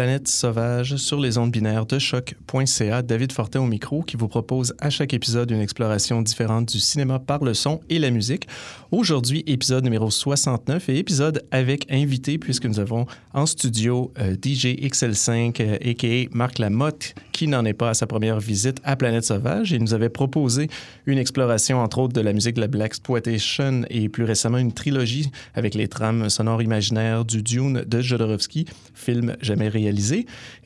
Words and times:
à 0.00 0.06
Planète 0.24 0.28
Sauvage 0.28 0.96
sur 0.96 1.20
les 1.20 1.36
ondes 1.36 1.50
binaires 1.50 1.84
de 1.84 1.98
choc.ca. 1.98 3.02
David 3.02 3.30
Fortin 3.30 3.60
au 3.60 3.66
micro 3.66 4.02
qui 4.02 4.16
vous 4.16 4.28
propose 4.28 4.74
à 4.78 4.88
chaque 4.88 5.12
épisode 5.12 5.50
une 5.50 5.60
exploration 5.60 6.22
différente 6.22 6.72
du 6.72 6.80
cinéma 6.80 7.18
par 7.18 7.44
le 7.44 7.52
son 7.52 7.80
et 7.90 7.98
la 7.98 8.10
musique. 8.10 8.48
Aujourd'hui, 8.90 9.44
épisode 9.46 9.84
numéro 9.84 10.10
69 10.10 10.88
et 10.88 10.98
épisode 10.98 11.44
avec 11.50 11.86
invité 11.92 12.38
puisque 12.38 12.64
nous 12.64 12.80
avons 12.80 13.04
en 13.34 13.44
studio 13.44 14.12
euh, 14.18 14.34
DJ 14.34 14.76
XL5 14.78 15.60
euh, 15.60 15.90
a.k.a. 15.90 16.34
Marc 16.34 16.58
Lamotte 16.58 17.14
qui 17.32 17.48
n'en 17.48 17.64
est 17.64 17.74
pas 17.74 17.90
à 17.90 17.94
sa 17.94 18.06
première 18.06 18.40
visite 18.40 18.78
à 18.84 18.96
Planète 18.96 19.24
Sauvage 19.24 19.72
et 19.72 19.78
nous 19.78 19.92
avait 19.92 20.08
proposé 20.08 20.68
une 21.04 21.18
exploration 21.18 21.80
entre 21.80 21.98
autres 21.98 22.14
de 22.14 22.20
la 22.20 22.32
musique 22.32 22.54
de 22.54 22.60
la 22.60 22.68
Black 22.68 22.92
Exploitation 22.94 23.82
et 23.90 24.08
plus 24.08 24.24
récemment 24.24 24.58
une 24.58 24.72
trilogie 24.72 25.30
avec 25.54 25.74
les 25.74 25.88
trames 25.88 26.30
sonores 26.30 26.62
imaginaires 26.62 27.24
du 27.24 27.42
Dune 27.42 27.82
de 27.84 28.00
Jodorowsky, 28.00 28.66
film 28.94 29.36
jamais 29.40 29.68
réalisé. 29.68 30.13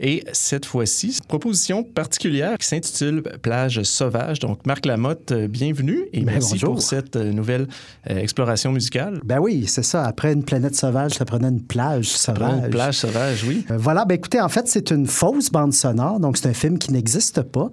Et 0.01 0.25
cette 0.33 0.67
fois-ci, 0.67 1.19
proposition 1.29 1.83
particulière 1.83 2.57
qui 2.59 2.67
s'intitule 2.67 3.23
Plage 3.43 3.83
sauvage. 3.83 4.39
Donc 4.39 4.65
Marc 4.67 4.87
Lamotte, 4.87 5.33
euh, 5.33 5.49
bienvenue 5.49 6.05
et 6.13 6.21
Ben, 6.21 6.33
merci 6.35 6.53
bonjour. 6.55 6.75
pour 6.75 6.83
cette 6.83 7.17
euh, 7.17 7.33
nouvelle 7.33 7.67
euh, 8.11 8.17
exploration 8.19 8.73
musicale. 8.73 9.21
Ben 9.25 9.39
oui, 9.39 9.65
c'est 9.67 9.83
ça. 9.83 10.05
Après 10.05 10.33
une 10.33 10.45
planète 10.45 10.75
sauvage, 10.77 11.13
ça 11.13 11.25
prenait 11.25 11.49
une 11.49 11.63
plage 11.63 12.09
sauvage. 12.09 12.65
Une 12.65 12.71
plage 12.71 12.97
sauvage, 12.99 13.45
oui. 13.45 13.65
Euh, 13.71 13.77
Voilà, 13.79 14.05
ben 14.05 14.15
écoutez, 14.15 14.41
en 14.41 14.49
fait, 14.49 14.69
c'est 14.69 14.91
une 14.91 15.07
fausse 15.07 15.51
bande 15.51 15.73
sonore, 15.73 16.21
donc 16.21 16.37
c'est 16.37 16.49
un 16.49 16.55
film 16.55 16.79
qui 16.79 16.93
n'existe 16.93 17.43
pas. 17.43 17.71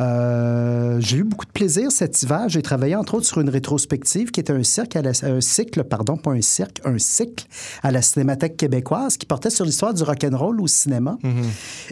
Euh, 0.00 0.98
j'ai 1.00 1.18
eu 1.18 1.24
beaucoup 1.24 1.46
de 1.46 1.50
plaisir 1.52 1.90
cet 1.92 2.22
hiver. 2.22 2.48
J'ai 2.48 2.62
travaillé 2.62 2.96
entre 2.96 3.14
autres 3.14 3.26
sur 3.26 3.40
une 3.40 3.48
rétrospective 3.48 4.30
qui 4.30 4.40
était 4.40 4.52
un, 4.52 4.62
cirque 4.62 4.96
à 4.96 5.02
la- 5.02 5.12
un 5.22 5.40
cycle, 5.40 5.84
pardon, 5.84 6.16
pas 6.16 6.32
un 6.32 6.40
cirque, 6.40 6.80
un 6.84 6.98
cycle 6.98 7.46
à 7.82 7.90
la 7.90 8.02
Cinémathèque 8.02 8.56
québécoise 8.56 9.16
qui 9.16 9.26
portait 9.26 9.50
sur 9.50 9.64
l'histoire 9.64 9.94
du 9.94 10.02
rock'n'roll 10.02 10.60
au 10.60 10.66
cinéma. 10.66 11.11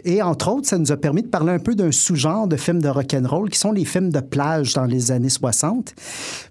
Et 0.03 0.21
entre 0.21 0.51
autres, 0.51 0.67
ça 0.67 0.77
nous 0.77 0.91
a 0.91 0.97
permis 0.97 1.21
de 1.21 1.27
parler 1.27 1.51
un 1.51 1.59
peu 1.59 1.75
d'un 1.75 1.91
sous-genre 1.91 2.47
de 2.47 2.55
films 2.55 2.81
de 2.81 2.89
rock'n'roll 2.89 3.49
qui 3.49 3.59
sont 3.59 3.71
les 3.71 3.85
films 3.85 4.09
de 4.09 4.19
plage 4.19 4.73
dans 4.73 4.85
les 4.85 5.11
années 5.11 5.29
60. 5.29 5.93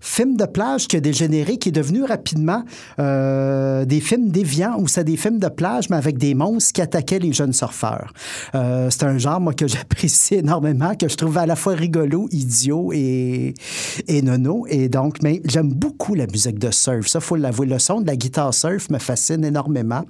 Film 0.00 0.36
de 0.36 0.44
plage 0.44 0.88
qui 0.88 0.96
a 0.96 1.00
dégénéré, 1.00 1.58
qui 1.58 1.70
est 1.70 1.72
devenu 1.72 2.04
rapidement 2.04 2.64
euh, 2.98 3.84
des 3.84 4.00
films 4.00 4.28
déviants 4.28 4.76
ou 4.78 4.88
c'est 4.88 5.04
des 5.04 5.16
films 5.16 5.38
de 5.38 5.48
plage, 5.48 5.90
mais 5.90 5.96
avec 5.96 6.18
des 6.18 6.34
monstres 6.34 6.72
qui 6.72 6.82
attaquaient 6.82 7.18
les 7.18 7.32
jeunes 7.32 7.52
surfeurs. 7.52 8.12
Euh, 8.54 8.88
c'est 8.90 9.04
un 9.04 9.18
genre, 9.18 9.40
moi, 9.40 9.54
que 9.54 9.66
j'apprécie 9.66 10.36
énormément, 10.36 10.94
que 10.94 11.08
je 11.08 11.16
trouve 11.16 11.38
à 11.38 11.46
la 11.46 11.56
fois 11.56 11.74
rigolo, 11.74 12.28
idiot 12.30 12.92
et, 12.92 13.54
et 14.08 14.22
nono. 14.22 14.66
Et 14.68 14.88
donc, 14.88 15.18
j'aime 15.44 15.72
beaucoup 15.72 16.14
la 16.14 16.26
musique 16.26 16.58
de 16.58 16.70
surf. 16.70 17.06
Ça, 17.06 17.20
faut 17.20 17.36
l'avouer. 17.36 17.66
Le 17.66 17.78
son 17.78 18.00
de 18.00 18.06
la 18.06 18.16
guitare 18.16 18.54
surf 18.54 18.90
me 18.90 18.98
fascine 18.98 19.44
énormément. 19.44 20.02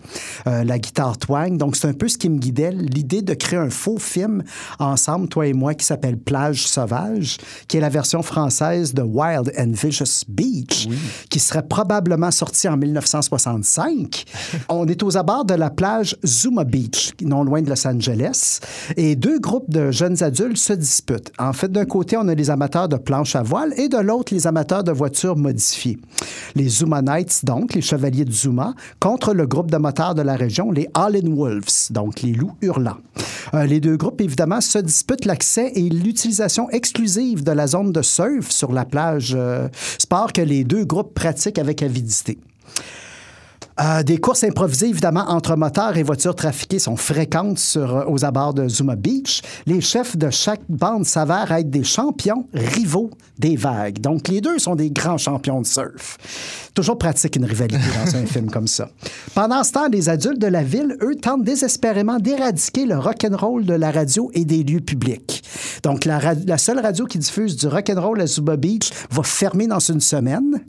Euh, 0.47 0.65
la 0.65 0.79
guitare 0.79 1.19
twang. 1.19 1.57
Donc, 1.57 1.77
c'est 1.77 1.89
un 1.89 1.93
peu 1.93 2.09
ce 2.09 2.19
qui 2.19 2.29
me 2.29 2.39
L'idée 2.41 3.23
de 3.23 3.35
créer 3.35 3.59
un 3.59 3.71
faux 3.71 3.99
film 3.99 4.43
ensemble, 4.79 5.29
toi 5.29 5.47
et 5.47 5.53
moi, 5.53 5.75
qui 5.75 5.85
s'appelle 5.85 6.17
Plage 6.17 6.67
sauvage, 6.67 7.39
qui 7.69 7.77
est 7.77 7.81
la 7.81 7.89
version 7.89 8.23
française 8.23 8.95
de 8.95 9.03
Wild 9.03 9.53
and 9.59 9.73
Vicious 9.73 10.25
Beach, 10.29 10.89
qui 11.29 11.39
serait 11.39 11.67
probablement 11.67 12.31
sorti 12.31 12.69
en 12.69 12.77
1965. 12.77 14.25
On 14.69 14.87
est 14.87 15.03
aux 15.03 15.17
abords 15.17 15.45
de 15.45 15.55
la 15.55 15.71
plage 15.71 16.17
Zuma 16.25 16.65
Beach, 16.65 17.13
non 17.23 17.45
loin 17.45 17.63
de 17.63 17.69
Los 17.69 17.87
Angeles, 17.87 18.61
et 18.97 19.17
deux 19.17 19.39
groupes 19.39 19.71
de 19.71 19.91
jeunes 19.91 20.23
adultes 20.23 20.57
se 20.57 20.73
disputent. 20.73 21.33
En 21.39 21.53
fait, 21.53 21.71
d'un 21.71 21.85
côté, 21.85 22.17
on 22.17 22.29
a 22.29 22.35
les 22.35 22.51
amateurs 22.51 22.89
de 22.89 22.97
planches 22.97 23.37
à 23.37 23.43
voile 23.43 23.73
et 23.77 23.89
de 23.89 23.99
l'autre, 23.99 24.35
les 24.35 24.47
amateurs 24.47 24.85
de 24.85 24.93
voitures 24.93 25.37
modifiées. 25.37 25.99
Les 26.55 26.69
Zuma 26.69 27.03
Knights, 27.03 27.45
donc, 27.45 27.75
les 27.75 27.81
chevaliers 27.81 28.25
de 28.25 28.33
Zuma, 28.33 28.75
contre 28.99 29.35
le 29.35 29.47
groupe 29.47 29.71
de 29.71 29.77
motards 29.77 30.15
de 30.15 30.23
la 30.23 30.37
région, 30.37 30.71
les 30.71 30.89
Allen 30.95 31.35
Wolves, 31.35 31.91
donc 31.91 32.23
les 32.23 32.30
loups 32.33 32.57
hurlants. 32.63 32.99
Euh, 33.55 33.67
les 33.67 33.81
deux 33.81 33.97
groupes, 33.97 34.21
évidemment, 34.21 34.61
se 34.61 34.79
disputent 34.79 35.25
l'accès 35.25 35.73
et 35.75 35.89
l'utilisation 35.89 36.71
exclusive 36.71 37.43
de 37.45 37.53
la 37.53 37.67
zone 37.67 37.93
de 37.93 38.03
surf 38.03 38.51
sur 38.51 38.73
la 38.73 38.85
plage, 38.85 39.35
euh, 39.37 39.69
sport 39.99 40.33
que 40.33 40.41
les 40.41 40.65
deux 40.65 40.85
groupes 40.85 41.15
pratiquent 41.15 41.59
avec 41.59 41.83
avidité. 41.83 42.39
Euh, 43.81 44.03
des 44.03 44.19
courses 44.19 44.45
improvisées, 44.45 44.89
évidemment, 44.89 45.25
entre 45.29 45.57
moteurs 45.57 45.97
et 45.97 46.03
voitures 46.03 46.35
trafiquées 46.35 46.79
sont 46.79 46.97
fréquentes 46.97 47.59
sur, 47.59 47.97
euh, 47.97 48.05
aux 48.09 48.25
abords 48.27 48.53
de 48.53 48.69
Zuma 48.69 48.95
Beach. 48.95 49.41
Les 49.65 49.81
chefs 49.81 50.19
de 50.19 50.29
chaque 50.29 50.61
bande 50.69 51.07
s'avèrent 51.07 51.51
être 51.53 51.71
des 51.71 51.85
champions 51.85 52.47
rivaux 52.53 53.11
des 53.39 53.57
vagues. 53.57 53.99
Donc, 54.01 54.29
les 54.29 54.43
deux 54.43 54.59
sont 54.59 54.75
des 54.75 54.91
grands 54.91 55.17
champions 55.17 55.63
de 55.63 55.67
surf. 55.67 56.19
Toujours 56.75 56.99
pratique 56.99 57.37
une 57.37 57.47
rivalité 57.47 57.83
dans 58.05 58.17
un 58.17 58.27
film 58.27 58.51
comme 58.51 58.67
ça. 58.67 58.91
Pendant 59.35 59.65
ce 59.65 59.73
temps, 59.73 59.89
les 59.89 60.11
adultes 60.11 60.41
de 60.41 60.47
la 60.47 60.63
ville, 60.63 60.99
eux, 61.01 61.17
tentent 61.17 61.45
désespérément 61.45 62.19
d'éradiquer 62.19 62.85
le 62.85 62.99
rock'n'roll 62.99 63.65
de 63.65 63.75
la 63.75 63.91
radio 63.91 64.31
et 64.35 64.45
des 64.45 64.63
lieux 64.63 64.81
publics. 64.81 65.43
Donc, 65.83 66.05
la, 66.05 66.59
seule 66.59 66.81
radio 66.81 67.07
qui 67.07 67.19
diffuse 67.19 67.57
du 67.57 67.67
rock'n'roll 67.67 68.21
à 68.21 68.27
Zuma 68.27 68.57
Beach 68.57 68.91
va 69.11 69.23
fermer 69.23 69.67
dans 69.67 69.81
une 69.81 70.01
semaine. 70.01 70.61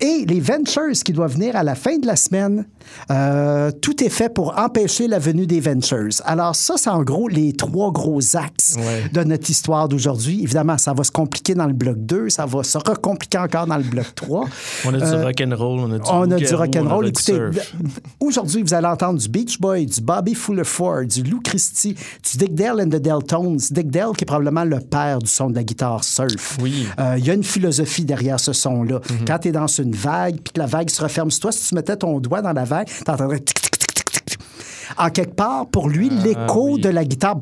Et 0.00 0.24
les 0.26 0.38
Ventures 0.40 0.92
qui 1.04 1.12
doivent 1.12 1.32
venir 1.34 1.56
à 1.56 1.62
la 1.64 1.74
fin 1.74 1.98
de 1.98 2.06
la 2.06 2.14
semaine, 2.14 2.66
euh, 3.10 3.70
tout 3.82 4.02
est 4.04 4.08
fait 4.08 4.28
pour 4.32 4.56
empêcher 4.58 5.08
la 5.08 5.18
venue 5.18 5.46
des 5.46 5.60
Ventures. 5.60 6.08
Alors 6.24 6.54
ça, 6.54 6.74
c'est 6.76 6.88
en 6.90 7.02
gros 7.02 7.26
les 7.28 7.52
trois 7.52 7.90
gros 7.90 8.20
axes 8.36 8.76
Ouais. 8.78 9.08
de 9.12 9.24
notre 9.24 9.50
histoire 9.50 9.88
d'aujourd'hui. 9.88 10.42
Évidemment, 10.42 10.78
ça 10.78 10.92
va 10.92 11.02
se 11.04 11.10
compliquer 11.10 11.54
dans 11.54 11.66
le 11.66 11.72
bloc 11.72 11.96
2, 11.98 12.28
ça 12.28 12.46
va 12.46 12.62
se 12.62 12.78
recompliquer 12.78 13.38
encore 13.38 13.66
dans 13.66 13.76
le 13.76 13.82
bloc 13.82 14.14
3. 14.14 14.46
On 14.84 14.94
a 14.94 14.98
du 14.98 15.02
Euh, 15.02 15.24
rock'n'roll, 15.24 15.80
on 15.80 15.92
a 15.92 15.98
du 15.98 16.04
on 16.10 16.30
a 16.30 16.36
du 16.36 16.54
rock'n'roll. 16.54 17.04
du 17.04 17.10
Écoutez, 17.10 17.38
aujourd'hui, 18.20 18.62
vous 18.62 18.74
allez 18.74 18.86
entendre 18.86 19.18
du 19.18 19.28
Beach 19.28 19.58
Boy, 19.60 19.86
du 19.86 20.00
Bobby 20.00 20.34
Fuller 20.34 20.64
Ford, 20.64 21.04
du 21.04 21.22
Lou 21.24 21.40
Christie, 21.40 21.94
du 21.94 22.38
Dick 22.38 22.54
Dale 22.54 22.82
and 22.82 22.88
the 22.90 23.00
Deltones. 23.02 23.58
Dick 23.70 23.90
Dale, 23.90 24.12
qui 24.16 24.24
est 24.24 24.26
probablement 24.26 24.64
le 24.64 24.78
père 24.80 25.18
du 25.18 25.28
son 25.28 25.50
de 25.50 25.54
la 25.56 25.64
guitare 25.64 26.04
surf. 26.04 26.56
Oui. 26.62 26.86
Euh, 27.00 27.16
Il 27.18 27.26
y 27.26 27.30
a 27.30 27.34
une 27.34 27.42
philosophie 27.44 28.04
derrière 28.04 28.38
ce 28.38 28.52
son-là. 28.52 29.00
Quand 29.26 29.38
tu 29.40 29.48
es 29.48 29.52
dans 29.52 29.66
une 29.88 29.94
vague, 29.94 30.36
puis 30.36 30.52
que 30.52 30.60
la 30.60 30.66
vague 30.66 30.90
se 30.90 31.02
referme 31.02 31.30
sur 31.30 31.40
toi, 31.40 31.52
si 31.52 31.68
tu 31.68 31.74
mettais 31.74 31.96
ton 31.96 32.18
doigt 32.20 32.42
dans 32.42 32.52
la 32.52 32.64
vague, 32.64 32.86
tu 32.86 33.10
entendrais 33.10 33.40
tic, 33.40 33.60
tic, 33.60 33.78
tic, 33.78 33.94
tic, 33.94 34.10
tic, 34.10 34.24
tic. 34.24 34.38
En 34.96 35.10
quelque 35.10 35.34
part, 35.34 35.66
pour 35.66 35.88
lui, 35.88 36.08
l'écho 36.08 36.74
oui. 36.74 36.80
de 36.80 36.88
la 36.88 37.04
guitare, 37.04 37.36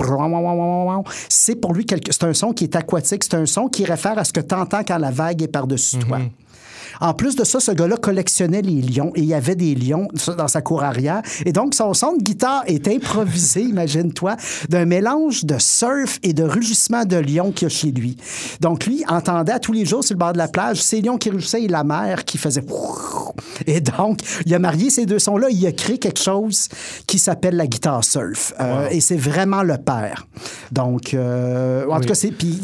c'est 1.29 1.57
pour 1.57 1.75
lui 1.75 1.87
quelque... 1.87 2.13
c'est 2.13 2.25
un 2.25 2.35
son 2.35 2.53
qui 2.53 2.65
est 2.65 2.77
aquatique, 2.77 3.25
c'est 3.25 3.35
un 3.35 3.47
son 3.47 3.69
qui 3.69 3.85
réfère 3.85 4.19
à 4.19 4.25
ce 4.25 4.33
que 4.33 4.41
tu 4.41 4.55
entends 4.55 4.83
quand 4.87 4.99
la 4.99 5.11
vague 5.11 5.43
est 5.43 5.49
par-dessus 5.49 5.99
toi. 5.99 6.19
En 7.01 7.15
plus 7.15 7.37
de 7.37 7.45
ça, 7.45 7.61
ce 7.61 7.73
gars-là 7.73 7.97
collectionnait 7.97 8.63
les 8.63 8.81
lions 8.83 9.13
et 9.15 9.21
il 9.21 9.27
y 9.27 9.35
avait 9.35 9.57
des 9.57 9.75
lions 9.75 10.09
dans 10.37 10.49
sa 10.49 10.63
cour 10.63 10.83
arrière. 10.83 11.23
Et 11.45 11.53
donc, 11.53 11.75
son 11.75 11.95
son 11.95 12.17
de 12.17 12.23
guitare 12.23 12.63
est 12.67 12.89
improvisé, 12.89 13.63
imagine-toi, 13.63 14.37
d'un 14.69 14.85
mélange 14.85 15.45
de 15.45 15.57
surf 15.59 16.19
et 16.23 16.33
de 16.33 16.43
rugissement 16.43 17.05
de 17.05 17.17
lions 17.17 17.53
qu'il 17.53 17.69
y 17.69 17.71
a 17.71 17.75
chez 17.75 17.91
lui. 17.91 18.17
Donc, 18.61 18.87
lui 18.87 19.05
entendait 19.09 19.53
à 19.53 19.59
tous 19.59 19.73
les 19.73 19.85
jours 19.85 20.05
sur 20.05 20.15
le 20.15 20.19
bord 20.19 20.33
de 20.33 20.39
la 20.39 20.49
plage 20.49 20.83
ces 20.83 21.01
lions 21.01 21.19
qui 21.19 21.31
rugissaient 21.31 21.63
et 21.63 21.69
la 21.69 21.85
mer 21.85 22.25
qui 22.25 22.39
faisait... 22.39 22.65
Et 23.67 23.81
donc, 23.81 24.21
il 24.45 24.55
a 24.55 24.59
marié 24.59 24.91
ces 24.91 25.07
deux 25.07 25.19
sons-là. 25.19 25.49
Il 25.51 25.67
a 25.67 25.73
créé 25.73 25.99
quelque 25.99 26.21
chose 26.21 26.69
qui 27.07 27.19
s'appelle 27.19 27.57
la 27.57 27.67
guitare 27.67 28.05
surf. 28.05 28.53
Euh, 28.61 28.89
Et 28.91 29.01
c'est 29.01 29.17
vraiment 29.17 29.63
le 29.63 29.77
père. 29.77 30.27
Donc, 30.73 31.15
euh, 31.15 31.87
en 31.89 32.01
tout 32.01 32.09
cas, 32.09 32.15
c'est... 32.15 32.31
Puis, 32.31 32.61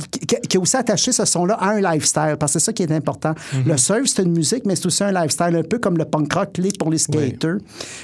qui 0.49 0.57
a 0.57 0.61
aussi 0.61 0.77
attaché 0.77 1.13
ce 1.13 1.25
son-là 1.25 1.55
à 1.55 1.71
un 1.71 1.81
lifestyle, 1.81 2.37
parce 2.39 2.53
que 2.53 2.59
c'est 2.59 2.65
ça 2.67 2.73
qui 2.73 2.83
est 2.83 2.93
important. 2.93 3.35
Le 3.67 3.77
surf, 3.77 4.07
c'est 4.07 4.22
une 4.23 4.33
musique, 4.33 4.65
mais 4.67 4.77
c'est 4.77 4.87
aussi 4.87 5.05
un 5.05 5.13
lifestyle, 5.13 5.57
un 5.57 5.63
peu 5.63 5.79
comme 5.79 5.97
le 5.99 6.05
punk 6.05 6.33
rock 6.33 6.59
l'est 6.59 6.77
pour 6.79 6.91
les 6.91 6.99
skaters. 6.99 7.59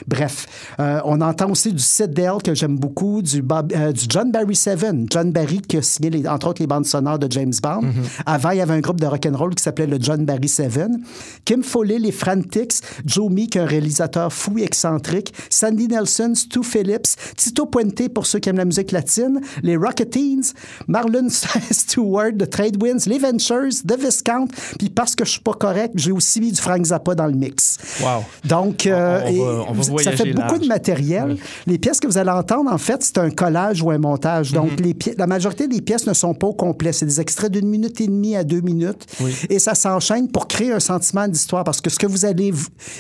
Bref, 0.07 0.47
euh, 0.81 1.01
on 1.05 1.21
entend 1.21 1.51
aussi 1.51 1.73
du 1.73 1.83
Sid 1.83 2.13
Dale, 2.13 2.43
que 2.43 2.55
j'aime 2.55 2.77
beaucoup, 2.77 3.23
du, 3.23 3.43
Bob- 3.43 3.73
euh, 3.75 3.93
du 3.93 4.05
John 4.09 4.31
Barry 4.31 4.57
Seven. 4.57 5.07
John 5.11 5.33
Barry 5.33 5.61
qui 5.61 5.77
a 5.79 5.83
signé, 5.83 6.11
les- 6.11 6.29
entre 6.29 6.49
autres, 6.49 6.61
les 6.63 6.67
bandes 6.67 6.87
sonores 6.87 7.19
de 7.19 7.31
James 7.31 7.53
Bond. 7.63 7.81
Avant, 8.27 8.51
il 8.51 8.59
y 8.59 8.61
avait 8.61 8.75
un 8.75 8.81
groupe 8.81 9.01
de 9.01 9.07
rock'n'roll 9.07 9.55
qui 9.55 9.63
s'appelait 9.63 9.87
le 9.87 9.99
John 10.01 10.25
Barry 10.25 10.49
Seven. 10.49 11.03
Kim 11.45 11.63
Foley, 11.63 11.99
les 11.99 12.13
Frantics, 12.13 12.75
Joe 13.05 13.31
Meek, 13.31 13.57
un 13.57 13.65
réalisateur 13.67 14.33
fou 14.33 14.59
et 14.59 14.63
excentrique, 14.65 15.33
Sandy 15.51 15.89
Nelson, 15.89 16.33
Stu 16.35 16.63
Phillips, 16.63 17.17
Tito 17.37 17.67
Puente, 17.67 18.09
pour 18.13 18.27
ceux 18.27 18.39
qui 18.39 18.49
aiment 18.49 18.57
la 18.59 18.65
musique 18.65 18.93
latine, 18.93 19.41
les 19.63 19.77
Rocketeens, 19.77 20.53
Marlon 20.87 21.29
Stewart 21.71 22.33
de 22.35 22.45
Trade 22.45 22.83
Winds, 22.83 23.07
les 23.07 23.19
Ventures, 23.19 23.69
The 23.87 23.99
Viscount, 23.99 24.47
puis 24.79 24.91
parce 24.91 25.15
que 25.15 25.25
je 25.25 25.31
suis 25.33 25.41
pas 25.41 25.55
correct, 25.55 25.93
j'ai 26.09 26.13
aussi 26.13 26.41
mis 26.41 26.51
du 26.53 26.61
Frank 26.61 26.83
Zappa 26.85 27.15
dans 27.15 27.27
le 27.27 27.35
mix. 27.35 27.77
Wow. 28.01 28.25
Donc, 28.45 28.87
euh, 28.87 29.21
On- 29.21 29.27
on 29.27 29.27
va- 29.27 29.31
et 29.31 29.41
on 29.69 29.73
va 29.75 30.03
ça 30.03 30.13
fait 30.13 30.33
beaucoup 30.33 30.59
de 30.59 30.67
matériel. 30.67 31.37
Les 31.67 31.77
pièces 31.79 32.01
que 32.01 32.07
vous 32.07 32.17
allez 32.17 32.31
entendre, 32.31 32.73
en 32.73 32.79
fait, 32.79 33.03
c'est 33.03 33.19
un 33.19 33.29
collage 33.31 33.83
ou 33.83 33.91
un 33.91 33.99
montage. 33.99 34.53
Donc, 34.53 34.81
les 34.81 34.95
pi- 34.95 35.13
la 35.19 35.27
majorité 35.27 35.69
des 35.69 35.83
pièces 35.83 36.07
ne 36.07 36.15
sont 36.15 36.33
pas 36.35 36.47
au 36.47 36.55
complet. 36.55 36.93
C'est 36.95 37.05
des 37.07 37.21
extraits 37.21 37.53
d'une 37.53 37.69
minute 37.69 38.01
et 38.01 38.07
demie 38.07 38.37
à 38.37 38.45
deux 38.45 38.61
minutes. 38.63 39.05
Oui. 39.21 39.35
Et 39.51 39.59
ça 39.59 39.75
s'enchaîne 39.75 40.29
pour 40.31 40.49
créer 40.49 40.73
un 40.73 40.81
sentiment 40.81 41.29
d'histoire. 41.29 41.65
Parce 41.65 41.81
que 41.83 41.91
ce 41.91 41.99
que 41.99 42.07
vous 42.07 42.25
allez 42.25 42.53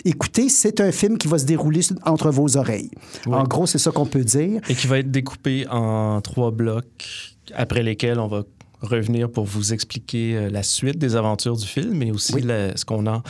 écouter, 0.05 0.49
c'est 0.50 0.81
un 0.81 0.93
film 0.93 1.16
qui 1.16 1.28
va 1.28 1.38
se 1.38 1.44
dérouler 1.46 1.81
entre 2.05 2.31
vos 2.31 2.56
oreilles. 2.56 2.90
En 3.26 3.44
gros, 3.44 3.66
c'est 3.66 3.78
ça 3.78 3.90
qu'on 3.90 4.06
peut 4.06 4.25
dire. 4.25 4.60
Et 4.69 4.75
qui 4.75 4.87
va 4.87 4.99
être 4.99 5.10
découpé 5.10 5.66
en 5.70 6.20
trois 6.20 6.50
blocs, 6.50 7.06
après 7.55 7.82
lesquels 7.82 8.19
on 8.19 8.28
va 8.28 8.43
revenir 8.80 9.28
pour 9.30 9.44
vous 9.44 9.72
expliquer 9.72 10.36
euh, 10.36 10.50
la 10.50 10.62
suite 10.62 10.98
des 10.98 11.16
aventures 11.16 11.56
du 11.56 11.66
film, 11.66 11.94
mais 11.94 12.10
aussi 12.10 12.34
Oui. 12.34 12.42
la- 12.42 12.76
ce 12.76 12.84
qu'on 12.84 13.06
a 13.06 13.22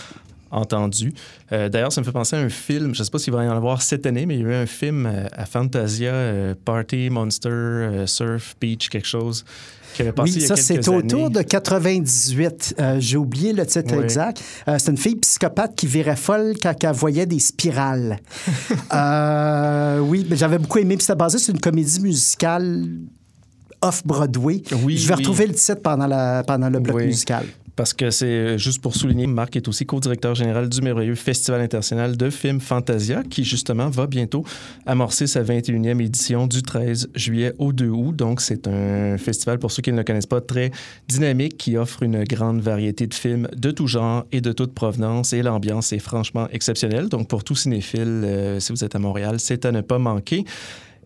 entendu. 0.50 1.12
Euh, 1.52 1.68
d'ailleurs, 1.68 1.92
ça 1.92 2.00
me 2.00 2.06
fait 2.06 2.12
penser 2.12 2.34
à 2.34 2.38
un 2.38 2.48
film, 2.48 2.94
je 2.94 3.00
ne 3.00 3.04
sais 3.04 3.10
pas 3.10 3.18
s'il 3.18 3.34
va 3.34 3.44
y 3.44 3.48
en 3.48 3.56
avoir 3.56 3.82
cette 3.82 4.06
année, 4.06 4.24
mais 4.24 4.36
il 4.36 4.40
y 4.40 4.44
a 4.44 4.48
eu 4.48 4.54
un 4.54 4.66
film 4.66 5.04
euh, 5.06 5.26
à 5.32 5.44
Fantasia, 5.44 6.10
euh, 6.10 6.54
Party, 6.64 7.10
Monster, 7.10 8.04
Surf, 8.06 8.56
Beach, 8.60 8.88
quelque 8.88 9.06
chose. 9.08 9.44
Qui 9.94 10.02
avait 10.02 10.12
passé 10.12 10.34
oui, 10.34 10.40
ça, 10.42 10.54
c'est 10.56 10.86
autour 10.88 11.30
de 11.30 11.40
98. 11.42 12.76
J'ai 12.98 13.16
oublié 13.16 13.52
le 13.54 13.64
titre 13.66 13.94
exact. 14.02 14.40
c'est 14.66 14.90
une 14.90 14.98
fille 14.98 15.16
psychopathe 15.16 15.74
qui 15.76 15.86
virait 15.86 16.14
folle 16.14 16.54
quand 16.62 16.74
elle 16.84 16.92
voyait 16.92 17.24
des 17.26 17.38
spirales. 17.38 18.18
oui, 20.02 20.26
mais 20.28 20.36
j'avais 20.36 20.58
beaucoup 20.58 20.78
aimé. 20.78 20.96
Puis 20.96 21.04
c'était 21.06 21.16
basé 21.16 21.38
sur 21.38 21.54
une 21.54 21.60
comédie 21.60 22.00
musicale 22.00 22.86
off-Broadway. 23.80 24.62
Oui, 24.82 24.96
je 24.96 25.08
vais 25.08 25.14
retrouver 25.14 25.46
le 25.46 25.54
titre 25.54 25.82
pendant, 25.82 26.06
la, 26.06 26.42
pendant 26.44 26.68
le 26.68 26.80
bloc 26.80 27.02
musical 27.02 27.46
parce 27.78 27.94
que 27.94 28.10
c'est 28.10 28.26
euh, 28.26 28.58
juste 28.58 28.82
pour 28.82 28.96
souligner, 28.96 29.28
Marc 29.28 29.54
est 29.54 29.68
aussi 29.68 29.86
co-directeur 29.86 30.34
général 30.34 30.68
du 30.68 30.82
merveilleux 30.82 31.14
Festival 31.14 31.60
international 31.60 32.16
de 32.16 32.28
films 32.28 32.58
Fantasia, 32.60 33.22
qui 33.22 33.44
justement 33.44 33.88
va 33.88 34.08
bientôt 34.08 34.44
amorcer 34.84 35.28
sa 35.28 35.44
21e 35.44 36.02
édition 36.02 36.48
du 36.48 36.62
13 36.62 37.10
juillet 37.14 37.54
au 37.58 37.72
2 37.72 37.88
août. 37.88 38.16
Donc, 38.16 38.40
c'est 38.40 38.66
un 38.66 39.16
festival, 39.16 39.60
pour 39.60 39.70
ceux 39.70 39.80
qui 39.80 39.92
ne 39.92 39.98
le 39.98 40.02
connaissent 40.02 40.26
pas, 40.26 40.40
très 40.40 40.72
dynamique, 41.06 41.56
qui 41.56 41.76
offre 41.76 42.02
une 42.02 42.24
grande 42.24 42.60
variété 42.60 43.06
de 43.06 43.14
films 43.14 43.46
de 43.56 43.70
tout 43.70 43.86
genre 43.86 44.26
et 44.32 44.40
de 44.40 44.50
toute 44.50 44.74
provenance, 44.74 45.32
et 45.32 45.42
l'ambiance 45.42 45.92
est 45.92 46.00
franchement 46.00 46.48
exceptionnelle. 46.50 47.08
Donc, 47.08 47.28
pour 47.28 47.44
tous 47.44 47.54
cinéphiles, 47.54 48.22
euh, 48.24 48.58
si 48.58 48.72
vous 48.72 48.82
êtes 48.82 48.96
à 48.96 48.98
Montréal, 48.98 49.36
c'est 49.38 49.64
à 49.64 49.70
ne 49.70 49.82
pas 49.82 50.00
manquer. 50.00 50.44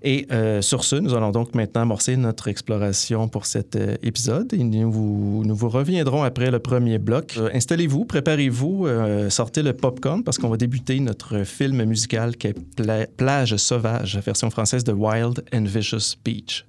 Et 0.05 0.27
euh, 0.33 0.61
sur 0.63 0.85
ce, 0.85 0.97
nous 0.97 1.15
allons 1.15 1.31
donc 1.31 1.55
maintenant 1.55 1.83
amorcer 1.83 2.17
notre 2.17 2.49
exploration 2.49 3.29
pour 3.29 3.47
cet 3.47 3.77
euh, 3.77 3.97
épisode 4.03 4.53
et 4.53 4.65
nous 4.65 4.91
vous, 4.91 5.43
nous 5.45 5.55
vous, 5.55 5.69
reviendrons 5.69 6.25
après 6.25 6.51
le 6.51 6.59
premier 6.59 6.99
bloc. 6.99 7.35
Euh, 7.37 7.51
installez-vous, 7.55 8.05
préparez-vous, 8.05 8.89
sortez 9.31 9.63
le 9.63 9.73
popcorn 9.73 10.25
parce 10.25 10.39
qu'on 10.39 10.49
va 10.49 10.57
débuter 10.57 10.99
notre 11.01 11.45
film 11.45 11.85
musical 11.85 12.37
qui 12.37 12.49
est 12.49 12.57
Plage 13.17 13.57
sauvage, 13.57 14.19
version 14.19 14.51
française 14.51 14.85
de 14.85 14.93
Wild 14.93 15.45
and 15.55 15.65
Vicious 15.65 16.17
Beach. 16.25 16.65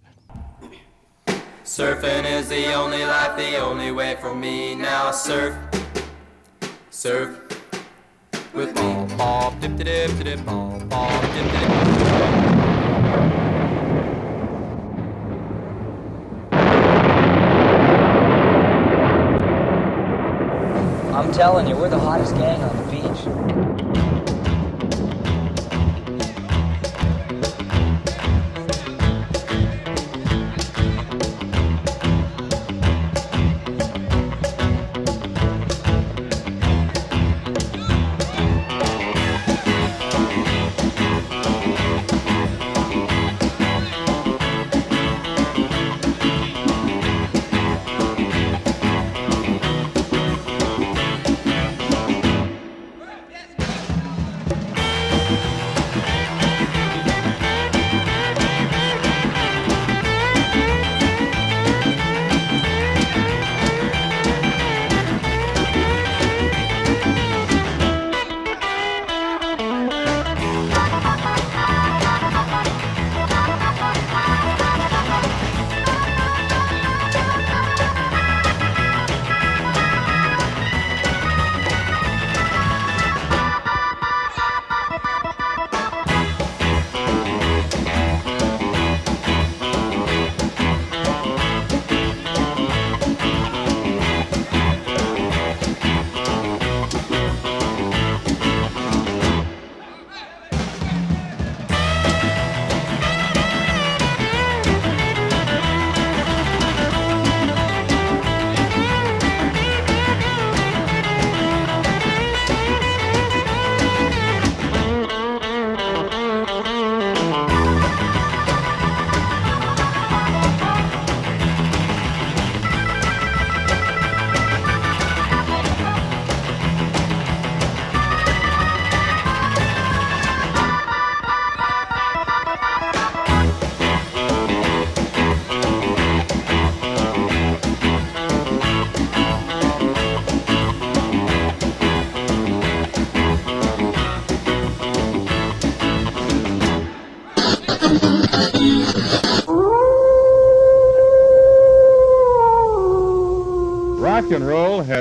Surfing 1.66 2.26
is 2.26 2.50
the 2.50 2.76
only 2.76 3.00
life, 3.00 3.36
the 3.38 3.58
only 3.64 3.92
way 3.92 4.16
for 4.22 4.36
me 4.36 4.76
now. 4.76 5.12
Surf, 5.12 5.54
surf 6.92 7.30
with 8.54 8.76
me. 8.76 8.94
Telling 21.34 21.68
you, 21.68 21.76
we're 21.76 21.90
the 21.90 21.98
hottest 21.98 22.36
gang 22.36 22.62
on 22.62 22.78
the 22.78 22.92
beach. 22.92 24.13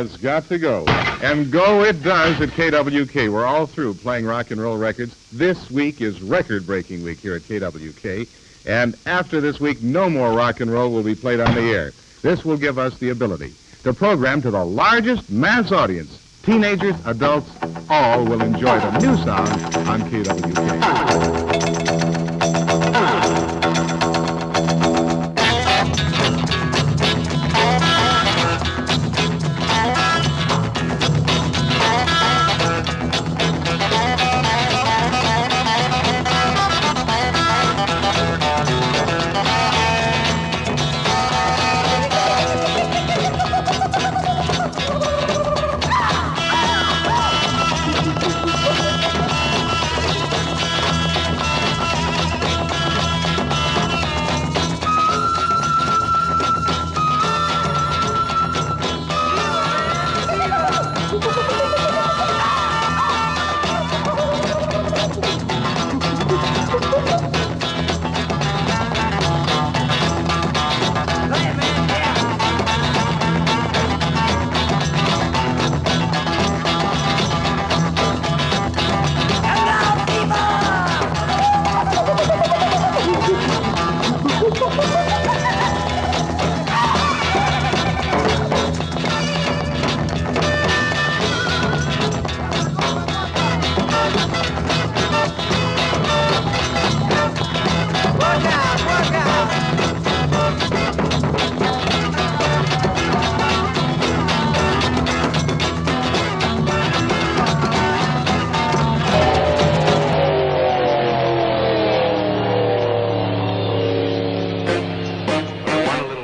Has 0.02 0.16
got 0.16 0.48
to 0.48 0.58
go. 0.58 0.84
And 1.22 1.50
go 1.50 1.84
it 1.84 2.02
does 2.02 2.40
at 2.40 2.50
KWK. 2.50 3.32
We're 3.32 3.46
all 3.46 3.66
through 3.66 3.94
playing 3.94 4.26
rock 4.26 4.50
and 4.50 4.60
roll 4.60 4.76
records. 4.76 5.16
This 5.32 5.70
week 5.70 6.00
is 6.00 6.20
record 6.20 6.66
breaking 6.66 7.02
week 7.04 7.20
here 7.20 7.34
at 7.34 7.42
KWK. 7.42 8.28
And 8.66 8.96
after 9.06 9.40
this 9.40 9.60
week, 9.60 9.82
no 9.82 10.10
more 10.10 10.32
rock 10.32 10.60
and 10.60 10.70
roll 10.70 10.92
will 10.92 11.02
be 11.02 11.14
played 11.14 11.40
on 11.40 11.54
the 11.54 11.62
air. 11.62 11.92
This 12.22 12.44
will 12.44 12.56
give 12.56 12.78
us 12.78 12.98
the 12.98 13.10
ability 13.10 13.54
to 13.82 13.92
program 13.92 14.42
to 14.42 14.50
the 14.50 14.64
largest 14.64 15.30
mass 15.30 15.72
audience. 15.72 16.18
Teenagers, 16.42 16.96
adults, 17.06 17.50
all 17.88 18.24
will 18.24 18.42
enjoy 18.42 18.78
the 18.80 18.98
new 18.98 19.16
sound 19.24 19.48
on 19.88 20.00
KWK. 20.10 21.51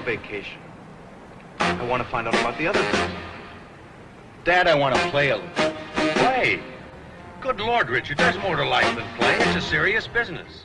vacation. 0.08 0.58
I 1.60 1.84
want 1.84 2.02
to 2.02 2.08
find 2.08 2.26
out 2.26 2.34
about 2.34 2.56
the 2.56 2.66
other 2.66 2.82
things. 2.82 3.12
Dad, 4.42 4.66
I 4.66 4.74
want 4.74 4.94
to 4.94 5.10
play 5.10 5.28
a 5.28 5.36
little. 5.36 5.50
Play? 6.14 6.62
Good 7.42 7.60
Lord, 7.60 7.90
Richard, 7.90 8.16
there's 8.16 8.38
more 8.38 8.56
to 8.56 8.66
life 8.66 8.86
than 8.96 9.04
play. 9.18 9.34
It's 9.34 9.56
a 9.56 9.60
serious 9.60 10.06
business. 10.06 10.64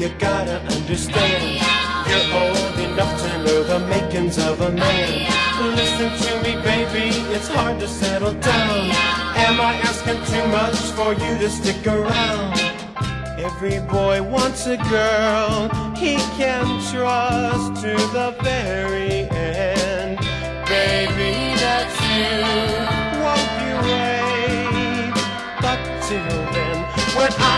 You 0.00 0.08
gotta 0.18 0.58
understand. 0.76 1.60
You're 2.08 2.28
old 2.40 2.78
enough 2.78 3.20
to 3.20 3.38
know 3.44 3.62
the 3.62 3.80
makings 3.80 4.38
of 4.38 4.62
a 4.62 4.70
man. 4.70 5.30
Listen 5.76 6.10
to 6.24 6.42
me, 6.42 6.54
baby, 6.62 7.14
it's 7.34 7.48
hard 7.48 7.78
to 7.80 7.86
settle 7.86 8.32
down. 8.32 8.90
Am 9.36 9.60
I 9.60 9.74
asking 9.84 10.24
too 10.32 10.46
much 10.48 10.78
for 10.96 11.12
you 11.12 11.36
to 11.36 11.50
stick 11.50 11.86
around? 11.86 12.58
Every 13.38 13.78
boy 13.92 14.22
wants 14.22 14.66
a 14.66 14.78
girl 14.78 15.68
he 15.96 16.16
can 16.40 16.64
trust 16.90 17.82
to 17.82 17.92
the 18.16 18.34
very 18.42 19.28
end. 19.28 20.16
Baby, 20.66 21.60
that's 21.60 21.96
you. 22.08 22.40
Won't 23.20 23.52
you 23.64 23.74
wait? 23.84 25.12
But 25.60 25.80
till 26.08 26.40
then, 26.54 26.78
when 27.14 27.32
I 27.38 27.49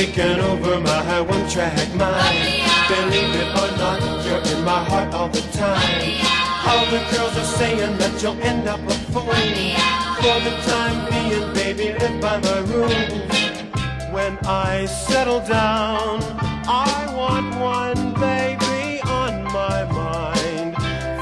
Taken 0.00 0.40
over 0.40 0.80
my 0.80 1.20
one-track 1.20 1.94
mind. 1.94 2.64
Believe 2.88 3.34
it 3.36 3.48
or 3.60 3.70
not, 3.76 4.00
you're 4.24 4.40
in 4.56 4.64
my 4.64 4.82
heart 4.82 5.12
all 5.12 5.28
the 5.28 5.42
time. 5.52 6.24
All 6.66 6.86
the 6.86 7.00
girls 7.12 7.36
are 7.36 7.44
saying 7.44 7.98
that 7.98 8.22
you'll 8.22 8.40
end 8.40 8.66
up 8.66 8.80
a 8.80 8.94
fool. 9.12 9.24
For 9.24 10.38
the 10.46 10.56
time 10.64 10.96
being, 11.10 11.52
baby, 11.52 11.92
live 11.98 12.18
by 12.18 12.38
my 12.40 12.60
rules. 12.60 13.12
When 14.10 14.38
I 14.46 14.86
settle 14.86 15.40
down, 15.40 16.22
I 16.66 17.12
want 17.14 17.54
one 17.60 18.14
baby 18.14 19.02
on 19.02 19.44
my 19.52 19.84
mind. 19.84 20.76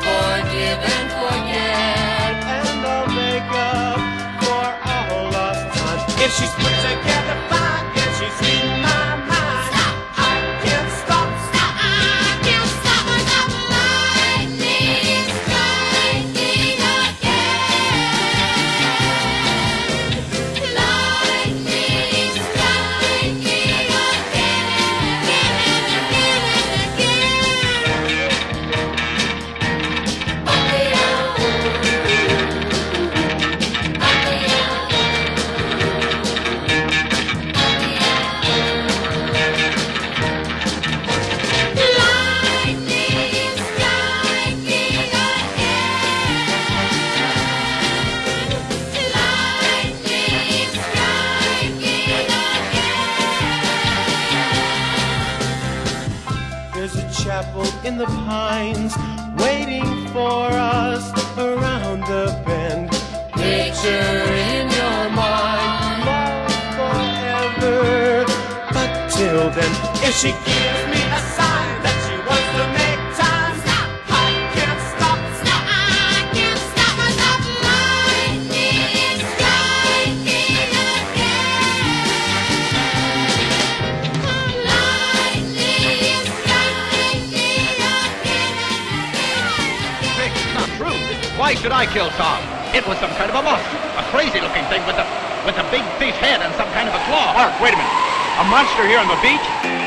Forgive 0.06 0.80
and 0.94 1.10
forget, 1.18 2.34
and 2.56 2.86
I'll 2.86 3.10
make 3.10 3.50
up 3.74 3.98
for 4.44 4.66
all 4.86 5.24
lost 5.32 5.66
time. 5.76 5.98
If 6.22 6.30
she's 6.36 6.54
put 6.62 6.76
together 6.86 7.47
she's 8.18 8.40
in 8.50 8.82
my 8.82 8.87
she 70.18 70.34
gives 70.34 70.82
me 70.90 70.98
a 70.98 71.22
sign 71.38 71.78
that 71.86 71.94
she 72.02 72.18
wants 72.26 72.50
to 72.58 72.66
make 72.74 72.98
time, 73.14 73.54
I 74.10 74.34
can't 74.50 74.82
stop. 74.90 75.14
Stop, 75.38 75.62
I 75.62 76.26
can't 76.34 76.58
stop 76.58 76.90
myself. 76.98 77.38
Lightning 77.62 78.98
is 78.98 79.22
striking 79.38 80.74
again. 80.74 81.38
Lightning 84.66 86.02
is 86.02 86.26
striking 86.34 87.78
again. 87.78 88.58
Vic, 90.18 90.34
it's 90.34 90.50
not 90.58 90.66
true. 90.82 90.98
Why 91.38 91.54
should 91.54 91.70
I 91.70 91.86
kill 91.86 92.10
Tom? 92.18 92.42
It 92.74 92.82
was 92.90 92.98
some 92.98 93.14
kind 93.14 93.30
of 93.30 93.38
a 93.38 93.42
monster. 93.46 93.78
A 93.94 94.04
crazy 94.10 94.42
looking 94.42 94.66
thing 94.66 94.82
with 94.82 94.98
a 94.98 95.06
with 95.46 95.54
a 95.62 95.66
big 95.70 95.86
fish 96.02 96.18
head 96.18 96.42
and 96.42 96.50
some 96.58 96.66
kind 96.74 96.90
of 96.90 96.98
a 96.98 97.02
claw. 97.06 97.38
Mark, 97.38 97.54
wait 97.62 97.70
a 97.70 97.78
minute. 97.78 97.94
A 98.42 98.44
monster 98.50 98.82
here 98.82 98.98
on 98.98 99.06
the 99.06 99.14
beach? 99.22 99.77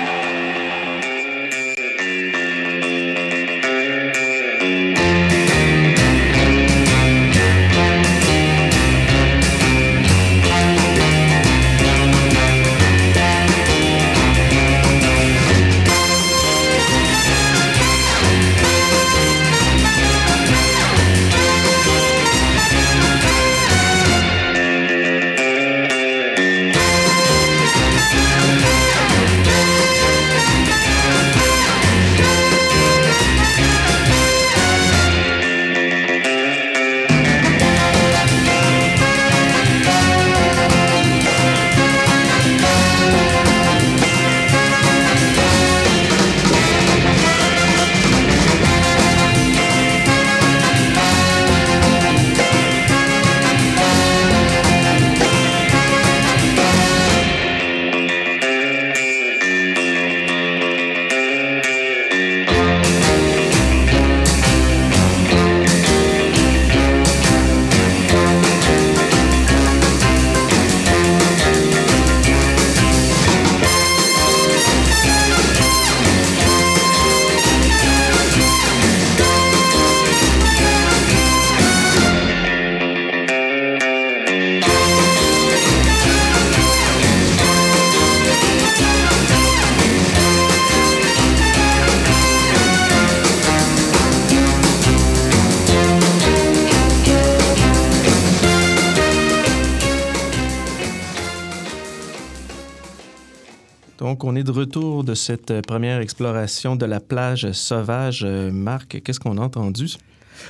Donc, 104.22 104.32
on 104.32 104.36
est 104.36 104.44
de 104.44 104.52
retour 104.52 105.04
de 105.04 105.16
cette 105.16 105.66
première 105.66 106.00
exploration 106.00 106.76
de 106.76 106.86
la 106.86 107.00
plage 107.00 107.52
sauvage. 107.54 108.22
Euh, 108.24 108.52
Marc, 108.52 109.02
qu'est-ce 109.02 109.20
qu'on 109.20 109.40
a 109.40 109.42
entendu? 109.42 109.96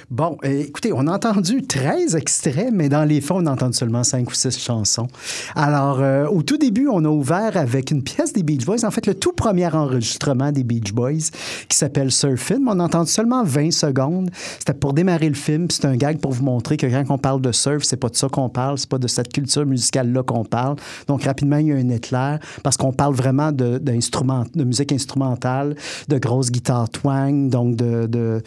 Bon, 0.09 0.37
euh, 0.43 0.63
écoutez, 0.67 0.91
on 0.93 1.07
a 1.07 1.13
entendu 1.13 1.61
13 1.61 2.15
extraits, 2.15 2.69
mais 2.73 2.89
dans 2.89 3.03
les 3.03 3.21
faits, 3.21 3.37
on 3.37 3.45
a 3.45 3.51
entendu 3.51 3.77
seulement 3.77 4.03
5 4.03 4.29
ou 4.29 4.33
6 4.33 4.57
chansons. 4.59 5.07
Alors, 5.55 5.99
euh, 6.01 6.27
au 6.27 6.41
tout 6.43 6.57
début, 6.57 6.87
on 6.91 7.05
a 7.05 7.09
ouvert 7.09 7.55
avec 7.55 7.91
une 7.91 8.03
pièce 8.03 8.33
des 8.33 8.43
Beach 8.43 8.65
Boys, 8.65 8.83
en 8.83 8.91
fait, 8.91 9.05
le 9.05 9.15
tout 9.15 9.33
premier 9.33 9.67
enregistrement 9.67 10.51
des 10.51 10.63
Beach 10.63 10.93
Boys, 10.93 11.29
qui 11.69 11.77
s'appelle 11.77 12.11
Surfing. 12.11 12.65
On 12.67 12.79
a 12.79 12.83
entendu 12.83 13.11
seulement 13.11 13.43
20 13.43 13.71
secondes. 13.71 14.31
C'était 14.59 14.73
pour 14.73 14.93
démarrer 14.93 15.29
le 15.29 15.35
film. 15.35 15.67
C'est 15.69 15.85
un 15.85 15.95
gag 15.95 16.19
pour 16.19 16.31
vous 16.31 16.43
montrer 16.43 16.77
que 16.77 16.87
quand 16.87 17.13
on 17.13 17.17
parle 17.17 17.41
de 17.41 17.51
surf, 17.51 17.83
c'est 17.83 17.97
pas 17.97 18.09
de 18.09 18.15
ça 18.15 18.27
qu'on 18.27 18.49
parle, 18.49 18.77
c'est 18.77 18.89
pas 18.89 18.97
de 18.97 19.07
cette 19.07 19.31
culture 19.31 19.65
musicale-là 19.65 20.23
qu'on 20.23 20.45
parle. 20.45 20.75
Donc, 21.07 21.23
rapidement, 21.23 21.57
il 21.57 21.67
y 21.67 21.71
a 21.71 21.75
un 21.75 21.89
éclair, 21.89 22.39
parce 22.63 22.77
qu'on 22.77 22.93
parle 22.93 23.13
vraiment 23.13 23.51
de, 23.51 23.77
de 23.77 24.63
musique 24.63 24.91
instrumentale, 24.91 25.75
de 26.07 26.17
grosses 26.17 26.51
guitares 26.51 26.89
twang, 26.89 27.49
donc 27.49 27.75
de 27.75 28.41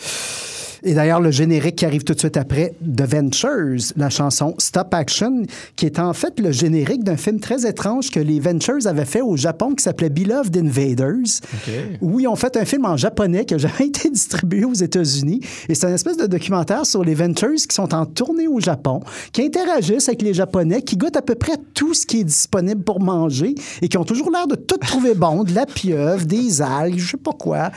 et 0.84 0.92
d'ailleurs, 0.92 1.20
le 1.20 1.30
générique 1.30 1.76
qui 1.76 1.86
arrive 1.86 2.04
tout 2.04 2.12
de 2.12 2.18
suite 2.18 2.36
après, 2.36 2.74
The 2.82 3.02
Ventures, 3.02 3.92
la 3.96 4.10
chanson 4.10 4.54
Stop 4.58 4.92
Action, 4.92 5.44
qui 5.76 5.86
est 5.86 5.98
en 5.98 6.12
fait 6.12 6.38
le 6.38 6.52
générique 6.52 7.04
d'un 7.04 7.16
film 7.16 7.40
très 7.40 7.66
étrange 7.66 8.10
que 8.10 8.20
les 8.20 8.38
Ventures 8.38 8.86
avaient 8.86 9.06
fait 9.06 9.22
au 9.22 9.36
Japon 9.36 9.74
qui 9.74 9.82
s'appelait 9.82 10.10
Beloved 10.10 10.54
Invaders, 10.54 11.40
où 12.02 12.20
ils 12.20 12.28
ont 12.28 12.36
fait 12.36 12.56
un 12.58 12.66
film 12.66 12.84
en 12.84 12.98
japonais 12.98 13.46
qui 13.46 13.54
a 13.54 13.58
jamais 13.58 13.74
été 13.86 14.10
distribué 14.10 14.64
aux 14.64 14.74
États-Unis. 14.74 15.40
Et 15.70 15.74
c'est 15.74 15.86
une 15.86 15.94
espèce 15.94 16.18
de 16.18 16.26
documentaire 16.26 16.84
sur 16.84 17.02
les 17.02 17.14
Ventures 17.14 17.54
qui 17.54 17.74
sont 17.74 17.94
en 17.94 18.04
tournée 18.04 18.46
au 18.46 18.60
Japon, 18.60 19.00
qui 19.32 19.42
interagissent 19.42 20.08
avec 20.08 20.20
les 20.20 20.34
Japonais, 20.34 20.82
qui 20.82 20.98
goûtent 20.98 21.16
à 21.16 21.22
peu 21.22 21.34
près 21.34 21.54
tout 21.72 21.94
ce 21.94 22.04
qui 22.04 22.20
est 22.20 22.24
disponible 22.24 22.82
pour 22.82 23.00
manger 23.00 23.54
et 23.80 23.88
qui 23.88 23.96
ont 23.96 24.04
toujours 24.04 24.30
l'air 24.30 24.46
de 24.46 24.56
tout 24.56 24.76
trouver 24.76 25.14
bon, 25.14 25.44
de 25.44 25.54
la 25.54 25.64
pieuvre, 25.64 26.26
des 26.26 26.60
algues, 26.60 26.98
je 26.98 27.12
sais 27.12 27.16
pas 27.16 27.32
quoi. 27.32 27.70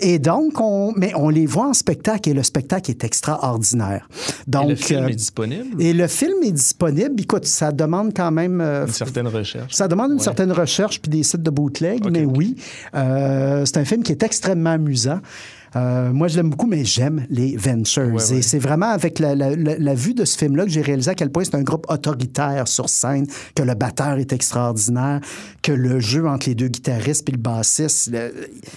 Et 0.00 0.20
donc, 0.20 0.60
on, 0.60 0.92
mais 0.96 1.12
on 1.16 1.28
les 1.28 1.46
voit 1.46 1.66
en 1.66 1.74
spectacle 1.74 2.30
et 2.30 2.34
le 2.34 2.42
spectacle 2.52 2.90
est 2.90 3.02
extraordinaire. 3.04 4.06
Donc, 4.46 4.66
Et 4.66 4.68
le 4.70 4.76
film 4.76 5.04
euh, 5.04 5.08
est 5.08 5.14
disponible? 5.14 5.82
et 5.82 5.92
le 5.94 6.06
film 6.06 6.42
est 6.44 6.52
disponible. 6.52 7.18
Écoute, 7.18 7.46
ça 7.46 7.72
demande 7.72 8.12
quand 8.14 8.30
même. 8.30 8.60
euh, 8.60 8.86
Une 8.86 8.92
certaine 8.92 9.26
recherche. 9.26 9.72
ça 9.72 9.88
demande 9.88 10.10
une 10.12 10.18
Ouais. 10.18 10.22
certaine 10.22 10.52
recherche 10.52 11.00
puis 11.00 11.10
des 11.10 11.22
sites 11.22 11.42
de 11.42 11.50
bootleg, 11.50 12.04
mais 12.10 12.24
oui, 12.26 12.56
euh, 12.94 13.64
c'est 13.64 13.78
un 13.78 13.84
film 13.86 14.02
qui 14.02 14.12
est 14.12 14.22
extrêmement 14.22 14.70
amusant. 14.72 15.20
Euh, 15.76 16.12
moi, 16.12 16.28
je 16.28 16.36
l'aime 16.36 16.50
beaucoup, 16.50 16.66
mais 16.66 16.84
j'aime 16.84 17.24
les 17.30 17.56
Ventures. 17.56 18.12
Ouais, 18.12 18.22
ouais. 18.22 18.38
Et 18.38 18.42
c'est 18.42 18.58
vraiment 18.58 18.90
avec 18.90 19.18
la, 19.18 19.34
la- 19.34 19.56
la- 19.56 19.78
la 19.78 19.94
vue 19.94 20.14
de 20.14 20.24
ce 20.24 20.36
film-là 20.36 20.64
que 20.64 20.70
j'ai 20.70 20.82
réalisé 20.82 21.10
à 21.10 21.14
quel 21.14 21.30
point 21.30 21.44
c'est 21.44 21.54
un 21.54 21.62
groupe 21.62 21.86
autoritaire 21.88 22.68
sur 22.68 22.88
scène, 22.88 23.26
que 23.54 23.62
le 23.62 23.74
batteur 23.74 24.18
est 24.18 24.32
extraordinaire, 24.32 25.20
que 25.62 25.72
le 25.72 26.00
jeu 26.00 26.26
entre 26.28 26.48
les 26.48 26.54
deux 26.54 26.68
guitaristes 26.68 27.28
et 27.28 27.32
le 27.32 27.38
bassiste, 27.38 28.10
le- 28.12 28.32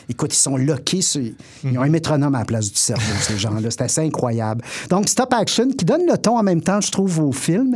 écoute, 0.10 0.34
ils 0.34 0.38
sont 0.38 0.58
sur- 1.02 1.22
Ils 1.64 1.78
ont 1.78 1.82
un 1.82 1.90
métronome 1.90 2.36
à 2.36 2.40
la 2.40 2.46
place 2.46 2.72
du 2.72 2.78
cerveau, 2.78 3.02
ces 3.22 3.38
gens-là. 3.38 3.70
C'est 3.72 3.82
assez 3.82 4.02
incroyable. 4.02 4.62
Donc, 4.90 5.10
Stop 5.10 5.34
Action, 5.34 5.68
qui 5.70 5.84
donne 5.86 6.06
le 6.10 6.18
ton 6.18 6.38
en 6.38 6.44
même 6.44 6.62
temps, 6.62 6.80
je 6.82 6.92
trouve, 6.92 7.20
au 7.20 7.32
film. 7.32 7.76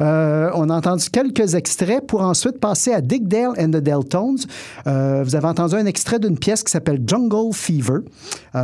Euh, 0.00 0.50
on 0.54 0.68
a 0.70 0.74
entendu 0.76 1.08
quelques 1.10 1.54
extraits 1.54 2.06
pour 2.06 2.20
ensuite 2.22 2.58
passer 2.60 2.92
à 2.92 3.00
Dick 3.00 3.26
Dale 3.28 3.52
and 3.58 3.70
the 3.70 3.82
Deltones. 3.82 4.38
Euh, 4.86 5.22
vous 5.24 5.34
avez 5.34 5.46
entendu 5.46 5.74
un 5.74 5.86
extrait 5.86 6.18
d'une 6.18 6.38
pièce 6.38 6.62
qui 6.62 6.70
s'appelle 6.70 7.00
Jungle 7.06 7.52
Fever, 7.54 7.98
euh, 8.54 8.59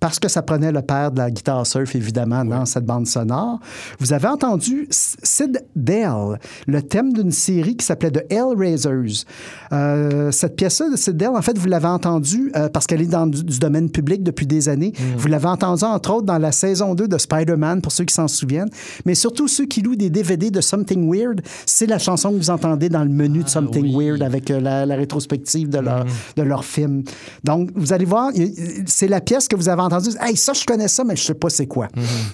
parce 0.00 0.18
que 0.18 0.28
ça 0.28 0.42
prenait 0.42 0.72
le 0.72 0.82
père 0.82 1.12
de 1.12 1.18
la 1.18 1.30
guitare 1.30 1.66
surf, 1.66 1.94
évidemment, 1.94 2.44
dans 2.44 2.66
cette 2.66 2.84
bande 2.84 3.06
sonore. 3.06 3.60
Vous 3.98 4.12
avez 4.12 4.28
entendu 4.28 4.88
Sid 4.90 5.64
Dale, 5.76 6.38
le 6.66 6.82
thème 6.82 7.12
d'une 7.12 7.32
série 7.32 7.76
qui 7.76 7.84
s'appelait 7.84 8.10
The 8.10 8.24
Hellraisers. 8.30 9.24
Euh, 9.72 10.30
cette 10.30 10.56
pièce-là 10.56 10.90
de 10.90 10.96
Sid 10.96 11.16
Dale, 11.16 11.36
en 11.36 11.42
fait, 11.42 11.56
vous 11.58 11.68
l'avez 11.68 11.86
entendue 11.86 12.52
euh, 12.56 12.68
parce 12.68 12.86
qu'elle 12.86 13.02
est 13.02 13.06
dans 13.06 13.26
du, 13.26 13.44
du 13.44 13.58
domaine 13.58 13.90
public 13.90 14.22
depuis 14.22 14.46
des 14.46 14.68
années. 14.68 14.92
Vous 15.16 15.28
l'avez 15.28 15.48
entendue, 15.48 15.84
entre 15.84 16.14
autres, 16.14 16.26
dans 16.26 16.38
la 16.38 16.52
saison 16.52 16.94
2 16.94 17.08
de 17.08 17.18
Spider-Man, 17.18 17.80
pour 17.80 17.92
ceux 17.92 18.04
qui 18.04 18.14
s'en 18.14 18.28
souviennent. 18.28 18.70
Mais 19.04 19.14
surtout, 19.14 19.48
ceux 19.48 19.66
qui 19.66 19.82
louent 19.82 19.96
des 19.96 20.10
DVD 20.10 20.50
de 20.50 20.60
Something 20.60 21.10
Weird, 21.12 21.42
c'est 21.66 21.86
la 21.86 21.98
chanson 21.98 22.30
que 22.30 22.36
vous 22.36 22.50
entendez 22.50 22.88
dans 22.88 23.04
le 23.04 23.10
menu 23.10 23.42
de 23.42 23.48
Something 23.48 23.94
oui. 23.94 24.06
Weird 24.06 24.22
avec 24.22 24.50
euh, 24.50 24.60
la, 24.60 24.86
la 24.86 24.96
rétrospective 24.96 25.68
de 25.68 25.78
leur, 25.78 26.04
de 26.36 26.42
leur 26.42 26.64
film. 26.64 27.02
Donc, 27.44 27.70
vous 27.74 27.92
allez 27.92 28.04
voir, 28.04 28.30
c'est 29.00 29.08
la 29.08 29.22
pièce 29.22 29.48
que 29.48 29.56
vous 29.56 29.70
avez 29.70 29.80
entendue. 29.80 30.10
Hey, 30.20 30.36
ça, 30.36 30.52
je 30.52 30.62
connais 30.66 30.86
ça, 30.86 31.04
mais 31.04 31.16
je 31.16 31.22
sais 31.22 31.32
pas 31.32 31.48
c'est 31.48 31.66
quoi. 31.66 31.88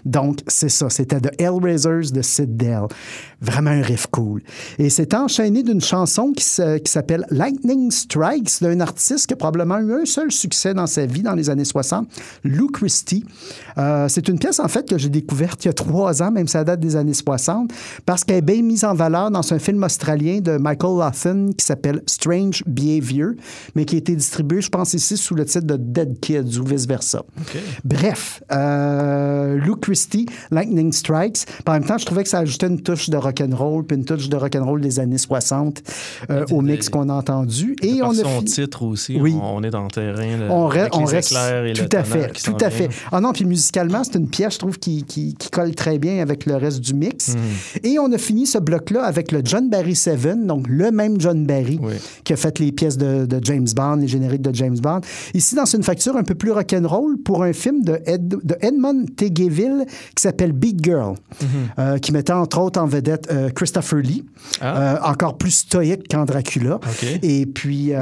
Donc, 0.05 0.40
c'est 0.48 0.68
ça. 0.68 0.90
C'était 0.90 1.20
The 1.20 1.40
Hellraisers 1.40 2.11
de 2.12 2.22
Sid 2.22 2.57
Dell. 2.57 2.88
Vraiment 3.40 3.70
un 3.70 3.83
riff 3.83 4.09
cool. 4.09 4.42
Et 4.76 4.90
c'est 4.90 5.14
enchaîné 5.14 5.62
d'une 5.62 5.81
chanson 5.81 6.33
qui, 6.33 6.42
s'appelle 6.42 7.24
Lightning 7.31 7.92
Strikes 7.92 8.61
d'un 8.62 8.81
artiste 8.81 9.29
qui 9.29 9.35
a 9.35 9.37
probablement 9.37 9.79
eu 9.79 10.02
un 10.02 10.05
seul 10.07 10.33
succès 10.33 10.74
dans 10.74 10.88
sa 10.88 11.07
vie 11.07 11.22
dans 11.22 11.35
les 11.35 11.50
années 11.50 11.64
60, 11.64 12.09
Lou 12.42 12.66
Christie. 12.66 13.24
Euh, 13.79 14.09
c'est 14.09 14.26
une 14.26 14.40
pièce, 14.40 14.59
en 14.59 14.66
fait, 14.66 14.88
que 14.88 14.98
j'ai 14.98 15.11
découverte 15.11 15.64
il 15.64 15.68
y 15.68 15.70
a 15.70 15.74
trois 15.74 16.20
ans, 16.20 16.33
même 16.33 16.48
si 16.48 16.52
ça 16.52 16.64
date 16.64 16.81
des 16.81 16.96
années 16.96 17.14
60, 17.14 17.70
parce 18.05 18.24
qu'elle 18.24 18.38
est 18.38 18.42
bien 18.42 18.62
mise 18.62 18.85
en 18.85 18.94
valeur 18.94 19.31
dans 19.31 19.52
un 19.52 19.59
film 19.61 19.85
australien 19.85 20.40
de 20.40 20.57
Michael 20.57 20.98
Lawson 20.98 21.50
qui 21.57 21.64
s'appelle 21.64 22.02
Strange 22.07 22.64
Behavior, 22.66 23.35
mais 23.76 23.85
qui 23.85 23.94
a 23.94 23.98
été 23.98 24.16
distribué, 24.16 24.61
je 24.61 24.70
pense, 24.70 24.94
ici 24.94 25.16
sous 25.16 25.37
le 25.37 25.44
titre 25.44 25.66
de 25.66 25.76
Dead 25.76 26.18
Kids 26.18 26.56
ou 26.59 26.64
vice-versa. 26.64 27.23
Bref, 27.85 28.42
euh, 28.53 29.57
Lou 29.59 29.77
Christie, 29.77 30.27
Lightning 30.51 30.92
Strikes. 30.92 31.45
En 31.66 31.73
même 31.73 31.85
temps, 31.85 31.99
je 31.99 32.05
trouvais 32.07 32.23
que 32.23 32.29
ça 32.29 32.38
ajoutait 32.40 32.66
une 32.66 32.81
touche 32.81 33.09
de 33.11 33.16
rock'n'roll, 33.16 33.85
puis 33.85 33.97
une 33.97 34.05
touche 34.05 34.29
de 34.29 34.37
rock'n'roll 34.37 34.81
des 34.81 34.99
années 35.01 35.19
60 35.19 35.83
euh, 36.31 36.45
au 36.51 36.61
mix 36.61 36.88
qu'on 36.88 37.09
a 37.09 37.14
entendu. 37.14 37.77
Et 37.83 37.99
Par 37.99 38.09
on 38.09 38.12
a 38.12 38.14
son 38.23 38.40
fi- 38.40 38.45
titre 38.45 38.83
aussi, 38.83 39.19
Oui. 39.21 39.35
on, 39.40 39.62
est 39.62 39.71
dans 39.71 39.85
le 39.85 39.90
terrain. 39.90 40.37
là, 40.38 40.47
on, 40.51 40.66
avec 40.69 40.92
reste 41.09 41.33
éclairs 41.33 41.64
et 41.66 41.73
tout 41.73 41.87
le 41.90 41.99
à 41.99 42.05
fait, 42.05 42.33
qui 42.33 42.42
tout 42.42 42.57
à 42.61 42.71
fait. 42.71 42.88
Ah 43.12 43.21
non, 43.21 43.33
puis 43.33 43.45
musicalement, 43.45 44.03
c'est 44.05 44.16
une 44.19 44.29
pièce, 44.29 44.55
je 44.55 44.59
trouve, 44.59 44.79
qui, 44.79 45.05
qui, 45.05 45.35
qui 45.35 45.51
colle 45.51 45.75
très 45.75 45.99
bien 45.99 46.21
avec 46.23 46.47
le 46.47 46.57
reste 46.57 46.81
du 46.81 46.95
mix. 46.95 47.35
Mhm. 47.35 47.40
Et 47.85 47.99
on 47.99 48.12
a 48.12 48.19
fini 48.19 48.47
ce 48.47 48.59
bloc-là 48.59 49.05
avec 49.05 49.33
le 49.33 49.40
John 49.45 49.69
Barry 49.69 49.95
Seven, 49.95 50.47
donc 50.47 50.66
le 50.69 50.90
même 50.90 51.21
John 51.21 51.47
Barry 51.47 51.79
Oui. 51.83 51.95
qui 52.25 52.33
a 52.33 52.37
fait 52.37 52.59
les 52.59 52.73
pièces 52.73 52.97
de, 52.97 53.27
de 53.27 53.38
James 53.42 53.66
Bond, 53.75 53.97
les 53.97 54.09
génériques 54.09 54.42
de 54.42 54.55
James 54.55 54.79
Bond. 54.79 55.01
Ici, 55.35 55.55
dans 55.55 55.64
une 55.64 55.83
facture 55.83 56.16
un 56.16 56.23
peu 56.23 56.35
plus 56.35 56.46
rock'n'roll 56.51 57.19
pour 57.25 57.43
un 57.43 57.53
film 57.53 57.83
de, 57.83 58.01
Ed- 58.07 58.37
de 58.43 58.57
Edmund 58.61 59.15
Tegeville 59.17 59.85
qui 60.15 60.23
s'appelle 60.23 60.53
Beat 60.53 60.83
Girl, 60.85 61.15
euh, 61.79 61.99
qui 61.99 62.13
mettait 62.13 62.33
entre 62.33 62.59
autres 62.61 62.81
en 62.81 62.87
vedette 62.87 63.29
euh, 63.33 63.51
Christopher 63.51 64.01
Lee, 64.01 64.25
Ah. 64.61 64.79
euh, 64.79 64.97
encore 65.11 65.37
plus 65.39 65.51
stoïque 65.51 66.09
qu'en 66.09 66.25
Dracula. 66.25 66.79
Et 67.23 67.47
puis, 67.47 67.93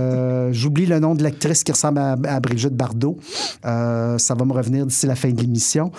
j'oublie 0.52 0.86
le 0.86 0.98
nom 0.98 1.14
de 1.14 1.22
l'actrice 1.22 1.64
qui 1.64 1.72
ressemble 1.72 1.98
à, 1.98 2.16
à 2.28 2.40
Brigitte 2.40 2.74
Bardot. 2.74 3.18
Ça 3.62 4.34
va 4.34 4.44
me 4.44 4.52
revenir 4.52 4.86
d'ici 4.86 5.06
la 5.06 5.14
fin 5.14 5.30
de 5.30 5.40
l'émission. 5.40 5.90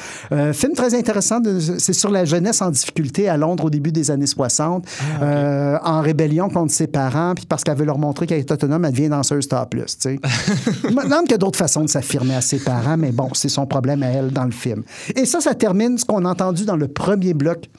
Film 0.53 0.73
très 0.73 0.93
intéressant. 0.95 1.39
C'est 1.77 1.93
sur 1.93 2.09
la 2.09 2.25
jeunesse 2.25 2.61
en 2.61 2.69
difficulté 2.71 3.29
à 3.29 3.37
Londres 3.37 3.65
au 3.65 3.69
début 3.69 3.91
des 3.91 4.11
années 4.11 4.25
60, 4.27 4.85
Ah, 5.21 5.79
en 5.83 6.01
rébellion 6.01 6.49
contre 6.49 6.73
ses 6.73 6.87
parents, 6.87 7.33
puis 7.35 7.45
parce 7.45 7.63
qu'elle 7.63 7.77
veut 7.77 7.85
leur 7.85 7.97
montrer 7.97 8.25
qu'elle 8.27 8.39
est 8.39 8.51
autonome, 8.51 8.85
elle 8.85 8.91
devient 8.91 9.09
danseuse 9.09 9.47
topless. 9.47 9.97
tu 9.97 10.19
sais. 10.19 10.91
Maintenant 10.93 11.21
qu'il 11.21 11.31
y 11.31 11.35
a 11.35 11.37
d'autres 11.37 11.57
façons 11.59 11.81
de 11.83 11.89
s'affirmer 11.91 12.35
à 12.35 12.41
ses 12.41 12.59
parents, 12.59 12.97
mais 12.97 13.11
bon, 13.11 13.29
c'est 13.33 13.49
son 13.49 13.65
problème 13.65 14.03
à 14.03 14.07
elle 14.07 14.31
dans 14.31 14.45
le 14.45 14.51
film. 14.51 14.83
Et 15.15 15.25
ça, 15.25 15.41
ça 15.41 15.53
termine 15.53 15.97
ce 15.97 16.05
qu'on 16.05 16.25
a 16.25 16.29
entendu 16.29 16.65
dans 16.65 16.75
le 16.75 16.87
premier 16.87 17.33
bloc 17.33 17.69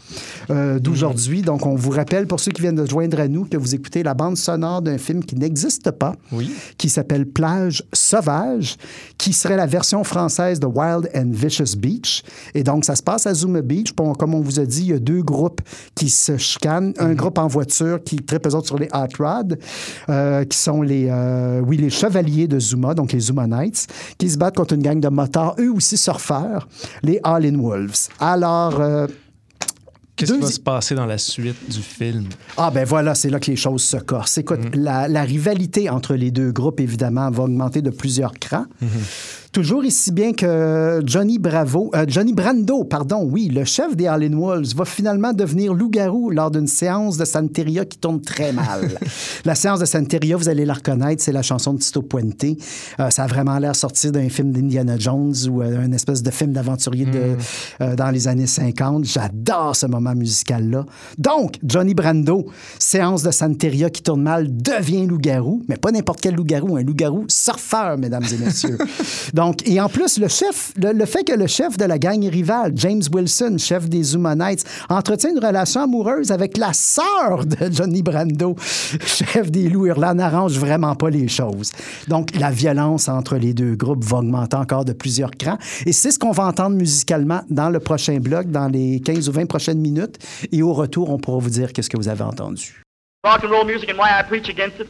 euh, 0.51 0.79
d'aujourd'hui. 0.79 1.43
Donc, 1.43 1.67
on 1.67 1.75
vous 1.75 1.91
rappelle, 1.91 2.27
pour 2.27 2.41
ceux 2.41 2.53
qui 2.53 2.61
viennent 2.63 2.77
de 2.77 2.87
joindre 2.87 3.19
à 3.21 3.29
nous, 3.29 3.45
que 3.45 3.57
vous 3.57 3.75
écoutez 3.75 4.03
la 4.03 4.15
bande 4.15 4.37
sonore 4.37 4.83
d'un 4.83 4.99
film 4.99 5.25
qui 5.25 5.37
n'existe 5.37 5.91
pas, 5.91 6.15
Oui. 6.33 6.51
qui 6.79 6.89
s'appelle 6.89 7.27
Plage 7.27 7.83
sauvage, 7.93 8.77
qui 9.19 9.33
serait 9.33 9.57
la 9.57 9.67
version 9.67 10.05
française 10.05 10.61
de 10.61 10.67
Wild 10.67 11.09
and 11.15 11.31
Vicious 11.33 11.77
Beach. 11.79 12.23
Et 12.55 12.63
donc, 12.63 12.85
ça 12.85 12.95
se 12.97 13.03
passe 13.03 13.27
à 13.27 13.35
Zuma 13.35 13.63
Beach. 13.63 13.95
Bon, 13.97 14.13
comme 14.15 14.35
on 14.35 14.41
vous 14.41 14.61
a 14.61 14.67
dit, 14.67 14.83
il 14.83 14.89
y 14.89 14.93
a 14.93 14.99
deux 14.99 15.23
groupes 15.23 15.61
qui 15.95 16.09
se 16.11 16.37
chicanent. 16.37 16.93
Un 16.99 17.15
groupe 17.15 17.39
en 17.39 17.47
voiture 17.47 18.03
qui 18.05 18.17
tripe 18.17 18.47
eux 18.47 18.55
autres 18.55 18.67
sur 18.67 18.79
les 18.79 18.89
hot 18.93 19.07
rods, 19.19 19.57
euh, 20.09 20.45
qui 20.45 20.59
sont 20.59 20.83
les, 20.83 21.09
euh, 21.11 21.61
oui, 21.65 21.77
les 21.77 21.91
chevaliers 21.91 22.49
de 22.49 22.59
Zuma, 22.59 22.95
donc 22.95 23.13
les 23.13 23.21
Zuma 23.21 23.47
Knights, 23.47 23.87
qui 24.19 24.29
se 24.31 24.37
battent 24.39 24.57
contre 24.57 24.75
une 24.75 24.83
gang 24.83 25.01
de 25.01 25.09
motards, 25.09 25.55
eux 25.59 25.71
aussi 25.73 25.97
surfeurs, 25.97 26.69
les 27.03 27.21
All-in 27.25 27.59
Wolves. 27.59 28.09
Alors, 28.21 28.81
euh, 28.81 29.07
Qu'est-ce 30.15 30.35
qui 30.35 30.41
va 30.41 30.51
se 30.51 30.61
passer 30.61 30.95
dans 30.95 31.07
la 31.07 31.17
suite 31.19 31.71
du 31.71 31.81
film? 31.81 32.27
ah 32.59 32.71
ben 32.71 32.85
voilà, 32.85 33.15
c'est 33.15 33.31
là 33.31 33.41
que 33.41 33.51
les 33.51 33.57
choses 33.57 33.83
se 33.83 33.97
corsent. 33.97 34.37
Écoute, 34.39 34.61
la, 34.75 35.09
la 35.09 35.23
rivalité 35.23 35.89
entre 35.89 36.15
les 36.15 36.31
deux 36.31 36.53
groupes, 36.53 36.81
évidemment, 36.81 37.31
va 37.31 37.45
augmenter 37.45 37.81
de 37.81 37.91
plusieurs 37.91 38.35
crans. 38.35 38.67
Toujours 39.53 39.85
ici 39.85 40.13
bien 40.13 40.33
que 40.33 41.03
Johnny 41.05 41.39
Bravo, 41.39 41.91
euh, 41.95 42.07
Johnny 42.09 42.33
Brando, 42.33 42.85
pardon, 42.85 43.29
oui, 43.31 43.51
le 43.51 43.67
chef 43.67 43.95
des 43.95 44.07
Allen 44.07 44.35
Wolves, 44.35 44.75
va 44.75 44.87
finalement 44.87 45.35
devenir 45.35 45.75
loup-garou 45.75 46.31
lors 46.31 46.51
d'une 46.51 46.67
séance 46.67 47.19
de 47.19 47.27
Santeria 47.27 47.85
qui 47.85 47.99
tourne 47.99 48.23
très 48.23 48.55
mal. 48.55 48.97
la 49.45 49.55
séance 49.55 49.79
de 49.81 49.85
Santeria, 49.85 50.39
vous 50.39 50.49
allez 50.49 50.65
la 50.65 50.73
reconnaître, 50.73 51.23
c'est 51.23 51.33
la 51.33 51.43
chanson 51.43 51.75
de 51.75 51.81
Tito 51.81 52.01
Puente. 52.01 52.45
Euh, 52.99 53.11
ça 53.11 53.25
a 53.25 53.27
vraiment 53.27 53.59
l'air 53.59 53.77
sorti 53.77 54.11
d'un 54.11 54.31
film 54.31 54.53
d'Indiana 54.53 54.97
Jones 54.97 55.35
ou 55.51 55.61
euh, 55.61 55.85
une 55.85 55.93
espèce 55.93 56.23
de 56.23 56.31
film 56.31 56.55
d'aventurier 56.55 57.07
euh, 57.83 57.95
dans 57.95 58.11
les 58.11 58.29
années 58.29 58.47
50. 58.47 59.05
J'adore 59.05 59.77
ce 59.77 59.85
moment 59.85 60.15
musical-là. 60.15 60.87
Donc, 61.19 61.59
Johnny 61.63 61.93
Brando, 61.93 62.47
séance 62.79 63.23
de 63.23 63.31
Santeria 63.31 63.91
qui 63.91 64.03
tourne 64.03 64.23
mal, 64.23 64.47
devient 64.51 65.07
loup-garou, 65.07 65.63
mais 65.69 65.77
pas 65.77 65.91
n'importe 65.91 66.23
quel 66.23 66.37
loup-garou, 66.37 66.79
un 66.79 66.83
loup-garou 66.83 67.27
surfeur, 67.29 67.99
mesdames 67.99 68.25
et 68.33 68.43
messieurs. 68.43 68.79
Et 69.65 69.81
en 69.81 69.89
plus, 69.89 70.19
le 70.19 70.29
chef, 70.29 70.73
le, 70.77 71.07
fait 71.07 71.25
que 71.25 71.33
le 71.33 71.47
chef 71.47 71.77
de 71.77 71.85
la 71.85 71.99
gang 71.99 72.25
rivale, 72.29 72.73
James 72.75 73.03
Wilson, 73.13 73.57
chef 73.59 73.89
des 73.89 74.03
Zuma 74.03 74.35
Knights, 74.35 74.65
entretient 74.89 75.31
une 75.31 75.45
relation 75.45 75.83
amoureuse 75.83 76.31
avec 76.31 76.57
la 76.59 76.73
sœur 76.73 77.45
de 77.47 77.73
Johnny 77.73 78.03
Brando, 78.03 78.57
chef 79.05 79.51
des 79.51 79.69
loups 79.69 79.87
hurlants, 79.87 80.15
n'arrange 80.15 80.59
vraiment 80.59 80.95
pas 80.95 81.11
les 81.11 81.29
choses. 81.29 81.71
Donc, 82.09 82.31
la 82.39 82.51
violence 82.51 83.09
entre 83.09 83.37
les 83.37 83.55
deux 83.55 83.75
groupes 83.75 84.05
va 84.05 84.19
augmenter 84.19 84.57
encore 84.57 84.85
de 84.85 84.93
plusieurs 84.93 85.31
crans. 85.31 85.59
Et 85.87 85.93
c'est 85.93 86.11
ce 86.11 86.19
qu'on 86.19 86.33
va 86.33 86.45
entendre 86.45 86.77
musicalement 86.77 87.43
dans 87.51 87.71
le 87.71 87.81
prochain 87.81 88.19
bloc, 88.19 88.51
dans 88.51 88.69
les 88.69 89.01
15 89.01 89.29
ou 89.29 89.33
20 89.33 89.47
prochaines 89.47 89.81
minutes. 89.81 90.19
Et 90.53 90.63
au 90.63 90.73
retour, 90.73 91.11
on 91.11 91.19
pourra 91.19 91.39
vous 91.39 91.51
dire 91.51 91.73
qu'est-ce 91.73 91.91
que 91.91 91.97
vous 91.97 92.09
avez 92.09 92.25
entendu. 92.25 92.83
rock 93.25 93.45
and 93.45 93.51
roll 93.53 93.65
music 93.65 93.89
and 93.89 93.97
why 93.99 94.19
I 94.19 94.23
preach 94.25 94.49
against 94.49 94.81
it, 94.81 94.89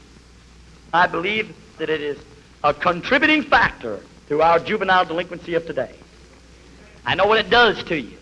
I 0.94 1.06
believe 1.06 1.52
that 1.78 1.90
it 1.90 2.00
is 2.00 2.16
a 2.64 2.72
contributing 2.72 3.42
factor 3.42 4.00
to 4.32 4.40
our 4.40 4.58
juvenile 4.58 5.04
delinquency 5.04 5.52
of 5.56 5.66
today. 5.66 5.94
I 7.04 7.14
know 7.16 7.26
what 7.26 7.38
it 7.38 7.50
does 7.50 7.84
to 7.84 8.00
you. 8.00 8.16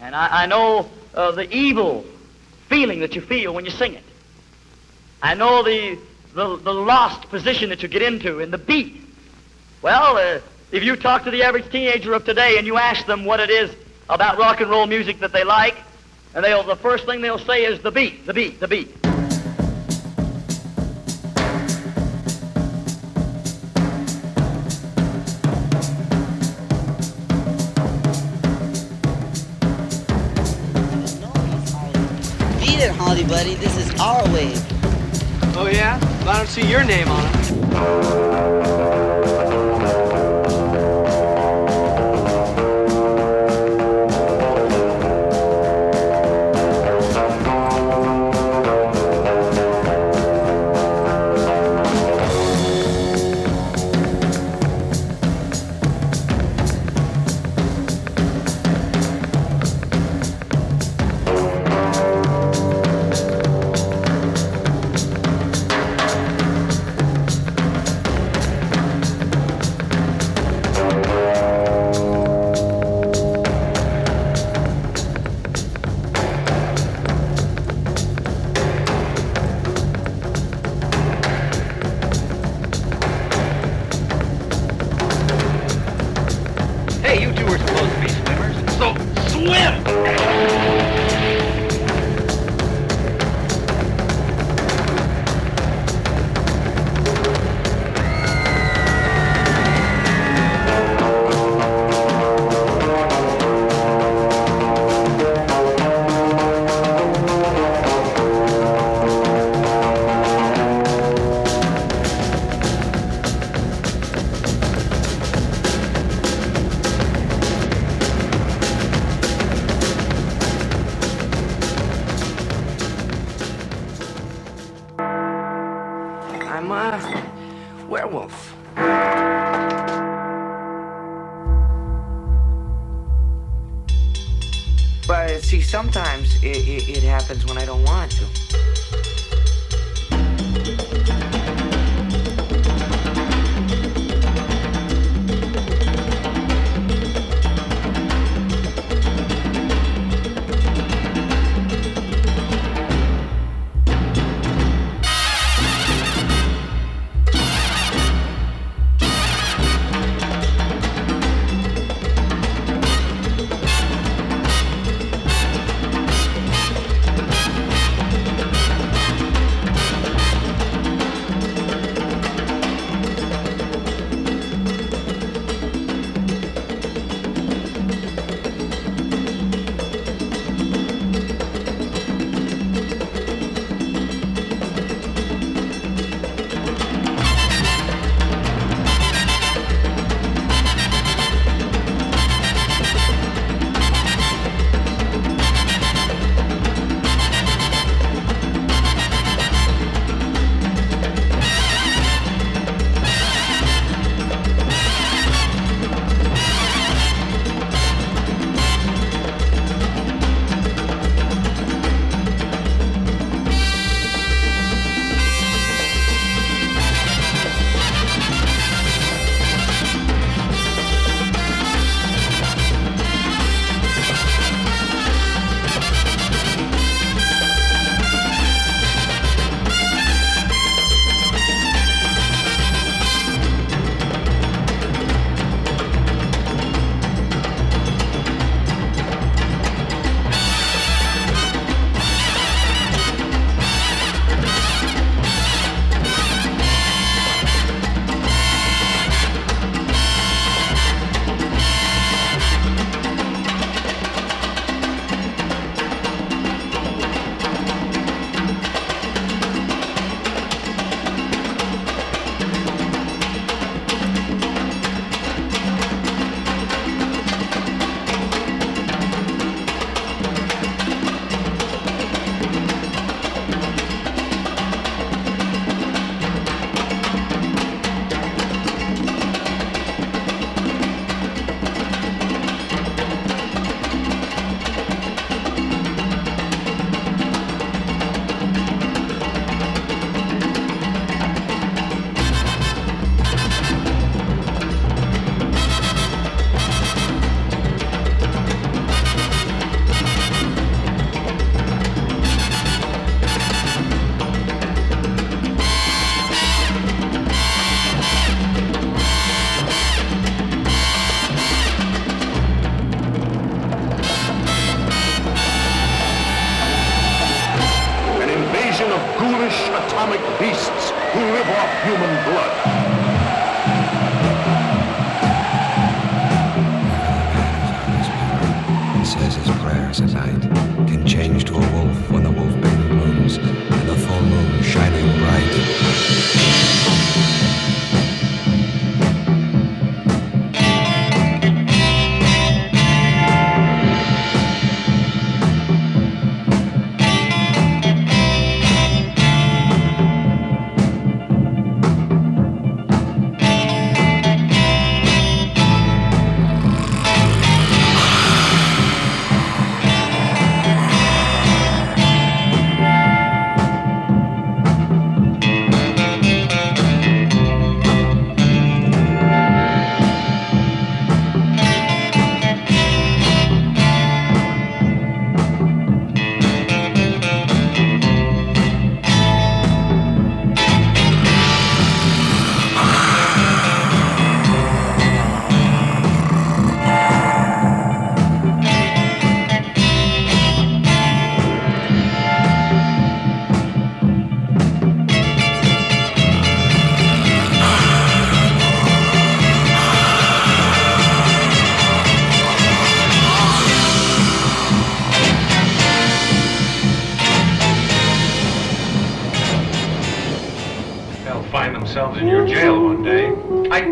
And 0.00 0.14
I, 0.16 0.44
I 0.44 0.46
know 0.46 0.88
uh, 1.14 1.32
the 1.32 1.54
evil 1.54 2.06
feeling 2.70 3.00
that 3.00 3.14
you 3.14 3.20
feel 3.20 3.52
when 3.52 3.66
you 3.66 3.70
sing 3.70 3.92
it. 3.92 4.04
I 5.22 5.34
know 5.34 5.62
the, 5.62 5.98
the, 6.34 6.56
the 6.56 6.72
lost 6.72 7.28
position 7.28 7.68
that 7.68 7.82
you 7.82 7.88
get 7.90 8.00
into 8.00 8.38
in 8.38 8.50
the 8.50 8.56
beat. 8.56 9.02
Well, 9.82 10.16
uh, 10.16 10.40
if 10.70 10.82
you 10.82 10.96
talk 10.96 11.24
to 11.24 11.30
the 11.30 11.42
average 11.42 11.70
teenager 11.70 12.14
of 12.14 12.24
today 12.24 12.56
and 12.56 12.66
you 12.66 12.78
ask 12.78 13.04
them 13.04 13.26
what 13.26 13.38
it 13.38 13.50
is 13.50 13.70
about 14.08 14.38
rock 14.38 14.62
and 14.62 14.70
roll 14.70 14.86
music 14.86 15.20
that 15.20 15.34
they 15.34 15.44
like, 15.44 15.76
and 16.34 16.42
they'll, 16.42 16.62
the 16.62 16.76
first 16.76 17.04
thing 17.04 17.20
they'll 17.20 17.38
say 17.38 17.66
is 17.66 17.82
the 17.82 17.90
beat, 17.90 18.24
the 18.24 18.32
beat, 18.32 18.60
the 18.60 18.68
beat. 18.68 19.11
Beat 33.14 33.28
Buddy. 33.28 33.54
This 33.56 33.76
is 33.76 34.00
our 34.00 34.24
wave. 34.32 34.58
Oh, 35.54 35.68
yeah? 35.70 35.98
Well, 36.20 36.30
I 36.30 36.38
don't 36.38 36.48
see 36.48 36.66
your 36.66 36.82
name 36.82 37.08
on 37.08 37.26
it. 37.26 38.91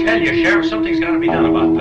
tell 0.04 0.20
you, 0.20 0.42
Sheriff, 0.42 0.66
something's 0.66 1.00
got 1.00 1.12
to 1.12 1.18
be 1.18 1.26
done 1.26 1.44
about 1.46 1.74
that. 1.74 1.79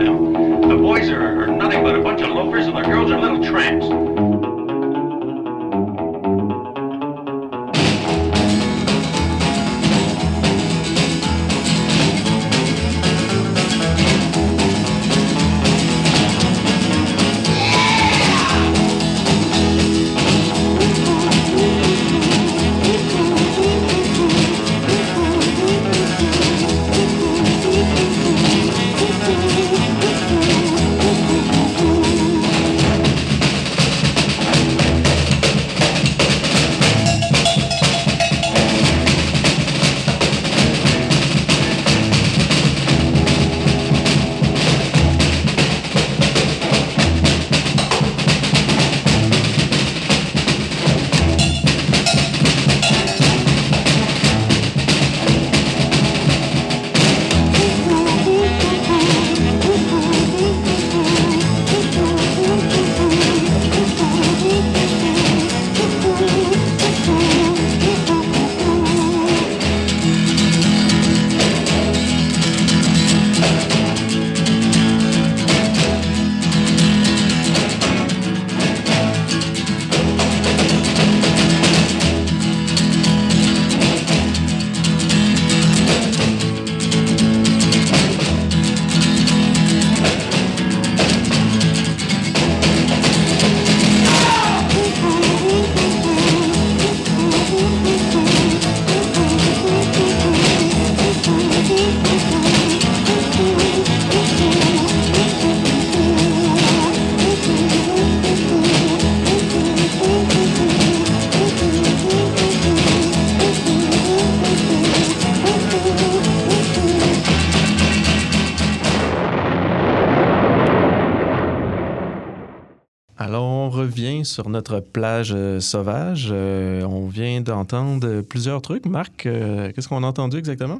Sur 124.40 124.50
notre 124.50 124.80
plage 124.80 125.34
euh, 125.36 125.60
sauvage. 125.60 126.30
Euh, 126.32 126.84
on 126.84 127.08
vient 127.08 127.42
d'entendre 127.42 128.22
plusieurs 128.22 128.62
trucs. 128.62 128.86
Marc, 128.86 129.26
euh, 129.26 129.70
qu'est-ce 129.76 129.90
qu'on 129.90 130.02
a 130.02 130.08
entendu 130.08 130.38
exactement? 130.38 130.80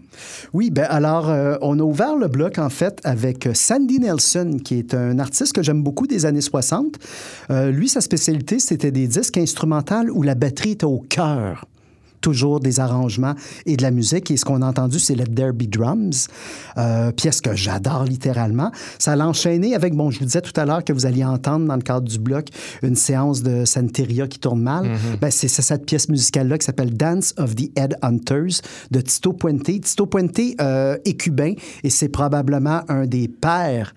Oui, 0.54 0.70
ben 0.70 0.88
alors, 0.90 1.26
on 1.62 1.78
a 1.78 1.84
ouvert 1.84 2.16
le 2.16 2.30
bloc, 2.30 2.58
en 2.58 2.70
fait, 2.70 3.02
avec 3.04 3.50
Sandy 3.54 4.00
Nelson, 4.00 4.60
qui 4.64 4.80
est 4.80 4.94
un 4.94 5.20
artiste 5.20 5.52
que 5.52 5.62
j'aime 5.62 5.84
beaucoup 5.84 6.08
des 6.08 6.26
années 6.26 6.40
60. 6.40 7.00
Euh, 7.50 7.70
lui, 7.70 7.90
sa 7.90 8.00
spécialité, 8.00 8.60
c'était 8.60 8.92
des 8.92 9.08
disques 9.08 9.38
instrumentaux 9.38 10.08
où 10.14 10.22
la 10.22 10.36
batterie 10.36 10.72
était 10.72 10.86
au 10.86 11.00
cœur 11.10 11.66
toujours 12.22 12.60
des 12.60 12.80
arrangements 12.80 13.36
et 13.66 13.78
de 13.78 13.84
la 13.84 13.92
musique. 13.92 14.32
Et 14.32 14.38
ce 14.38 14.46
qu'on 14.46 14.62
a 14.62 14.68
entendu, 14.68 15.00
c'est 15.00 15.16
Let 15.16 15.26
There 15.36 15.54
Be 15.54 15.64
Drums, 15.64 16.28
euh, 16.78 17.12
pièce 17.12 17.42
que 17.42 17.56
j'adore 17.56 18.04
littéralement. 18.04 18.72
Ça 18.98 19.16
l'a 19.16 19.28
enchaîné 19.28 19.76
avec, 19.76 19.96
bon, 19.96 20.12
je 20.12 20.20
vous 20.20 20.26
disais 20.26 20.42
tout 20.42 20.58
à 20.60 20.66
l'heure 20.66 20.84
que 20.84 20.94
vous 20.94 21.06
alliez 21.06 21.26
entendre 21.26 21.66
dans 21.66 21.76
le 21.76 21.82
cadre 21.82 22.08
du 22.08 22.20
bloc 22.20 22.48
une 22.84 22.96
séance 22.96 23.42
de 23.42 23.66
Santeria 23.66 24.28
qui 24.28 24.40
tourne 24.40 24.62
mal. 24.62 24.90
Ben, 25.22 25.32
c'est 25.32 25.48
c'est 25.48 25.62
cette 25.62 25.86
pièce 25.86 26.10
musicale-là 26.10 26.58
qui 26.58 26.66
s'appelle 26.66 26.96
Dance 26.96 27.34
of 27.38 27.56
the 27.56 27.72
Headhunters 27.78 28.62
de 28.92 29.02
Tito 29.02 29.34
Puente. 29.34 29.64
Tito 29.64 30.06
Puente 30.06 30.40
euh, 30.62 30.98
est 31.06 31.14
cubain 31.14 31.54
et 31.84 31.90
c'est 31.90 32.10
probablement 32.10 32.82
un 32.88 33.06
des 33.06 33.28
pères 33.28 33.94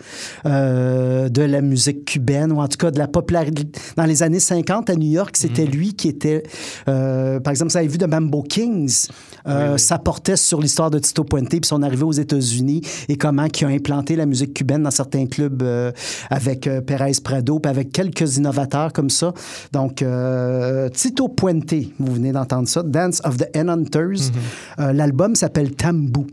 euh, 0.46 1.28
de 1.28 1.42
la 1.42 1.60
musique 1.60 2.04
cubaine, 2.04 2.52
ou 2.52 2.60
en 2.60 2.68
tout 2.68 2.78
cas 2.78 2.90
de 2.90 2.98
la 2.98 3.08
popularité. 3.08 3.66
Dans 3.96 4.04
les 4.04 4.22
années 4.22 4.40
50 4.40 4.90
à 4.90 4.94
New 4.94 5.10
York, 5.10 5.36
c'était 5.36 5.66
lui 5.66 5.94
qui 5.94 6.08
était, 6.08 6.42
par 6.86 7.50
exemple, 7.50 7.70
vous 7.70 7.76
avez 7.76 7.88
vu 7.88 7.98
de 7.98 8.06
Mambo 8.12 8.42
Kings, 8.42 9.08
euh, 9.46 9.78
ça 9.78 9.98
portait 9.98 10.36
sur 10.36 10.60
l'histoire 10.60 10.90
de 10.90 10.98
Tito 10.98 11.24
Puente, 11.24 11.48
puis 11.48 11.60
son 11.64 11.82
arrivée 11.82 12.04
aux 12.04 12.12
États-Unis 12.12 12.82
et 13.08 13.16
comment 13.16 13.46
il 13.46 13.64
a 13.64 13.68
implanté 13.68 14.16
la 14.16 14.26
musique 14.26 14.52
cubaine 14.54 14.82
dans 14.82 14.90
certains 14.90 15.26
clubs 15.26 15.62
euh, 15.62 15.92
avec 16.30 16.66
euh, 16.66 16.80
Perez 16.80 17.12
Prado, 17.24 17.58
puis 17.58 17.70
avec 17.70 17.90
quelques 17.90 18.36
innovateurs 18.36 18.92
comme 18.92 19.10
ça. 19.10 19.32
Donc, 19.72 20.02
euh, 20.02 20.88
Tito 20.90 21.28
Puente, 21.28 21.74
vous 21.98 22.12
venez 22.12 22.32
d'entendre 22.32 22.68
ça, 22.68 22.82
Dance 22.82 23.20
of 23.24 23.38
the 23.38 23.46
Headhunters. 23.54 24.30
Euh, 24.78 24.92
L'album 24.92 25.34
s'appelle 25.34 25.72
Tambou. 25.74 26.26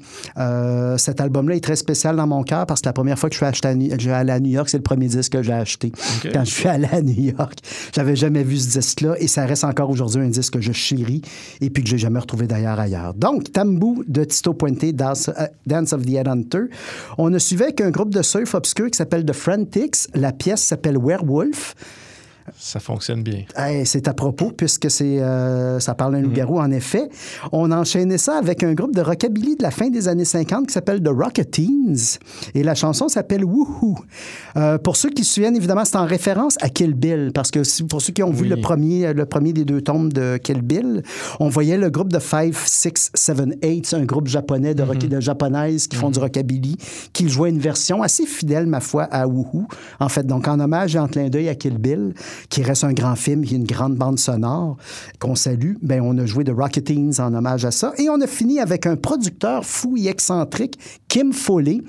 Cet 0.97 1.21
album-là 1.21 1.55
est 1.55 1.63
très 1.63 1.75
spécial 1.75 2.15
dans 2.17 2.27
mon 2.27 2.43
cœur 2.43 2.65
parce 2.65 2.81
que 2.81 2.87
la 2.87 2.93
première 2.93 3.17
fois 3.17 3.29
que 3.29 3.33
je 3.35 3.37
suis, 3.39 3.45
acheté 3.45 3.67
à 3.69 3.75
New- 3.75 3.91
je 3.91 4.01
suis 4.01 4.09
allé 4.11 4.31
à 4.31 4.39
New 4.39 4.51
York, 4.51 4.67
c'est 4.69 4.77
le 4.77 4.83
premier 4.83 5.07
disque 5.07 5.31
que 5.33 5.41
j'ai 5.43 5.53
acheté. 5.53 5.91
Quand 6.33 6.43
je 6.43 6.51
suis 6.51 6.67
allé 6.67 6.87
à 6.91 7.01
New 7.01 7.33
York, 7.37 7.59
j'avais 7.95 8.15
jamais 8.15 8.43
vu 8.43 8.57
ce 8.57 8.77
disque-là 8.79 9.15
et 9.19 9.27
ça 9.27 9.45
reste 9.45 9.63
encore 9.63 9.89
aujourd'hui 9.89 10.21
un 10.23 10.29
disque 10.29 10.53
que 10.53 10.61
je 10.61 10.71
chéris 10.71 11.21
et 11.61 11.68
puis 11.69 11.83
que 11.83 11.89
j'ai 11.89 11.97
jamais 11.97 12.19
retrouvé 12.19 12.47
d'ailleurs 12.47 12.79
ailleurs. 12.79 13.13
Donc, 13.13 13.51
Tambou 13.51 14.03
de 14.07 14.23
Tito 14.23 14.53
Puente, 14.53 14.85
Dance, 14.93 15.29
euh, 15.29 15.47
Dance 15.65 15.93
of 15.93 16.05
the 16.05 16.13
Headhunter. 16.13 16.65
On 17.17 17.33
a 17.33 17.39
suivi 17.39 17.63
avec 17.63 17.81
un 17.81 17.91
groupe 17.91 18.13
de 18.13 18.21
surf 18.21 18.53
obscur 18.55 18.89
qui 18.89 18.97
s'appelle 18.97 19.25
The 19.25 19.33
Frantics. 19.33 20.07
La 20.13 20.31
pièce 20.31 20.61
s'appelle 20.61 20.97
Werewolf. 20.97 21.75
Ça 22.57 22.79
fonctionne 22.79 23.23
bien. 23.23 23.43
Hey, 23.55 23.85
c'est 23.85 24.07
à 24.07 24.13
propos, 24.13 24.51
puisque 24.51 24.89
c'est, 24.89 25.19
euh, 25.19 25.79
ça 25.79 25.93
parle 25.93 26.13
d'un 26.13 26.21
loup-garou, 26.21 26.59
en 26.59 26.71
effet. 26.71 27.09
On 27.51 27.71
a 27.71 27.77
enchaîné 27.77 28.17
ça 28.17 28.37
avec 28.37 28.63
un 28.63 28.73
groupe 28.73 28.95
de 28.95 29.01
rockabilly 29.01 29.55
de 29.55 29.63
la 29.63 29.71
fin 29.71 29.89
des 29.89 30.07
années 30.07 30.25
50 30.25 30.67
qui 30.67 30.73
s'appelle 30.73 31.01
The 31.01 31.09
Rocketeens. 31.09 32.19
Et 32.55 32.63
la 32.63 32.75
chanson 32.75 33.07
s'appelle 33.07 33.43
Woohoo. 33.43 33.97
Euh, 34.57 34.77
pour 34.77 34.95
ceux 34.95 35.09
qui 35.09 35.23
se 35.23 35.35
souviennent, 35.35 35.55
évidemment, 35.55 35.85
c'est 35.85 35.97
en 35.97 36.05
référence 36.05 36.55
à 36.61 36.69
Kill 36.69 36.93
Bill. 36.93 37.31
Parce 37.33 37.51
que 37.51 37.61
pour 37.85 38.01
ceux 38.01 38.13
qui 38.13 38.23
ont 38.23 38.31
vu 38.31 38.47
le 38.47 38.57
premier, 38.57 39.13
le 39.13 39.25
premier 39.25 39.53
des 39.53 39.65
deux 39.65 39.81
tomes 39.81 40.11
de 40.11 40.37
Kill 40.37 40.61
Bill, 40.61 41.03
on 41.39 41.49
voyait 41.49 41.77
le 41.77 41.89
groupe 41.89 42.11
de 42.11 42.19
5, 42.19 42.53
6, 42.53 43.11
7, 43.13 43.37
8, 43.63 43.85
c'est 43.85 43.95
un 43.95 44.05
groupe 44.05 44.27
japonais 44.27 44.73
de, 44.73 44.83
de 44.83 45.19
japonaises 45.19 45.87
qui 45.87 45.95
font 45.95 46.09
du 46.09 46.19
rockabilly, 46.19 46.77
qui 47.13 47.29
jouait 47.29 47.49
une 47.49 47.59
version 47.59 48.01
assez 48.01 48.25
fidèle, 48.25 48.67
ma 48.67 48.79
foi, 48.79 49.03
à 49.03 49.27
Woohoo. 49.27 49.67
En 49.99 50.09
fait, 50.09 50.25
donc 50.25 50.47
en 50.47 50.59
hommage 50.59 50.95
et 50.95 50.99
en 50.99 51.07
clin 51.07 51.29
d'œil 51.29 51.49
à 51.49 51.55
Kill 51.55 51.77
Bill, 51.77 52.13
qui 52.49 52.63
reste 52.63 52.83
un 52.83 52.93
grand 52.93 53.15
film, 53.15 53.43
qui 53.43 53.55
est 53.55 53.57
une 53.57 53.65
grande 53.65 53.95
bande 53.95 54.19
sonore 54.19 54.77
qu'on 55.19 55.35
salue, 55.35 55.73
ben 55.81 56.01
on 56.01 56.17
a 56.17 56.25
joué 56.25 56.43
de 56.43 56.51
Rocketeens 56.51 57.19
en 57.19 57.33
hommage 57.33 57.65
à 57.65 57.71
ça. 57.71 57.93
Et 57.97 58.09
on 58.09 58.21
a 58.21 58.27
fini 58.27 58.59
avec 58.59 58.85
un 58.85 58.95
producteur 58.95 59.65
fou 59.65 59.97
et 59.97 60.07
excentrique, 60.07 60.79
Kim 61.07 61.33
Foley, 61.33 61.81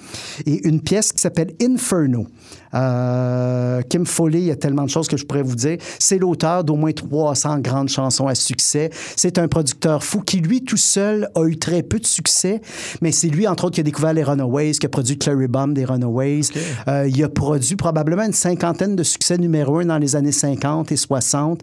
et 0.47 0.67
une 0.67 0.81
pièce 0.81 1.13
qui 1.13 1.21
s'appelle 1.21 1.55
Inferno. 1.63 2.27
Euh, 2.75 3.83
Kim 3.89 4.07
Foley, 4.07 4.41
il 4.41 4.47
y 4.47 4.51
a 4.51 4.57
tellement 4.57 4.85
de 4.85 4.91
choses 4.91 5.09
que 5.09 5.17
je 5.17 5.25
pourrais 5.25 5.43
vous 5.43 5.57
dire. 5.57 5.79
C'est 5.99 6.19
l'auteur 6.19 6.65
d'au 6.65 6.77
moins 6.77 6.93
300 6.93 7.59
grandes 7.59 7.89
chansons 7.89 8.27
à 8.27 8.35
succès. 8.35 8.91
C'est 9.17 9.39
un 9.39 9.49
producteur 9.49 10.05
fou 10.05 10.21
qui, 10.21 10.39
lui, 10.39 10.63
tout 10.63 10.77
seul, 10.77 11.29
a 11.35 11.45
eu 11.45 11.59
très 11.59 11.83
peu 11.83 11.99
de 11.99 12.07
succès. 12.07 12.61
Mais 13.01 13.13
c'est 13.13 13.29
lui, 13.29 13.49
entre 13.49 13.65
autres, 13.65 13.75
qui 13.75 13.81
a 13.81 13.85
découvert 13.85 14.13
les 14.13 14.23
Runaways, 14.23 14.73
qui 14.73 14.87
a 14.87 14.89
produit 14.89 15.19
Clary 15.19 15.49
Bomb 15.49 15.75
des 15.75 15.85
Runaways. 15.85 16.43
Euh, 16.89 17.09
il 17.09 17.23
a 17.25 17.29
produit 17.29 17.77
probablement 17.77 18.25
une 18.25 18.33
cinquantaine 18.33 18.97
de 18.97 19.03
succès 19.03 19.39
numéro 19.39 19.79
un 19.79 19.87
dans 19.87 19.99
les 19.99 20.17
années 20.17 20.33
50 20.33 20.93
et 20.93 20.97
60. 20.97 21.63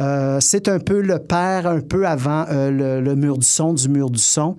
Euh, 0.00 0.38
c'est 0.40 0.68
un 0.68 0.78
peu 0.78 1.00
le 1.00 1.18
père, 1.18 1.66
un 1.66 1.80
peu 1.80 2.06
avant 2.06 2.46
le, 2.48 3.00
le 3.00 3.14
mur 3.14 3.38
du 3.38 3.46
son, 3.46 3.74
du 3.74 3.88
mur 3.88 4.10
du 4.10 4.18
son. 4.18 4.56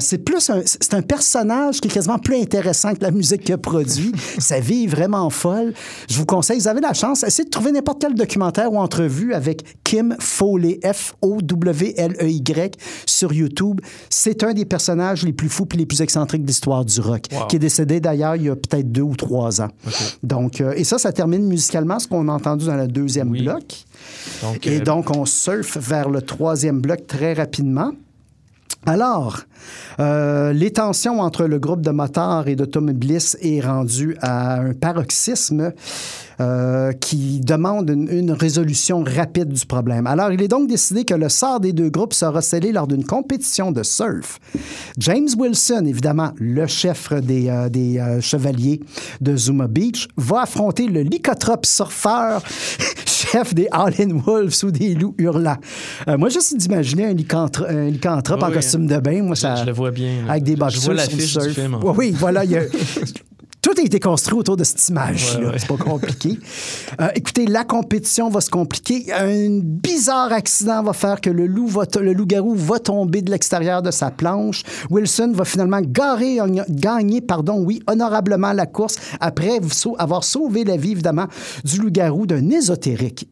C'est 0.00 0.18
plus 0.18 0.50
un, 0.50 0.62
c'est 0.64 0.94
un 0.94 1.02
personnage 1.02 1.80
qui 1.80 1.88
est 1.88 1.90
quasiment 1.90 2.18
plus 2.18 2.36
intéressant 2.36 2.94
que 2.94 3.02
la 3.02 3.10
musique 3.10 3.44
qu'il 3.44 3.54
a 3.54 3.58
produit. 3.58 4.12
Sa 4.38 4.60
vie 4.60 4.84
est 4.84 4.86
vraiment 4.86 5.27
folle. 5.30 5.72
Je 6.08 6.16
vous 6.16 6.26
conseille, 6.26 6.58
vous 6.58 6.68
avez 6.68 6.80
la 6.80 6.92
chance, 6.92 7.22
essayez 7.22 7.44
de 7.46 7.50
trouver 7.50 7.72
n'importe 7.72 8.00
quel 8.00 8.14
documentaire 8.14 8.72
ou 8.72 8.78
entrevue 8.78 9.34
avec 9.34 9.82
Kim 9.84 10.16
Foley, 10.18 10.80
F-O-W-L-E-Y, 10.84 12.76
sur 13.06 13.32
YouTube. 13.32 13.80
C'est 14.10 14.42
un 14.42 14.52
des 14.54 14.64
personnages 14.64 15.22
les 15.24 15.32
plus 15.32 15.48
fous 15.48 15.66
et 15.74 15.76
les 15.76 15.86
plus 15.86 16.00
excentriques 16.00 16.42
de 16.42 16.48
l'histoire 16.48 16.84
du 16.84 17.00
rock, 17.00 17.24
Wow. 17.32 17.46
qui 17.46 17.56
est 17.56 17.58
décédé 17.60 18.00
d'ailleurs 18.00 18.36
il 18.36 18.44
y 18.44 18.48
a 18.48 18.56
peut-être 18.56 18.90
deux 18.90 19.02
ou 19.02 19.16
trois 19.16 19.60
ans. 19.60 19.68
Donc, 20.22 20.60
euh, 20.60 20.72
et 20.76 20.84
ça, 20.84 20.98
ça 20.98 21.12
termine 21.12 21.46
musicalement 21.46 21.98
ce 21.98 22.06
qu'on 22.08 22.28
a 22.28 22.32
entendu 22.32 22.66
dans 22.66 22.76
le 22.76 22.88
deuxième 22.88 23.30
bloc. 23.30 23.84
Donc, 24.42 24.66
Et 24.66 24.78
euh, 24.80 24.84
donc, 24.84 25.14
on 25.16 25.24
surfe 25.26 25.76
vers 25.78 26.08
le 26.08 26.22
troisième 26.22 26.80
bloc 26.80 27.06
très 27.06 27.32
rapidement. 27.34 27.92
Alors, 28.86 29.40
euh, 30.00 30.52
les 30.52 30.72
tensions 30.72 31.20
entre 31.20 31.44
le 31.44 31.58
groupe 31.58 31.82
de 31.82 31.90
motards 31.90 32.48
et 32.48 32.56
d'automobilistes 32.56 33.38
est 33.42 33.60
rendu 33.60 34.16
à 34.20 34.60
un 34.60 34.72
paroxysme 34.74 35.72
euh, 36.40 36.92
qui 36.92 37.40
demande 37.40 37.90
une, 37.90 38.08
une 38.08 38.30
résolution 38.30 39.02
rapide 39.02 39.48
du 39.48 39.66
problème. 39.66 40.06
Alors, 40.06 40.30
il 40.30 40.40
est 40.40 40.46
donc 40.48 40.68
décidé 40.68 41.04
que 41.04 41.14
le 41.14 41.28
sort 41.28 41.58
des 41.58 41.72
deux 41.72 41.90
groupes 41.90 42.14
sera 42.14 42.40
scellé 42.42 42.70
lors 42.70 42.86
d'une 42.86 43.04
compétition 43.04 43.72
de 43.72 43.82
surf. 43.82 44.38
James 44.98 45.28
Wilson, 45.36 45.84
évidemment, 45.86 46.30
le 46.38 46.66
chef 46.68 47.12
des, 47.12 47.48
euh, 47.48 47.68
des 47.68 48.00
chevaliers 48.20 48.80
de 49.20 49.36
Zuma 49.36 49.66
Beach, 49.66 50.06
va 50.16 50.42
affronter 50.42 50.86
le 50.86 51.02
lycotrope 51.02 51.66
surfeur 51.66 52.40
chef 53.06 53.52
des 53.52 53.68
Howlin' 53.72 54.20
Wolves 54.24 54.62
ou 54.62 54.70
des 54.70 54.94
loups 54.94 55.14
hurlants. 55.18 55.56
Moi, 56.06 56.28
juste 56.28 56.56
d'imaginer 56.56 57.06
un, 57.06 57.14
lycanthro- 57.14 57.66
un 57.68 57.90
lycanthrope 57.90 58.42
en 58.42 58.48
oui. 58.48 58.54
costume 58.54 58.86
de 58.86 58.96
bain, 58.98 59.22
moi, 59.22 59.34
ça... 59.34 59.47
je 59.56 59.64
le 59.66 59.72
vois 59.72 59.90
bien. 59.90 60.24
là. 60.26 60.32
Avec 60.32 60.44
des 60.44 60.52
Je 60.52 60.58
boxers 60.58 60.82
vois 60.84 60.94
l'affiche 60.94 61.36
du 61.38 61.50
film. 61.50 61.74
en 61.74 61.80
Oui, 61.82 61.94
oui, 61.98 62.14
voilà. 62.18 62.44
il 62.44 62.50
y 62.52 62.56
a- 62.56 62.62
Tout 63.60 63.72
a 63.76 63.82
été 63.82 63.98
construit 63.98 64.38
autour 64.38 64.56
de 64.56 64.62
cette 64.62 64.88
image-là. 64.88 65.40
Ouais, 65.40 65.46
ouais. 65.46 65.58
C'est 65.58 65.66
pas 65.66 65.76
compliqué. 65.76 66.38
Euh, 67.00 67.08
écoutez, 67.16 67.44
la 67.44 67.64
compétition 67.64 68.30
va 68.30 68.40
se 68.40 68.48
compliquer. 68.50 69.12
Un 69.12 69.58
bizarre 69.62 70.32
accident 70.32 70.80
va 70.84 70.92
faire 70.92 71.20
que 71.20 71.28
le 71.28 71.46
lau 71.48 71.66
va 71.66 71.82
le 72.00 72.12
loup-garou 72.12 72.54
va 72.54 72.78
tomber 72.78 73.20
de 73.20 73.32
l'extérieur 73.32 73.82
de 73.82 73.90
sa 73.90 74.12
planche. 74.12 74.62
Wilson 74.90 75.32
va 75.34 75.44
finalement 75.44 75.80
garer- 75.82 76.38
gagner 76.70 77.20
pardon, 77.20 77.58
oui, 77.60 77.82
honorablement 77.88 78.52
la 78.52 78.64
course 78.66 78.94
après 79.20 79.58
avoir 79.98 80.22
sauvé 80.22 80.62
la 80.62 80.76
vie, 80.76 80.92
évidemment, 80.92 81.26
du 81.64 81.78
loup-garou 81.80 82.26
d'un 82.26 82.48
ésotérique 82.50 83.28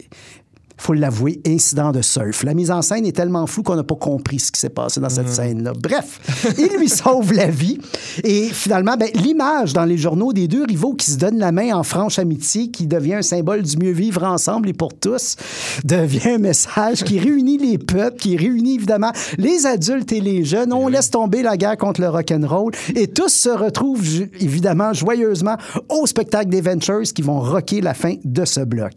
faut 0.76 0.92
l'avouer, 0.92 1.40
incident 1.46 1.90
de 1.90 2.02
surf. 2.02 2.42
La 2.42 2.54
mise 2.54 2.70
en 2.70 2.82
scène 2.82 3.06
est 3.06 3.16
tellement 3.16 3.46
floue 3.46 3.62
qu'on 3.62 3.76
n'a 3.76 3.84
pas 3.84 3.94
compris 3.94 4.38
ce 4.38 4.52
qui 4.52 4.60
s'est 4.60 4.68
passé 4.68 5.00
dans 5.00 5.08
cette 5.08 5.28
scène-là. 5.28 5.72
Bref, 5.80 6.54
il 6.58 6.78
lui 6.78 6.88
sauve 6.88 7.32
la 7.32 7.48
vie. 7.48 7.78
Et 8.24 8.48
finalement, 8.48 8.96
ben, 8.96 9.08
l'image 9.14 9.72
dans 9.72 9.84
les 9.84 9.96
journaux 9.96 10.32
des 10.32 10.48
deux 10.48 10.64
rivaux 10.64 10.94
qui 10.94 11.10
se 11.10 11.16
donnent 11.16 11.38
la 11.38 11.52
main 11.52 11.74
en 11.74 11.82
franche 11.82 12.18
amitié, 12.18 12.70
qui 12.70 12.86
devient 12.86 13.14
un 13.14 13.22
symbole 13.22 13.62
du 13.62 13.76
mieux 13.78 13.92
vivre 13.92 14.22
ensemble 14.24 14.68
et 14.68 14.74
pour 14.74 14.94
tous, 14.94 15.36
devient 15.84 16.30
un 16.30 16.38
message 16.38 17.04
qui 17.04 17.18
réunit 17.18 17.58
les 17.58 17.78
peuples, 17.78 18.18
qui 18.18 18.36
réunit 18.36 18.74
évidemment 18.74 19.12
les 19.38 19.66
adultes 19.66 20.12
et 20.12 20.20
les 20.20 20.44
jeunes. 20.44 20.72
On 20.72 20.88
laisse 20.88 21.10
tomber 21.10 21.42
la 21.42 21.56
guerre 21.56 21.76
contre 21.78 22.00
le 22.00 22.08
rock'n'roll 22.08 22.72
et 22.94 23.08
tous 23.08 23.32
se 23.32 23.48
retrouvent 23.48 24.26
évidemment 24.40 24.92
joyeusement 24.92 25.56
au 25.88 26.06
spectacle 26.06 26.50
des 26.50 26.60
Ventures 26.60 27.02
qui 27.02 27.22
vont 27.22 27.40
rocker 27.40 27.80
la 27.80 27.94
fin 27.94 28.14
de 28.24 28.44
ce 28.44 28.60
bloc. 28.60 28.94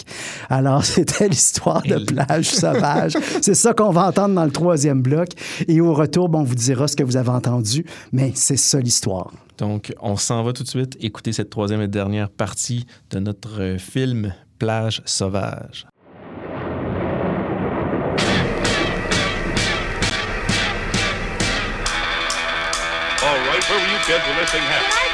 Alors, 0.49 0.83
c'était 0.89 1.29
l'histoire 1.29 1.68
de 1.85 2.03
plage 2.05 2.49
sauvage. 2.49 3.17
C'est 3.41 3.53
ça 3.55 3.73
qu'on 3.73 3.91
va 3.91 4.07
entendre 4.07 4.35
dans 4.35 4.45
le 4.45 4.51
troisième 4.51 5.01
bloc. 5.01 5.29
Et 5.67 5.81
au 5.81 5.93
retour, 5.93 6.29
bon, 6.29 6.39
on 6.39 6.43
vous 6.43 6.55
dira 6.55 6.87
ce 6.87 6.95
que 6.95 7.03
vous 7.03 7.17
avez 7.17 7.29
entendu, 7.29 7.85
mais 8.11 8.31
c'est 8.35 8.57
ça 8.57 8.79
l'histoire. 8.79 9.31
Donc, 9.57 9.93
on 10.01 10.15
s'en 10.15 10.43
va 10.43 10.53
tout 10.53 10.63
de 10.63 10.67
suite 10.69 10.97
écouter 11.01 11.33
cette 11.33 11.49
troisième 11.49 11.81
et 11.81 11.87
dernière 11.87 12.29
partie 12.29 12.85
de 13.11 13.19
notre 13.19 13.61
euh, 13.61 13.77
film 13.77 14.33
Plage 14.57 15.01
sauvage. 15.05 15.85
All 23.21 23.35
right, 23.35 23.69
where 23.69 23.79
were 23.79 23.87
you 23.87 23.99
kids 24.05 24.25
when 24.27 24.37
this 24.37 24.51
thing 24.51 24.61
happened? 24.63 25.08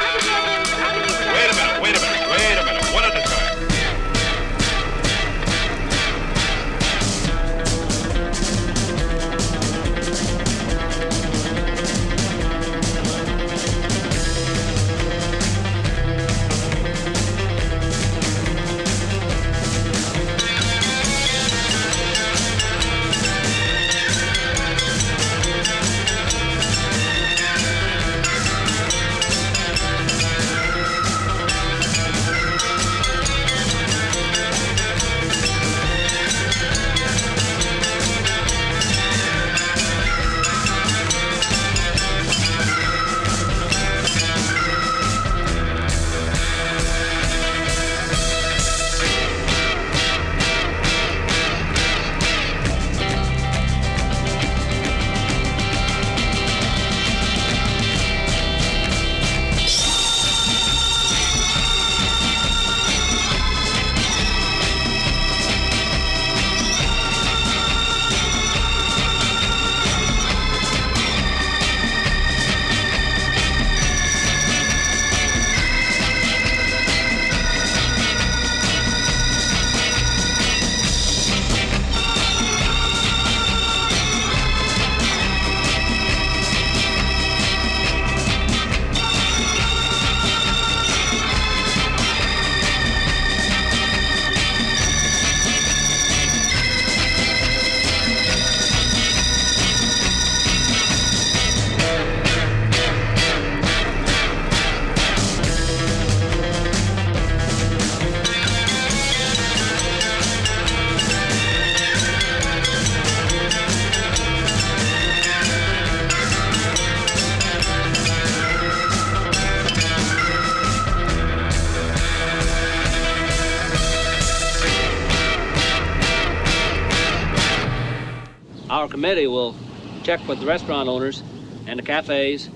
check 130.06 130.28
with 130.28 130.38
the 130.38 130.46
restaurant 130.46 130.88
owners 130.88 131.20
and 131.66 131.80
the 131.80 131.82
cafes 131.82 132.48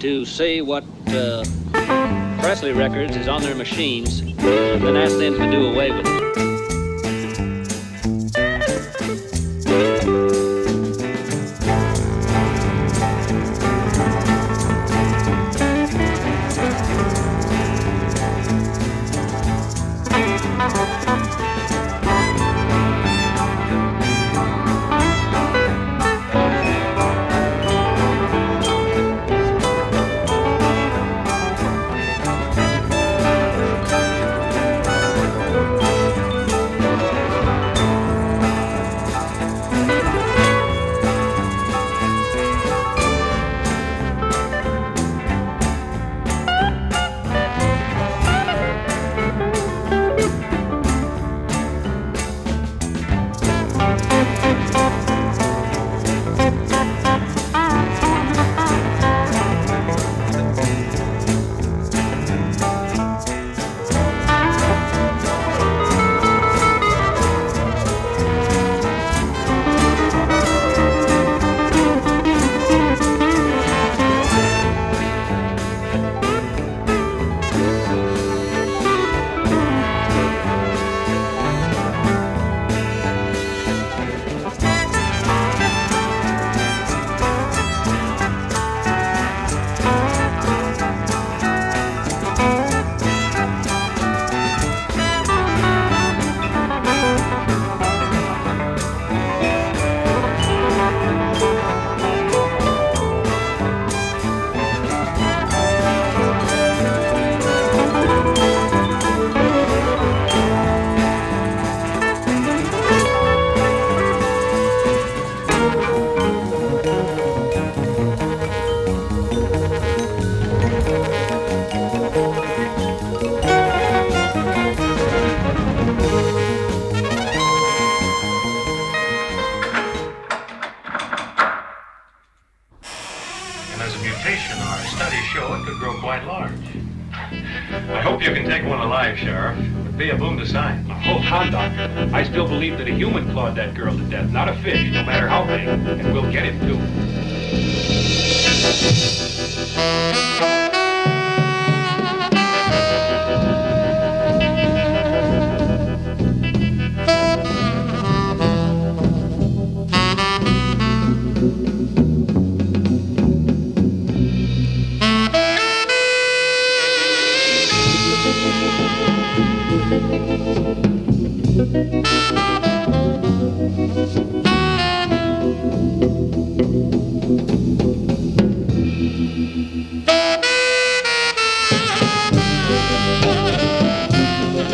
to 0.00 0.24
see 0.24 0.60
what 0.60 0.82
uh, 1.06 1.44
Presley 2.40 2.72
Records 2.72 3.14
is 3.14 3.28
on 3.28 3.40
their 3.40 3.54
machines 3.54 4.18
and 4.18 4.98
ask 4.98 5.16
them 5.16 5.34
to 5.34 5.48
do 5.48 5.70
away 5.70 5.92
with 5.92 6.04
it. 6.08 6.19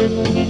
Thank 0.09 0.47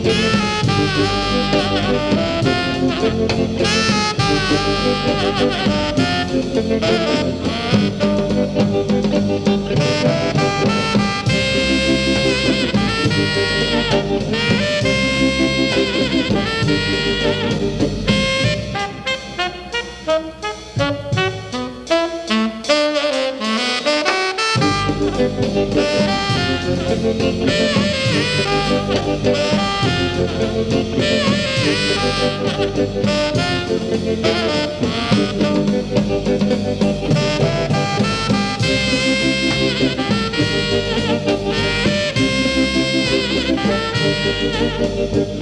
Thank 45.09 45.36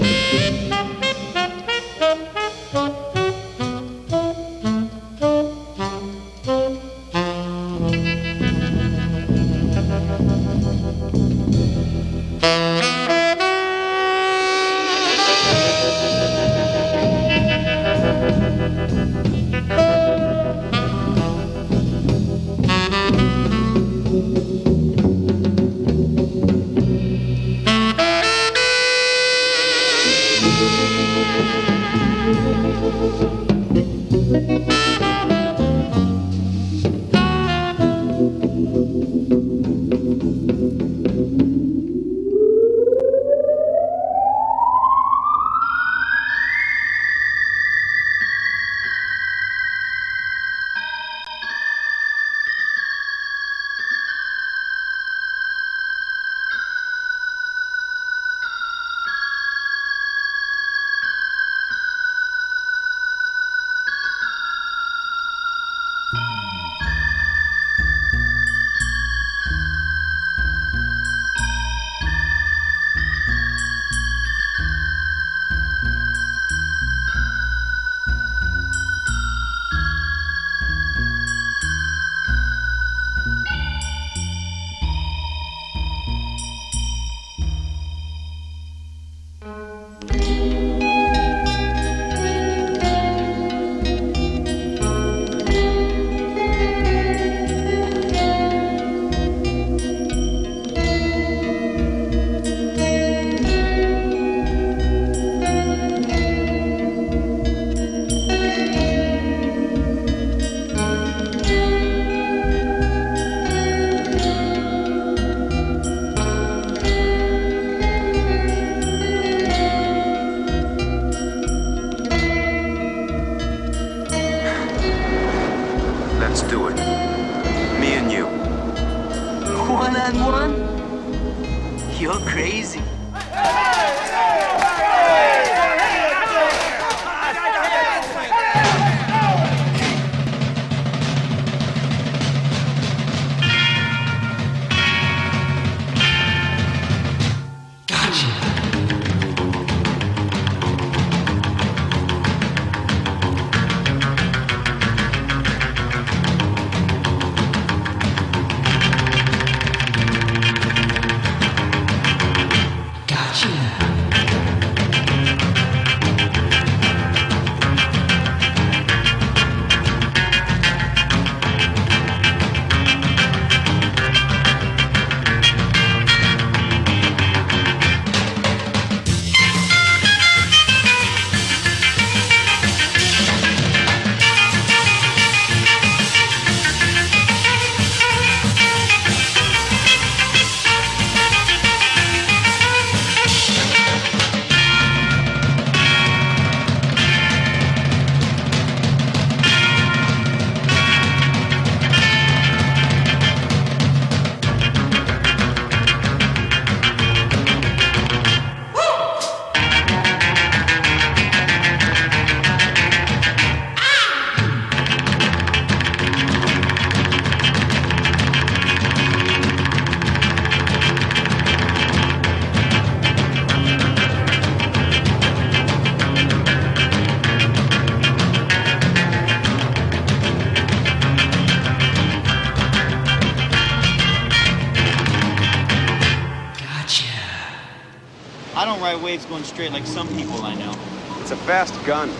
I 239.14 239.16
don't 239.16 239.30
ride 239.30 239.30
waves 239.30 239.30
going 239.30 239.44
straight 239.44 239.72
like 239.72 239.86
some 239.86 240.08
people 240.08 240.42
I 240.42 240.54
know. 240.56 240.74
It's 241.20 241.30
a 241.30 241.36
fast 241.36 241.72
gun. 241.86 242.10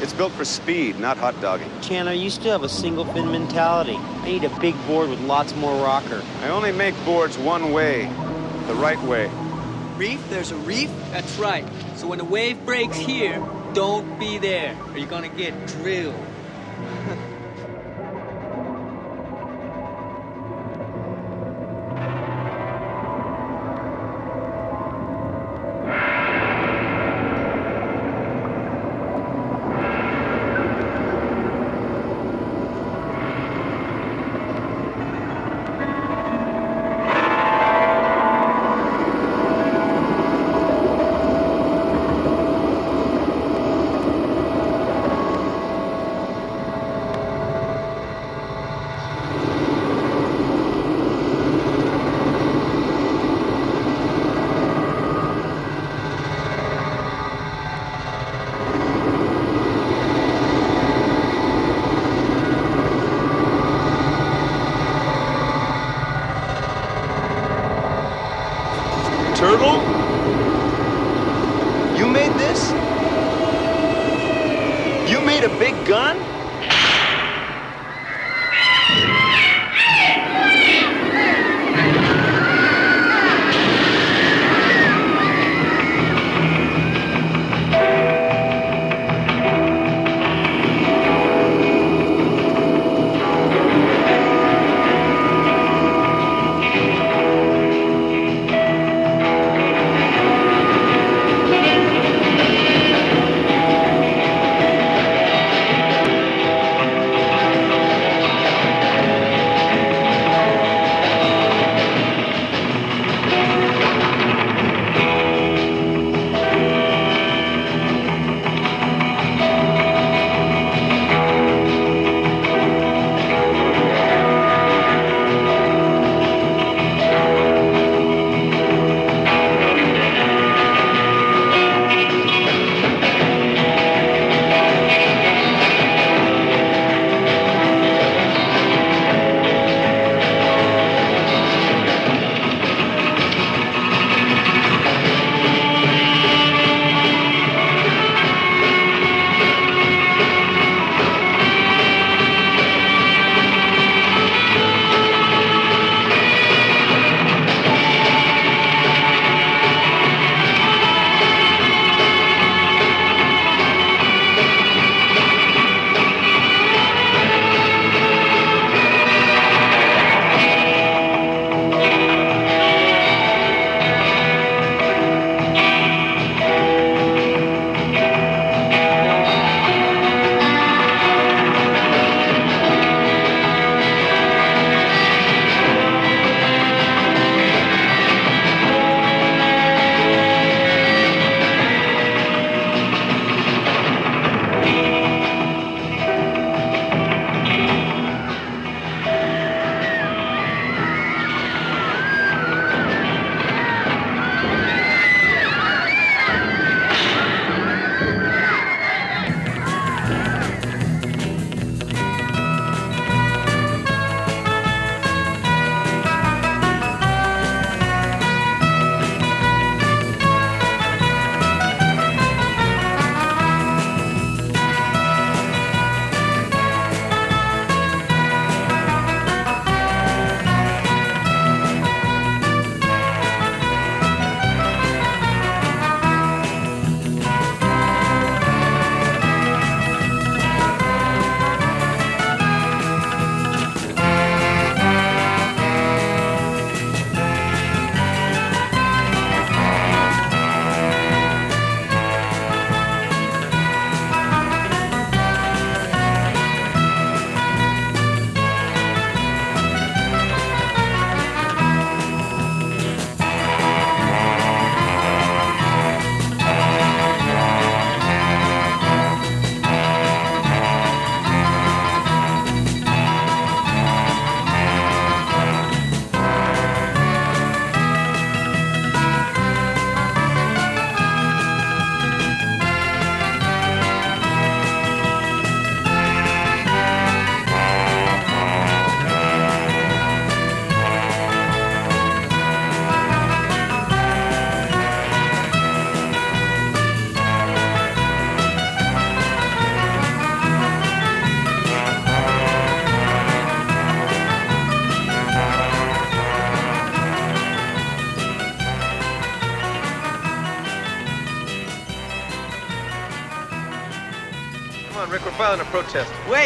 It's 0.00 0.12
built 0.12 0.30
for 0.32 0.44
speed, 0.44 1.00
not 1.00 1.16
hot 1.16 1.40
dogging. 1.40 1.68
Chandler, 1.80 2.12
you 2.12 2.30
still 2.30 2.52
have 2.52 2.62
a 2.62 2.68
single 2.68 3.04
fin 3.06 3.32
mentality. 3.32 3.96
I 3.96 4.26
need 4.26 4.44
a 4.44 4.60
big 4.60 4.76
board 4.86 5.10
with 5.10 5.20
lots 5.22 5.52
more 5.56 5.74
rocker. 5.82 6.22
I 6.42 6.50
only 6.50 6.70
make 6.70 6.94
boards 7.04 7.36
one 7.36 7.72
way, 7.72 8.04
the 8.68 8.74
right 8.74 9.00
way. 9.02 9.28
Reef? 9.96 10.20
There's 10.30 10.52
a 10.52 10.56
reef? 10.58 10.90
That's 11.10 11.36
right. 11.38 11.66
So 11.96 12.06
when 12.06 12.20
a 12.20 12.24
wave 12.24 12.64
breaks 12.64 12.96
here, 12.96 13.44
don't 13.74 14.20
be 14.20 14.38
there, 14.38 14.76
or 14.92 14.98
you're 14.98 15.08
gonna 15.08 15.28
get 15.28 15.66
drilled. 15.66 16.14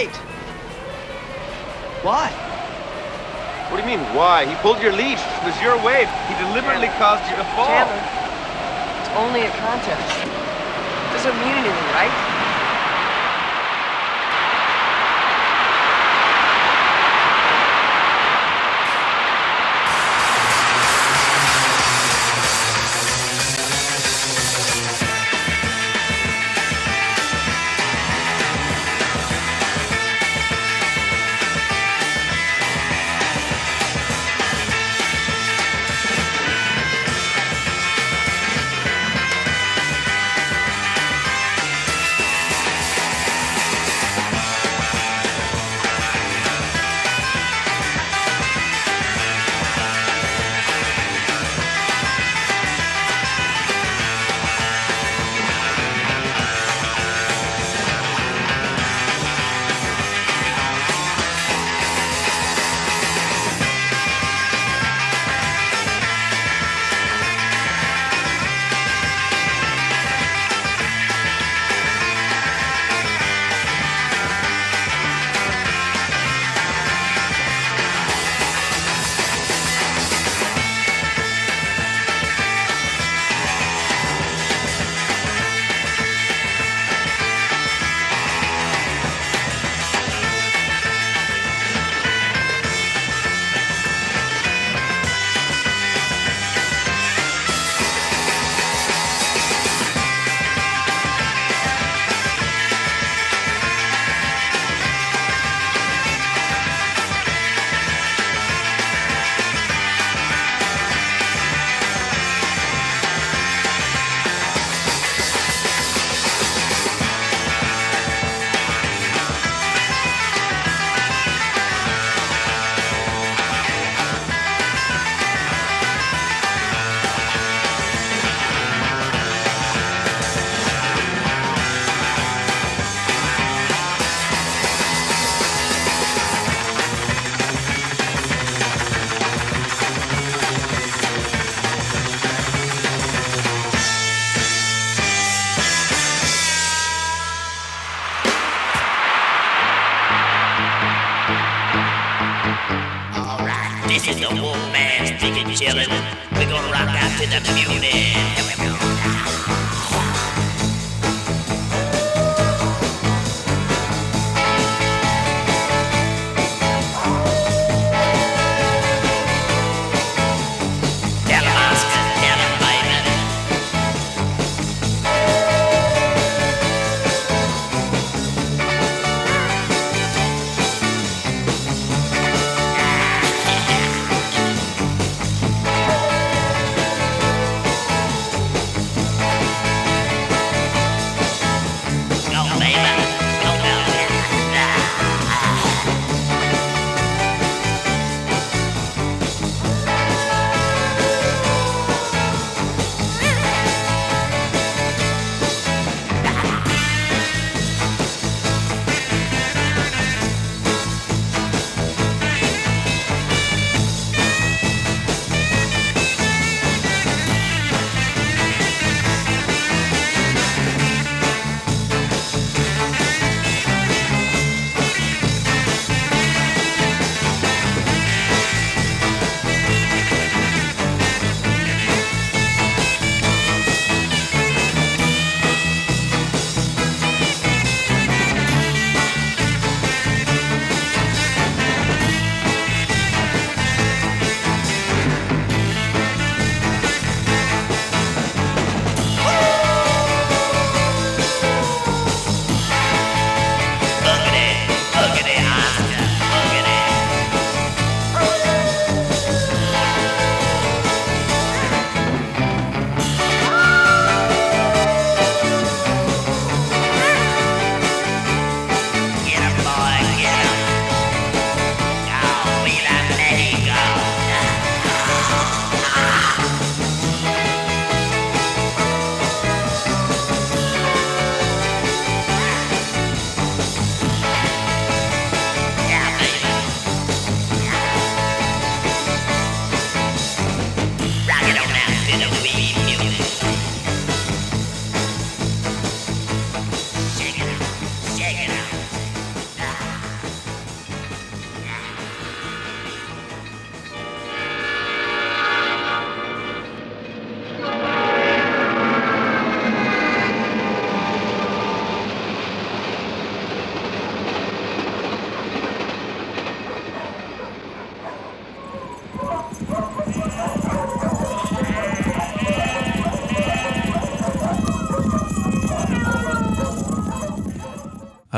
Wait! 0.02 0.16
Why? 2.02 2.26
What 3.70 3.76
do 3.76 3.88
you 3.88 3.96
mean, 3.96 4.02
why? 4.16 4.46
He 4.46 4.54
pulled 4.56 4.82
your 4.82 4.90
leash. 4.90 5.22
It 5.22 5.44
was 5.46 5.54
your 5.62 5.78
wave. 5.78 6.10
He 6.26 6.34
deliberately 6.42 6.88
caused 6.98 7.22
you 7.30 7.36
to 7.36 7.46
fall. 7.54 7.70
Chandler, 7.70 8.02
it's 8.98 9.14
only 9.14 9.42
a 9.46 9.50
contest. 9.62 10.26
It 10.26 11.12
Doesn't 11.14 11.38
mean 11.38 11.54
anything, 11.54 11.86
right? 11.94 12.31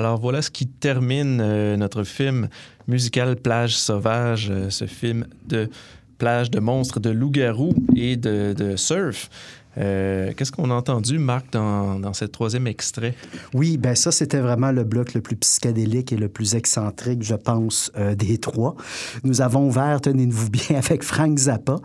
Alors 0.05 0.20
voilà 0.20 0.42
ce 0.42 0.50
qui 0.50 0.66
termine 0.66 1.40
euh, 1.40 1.78
notre 1.78 2.05
film 2.05 2.50
musical 2.88 3.36
Plage 3.36 3.74
sauvage, 3.74 4.50
euh, 4.50 4.68
ce 4.68 4.84
film 4.84 5.26
de 5.48 5.70
plage 6.18 6.50
de 6.50 6.61
monstres, 6.61 7.00
de 7.00 7.09
loups-garous 7.09 7.74
et 7.96 8.18
de, 8.18 8.52
de 8.52 8.76
surf. 8.76 9.30
Euh, 9.78 10.32
Qu'est-ce 10.36 10.52
qu'on 10.52 10.70
a 10.70 10.74
entendu, 10.74 11.16
Marc, 11.18 11.50
dans, 11.52 11.98
dans 11.98 12.12
ce 12.12 12.26
troisième 12.26 12.66
extrait? 12.66 13.14
Oui, 13.55 13.78
ben 13.78 13.94
ça, 13.94 14.12
c'était 14.12 14.40
vraiment 14.40 14.72
le 14.72 14.84
bloc 14.84 15.14
le 15.14 15.22
plus 15.22 15.36
psychédélique 15.36 16.12
et 16.12 16.18
le 16.18 16.28
plus 16.28 16.55
excentrique, 16.55 17.22
je 17.22 17.34
pense, 17.34 17.90
des 18.14 18.36
trois. 18.36 18.76
Nous 19.24 19.40
avons 19.40 19.68
ouvert, 19.68 20.02
tenez-vous 20.02 20.50
bien, 20.50 20.76
avec 20.84 21.02
Frank 21.02 21.38
Zappa, 21.38 21.76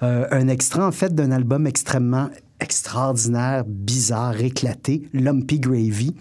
un 0.00 0.48
extrait, 0.48 0.82
en 0.82 0.92
fait, 0.92 1.14
d'un 1.14 1.30
album 1.30 1.68
extrêmement 1.68 2.30
extraordinaire, 2.60 3.64
bizarre, 3.66 4.40
éclaté, 4.40 5.02
Lumpy 5.12 5.58
Gravy, 5.58 6.14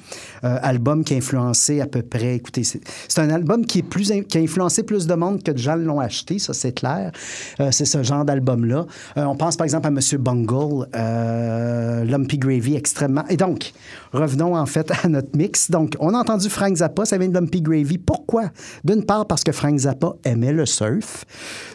euh, 0.43 0.57
album 0.61 1.03
qui 1.03 1.13
a 1.13 1.17
influencé 1.17 1.81
à 1.81 1.87
peu 1.87 2.01
près, 2.01 2.35
écoutez, 2.35 2.63
c'est 2.63 3.19
un 3.19 3.29
album 3.29 3.65
qui, 3.65 3.83
a 3.83 4.37
influencé 4.39 4.83
plus 4.83 5.07
de 5.07 5.13
monde 5.13 5.43
que 5.43 5.51
de 5.51 5.57
gens 5.57 5.75
l'ont 5.75 5.99
acheté, 5.99 6.39
ça 6.39 6.53
c'est 6.53 6.71
clair. 6.71 7.11
Euh, 7.59 7.69
c'est 7.71 7.85
ce 7.85 8.03
genre 8.03 8.25
d'album-là. 8.25 8.85
Euh, 9.17 9.23
on 9.25 9.35
pense 9.35 9.57
par 9.57 9.65
exemple 9.65 9.87
à 9.87 9.91
Monsieur 9.91 10.17
Bungle, 10.17 10.87
Lumpy 10.93 12.37
Gravy, 12.37 12.75
extrêmement... 12.75 13.25
Et 13.29 13.37
donc, 13.37 13.73
revenons 14.13 14.55
en 14.55 14.65
fait 14.65 14.91
à 15.03 15.07
notre 15.07 15.35
mix. 15.37 15.69
Donc, 15.69 15.95
on 15.99 16.13
a 16.13 16.17
entendu 16.17 16.49
Frank 16.49 16.75
Zappa, 16.75 17.05
ça 17.05 17.17
vient 17.17 17.27
de 17.27 17.33
Lumpy 17.33 17.61
Gravy. 17.61 17.97
Pourquoi? 17.97 18.49
D'une 18.83 19.03
part, 19.03 19.25
parce 19.27 19.43
que 19.43 19.51
Frank 19.51 19.77
Zappa 19.77 20.13
aimait 20.23 20.53
le 20.53 20.65
surf. 20.65 21.25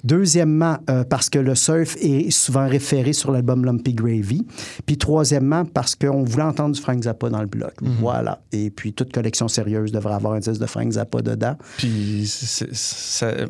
Deuxièmement, 0.02 0.78
parce 1.08 1.28
que 1.28 1.38
le 1.38 1.54
surf 1.54 1.96
est 2.00 2.30
souvent 2.30 2.68
référé 2.68 3.12
sur 3.12 3.30
l'album 3.30 3.64
Lumpy 3.64 3.94
Gravy. 3.94 4.44
Puis 4.86 4.96
troisièmement, 4.98 5.64
parce 5.64 5.94
qu'on 5.94 6.22
voulait 6.24 6.42
entendre 6.44 6.74
du 6.74 6.80
Frank 6.80 7.02
Zappa 7.02 7.28
dans 7.30 7.40
le 7.40 7.46
bloc. 7.46 7.72
Voilà. 7.80 8.42
Et 8.52 8.70
puis, 8.70 8.92
toute 8.92 9.12
collection 9.12 9.48
sérieuse 9.48 9.92
devrait 9.92 10.14
avoir 10.14 10.34
un 10.34 10.38
disque 10.40 10.60
de 10.60 10.66
Frank 10.66 10.90
Zappa 10.92 11.22
dedans. 11.22 11.56
Puis, 11.78 12.30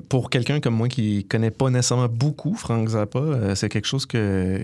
pour 0.08 0.30
quelqu'un 0.30 0.60
comme 0.60 0.74
moi 0.74 0.88
qui 0.88 1.24
connaît 1.24 1.50
pas 1.50 1.70
nécessairement 1.70 2.08
beaucoup 2.08 2.54
Frank 2.54 2.88
Zappa, 2.88 3.18
euh, 3.18 3.54
c'est 3.54 3.68
quelque 3.68 3.86
chose 3.86 4.06
que 4.06 4.60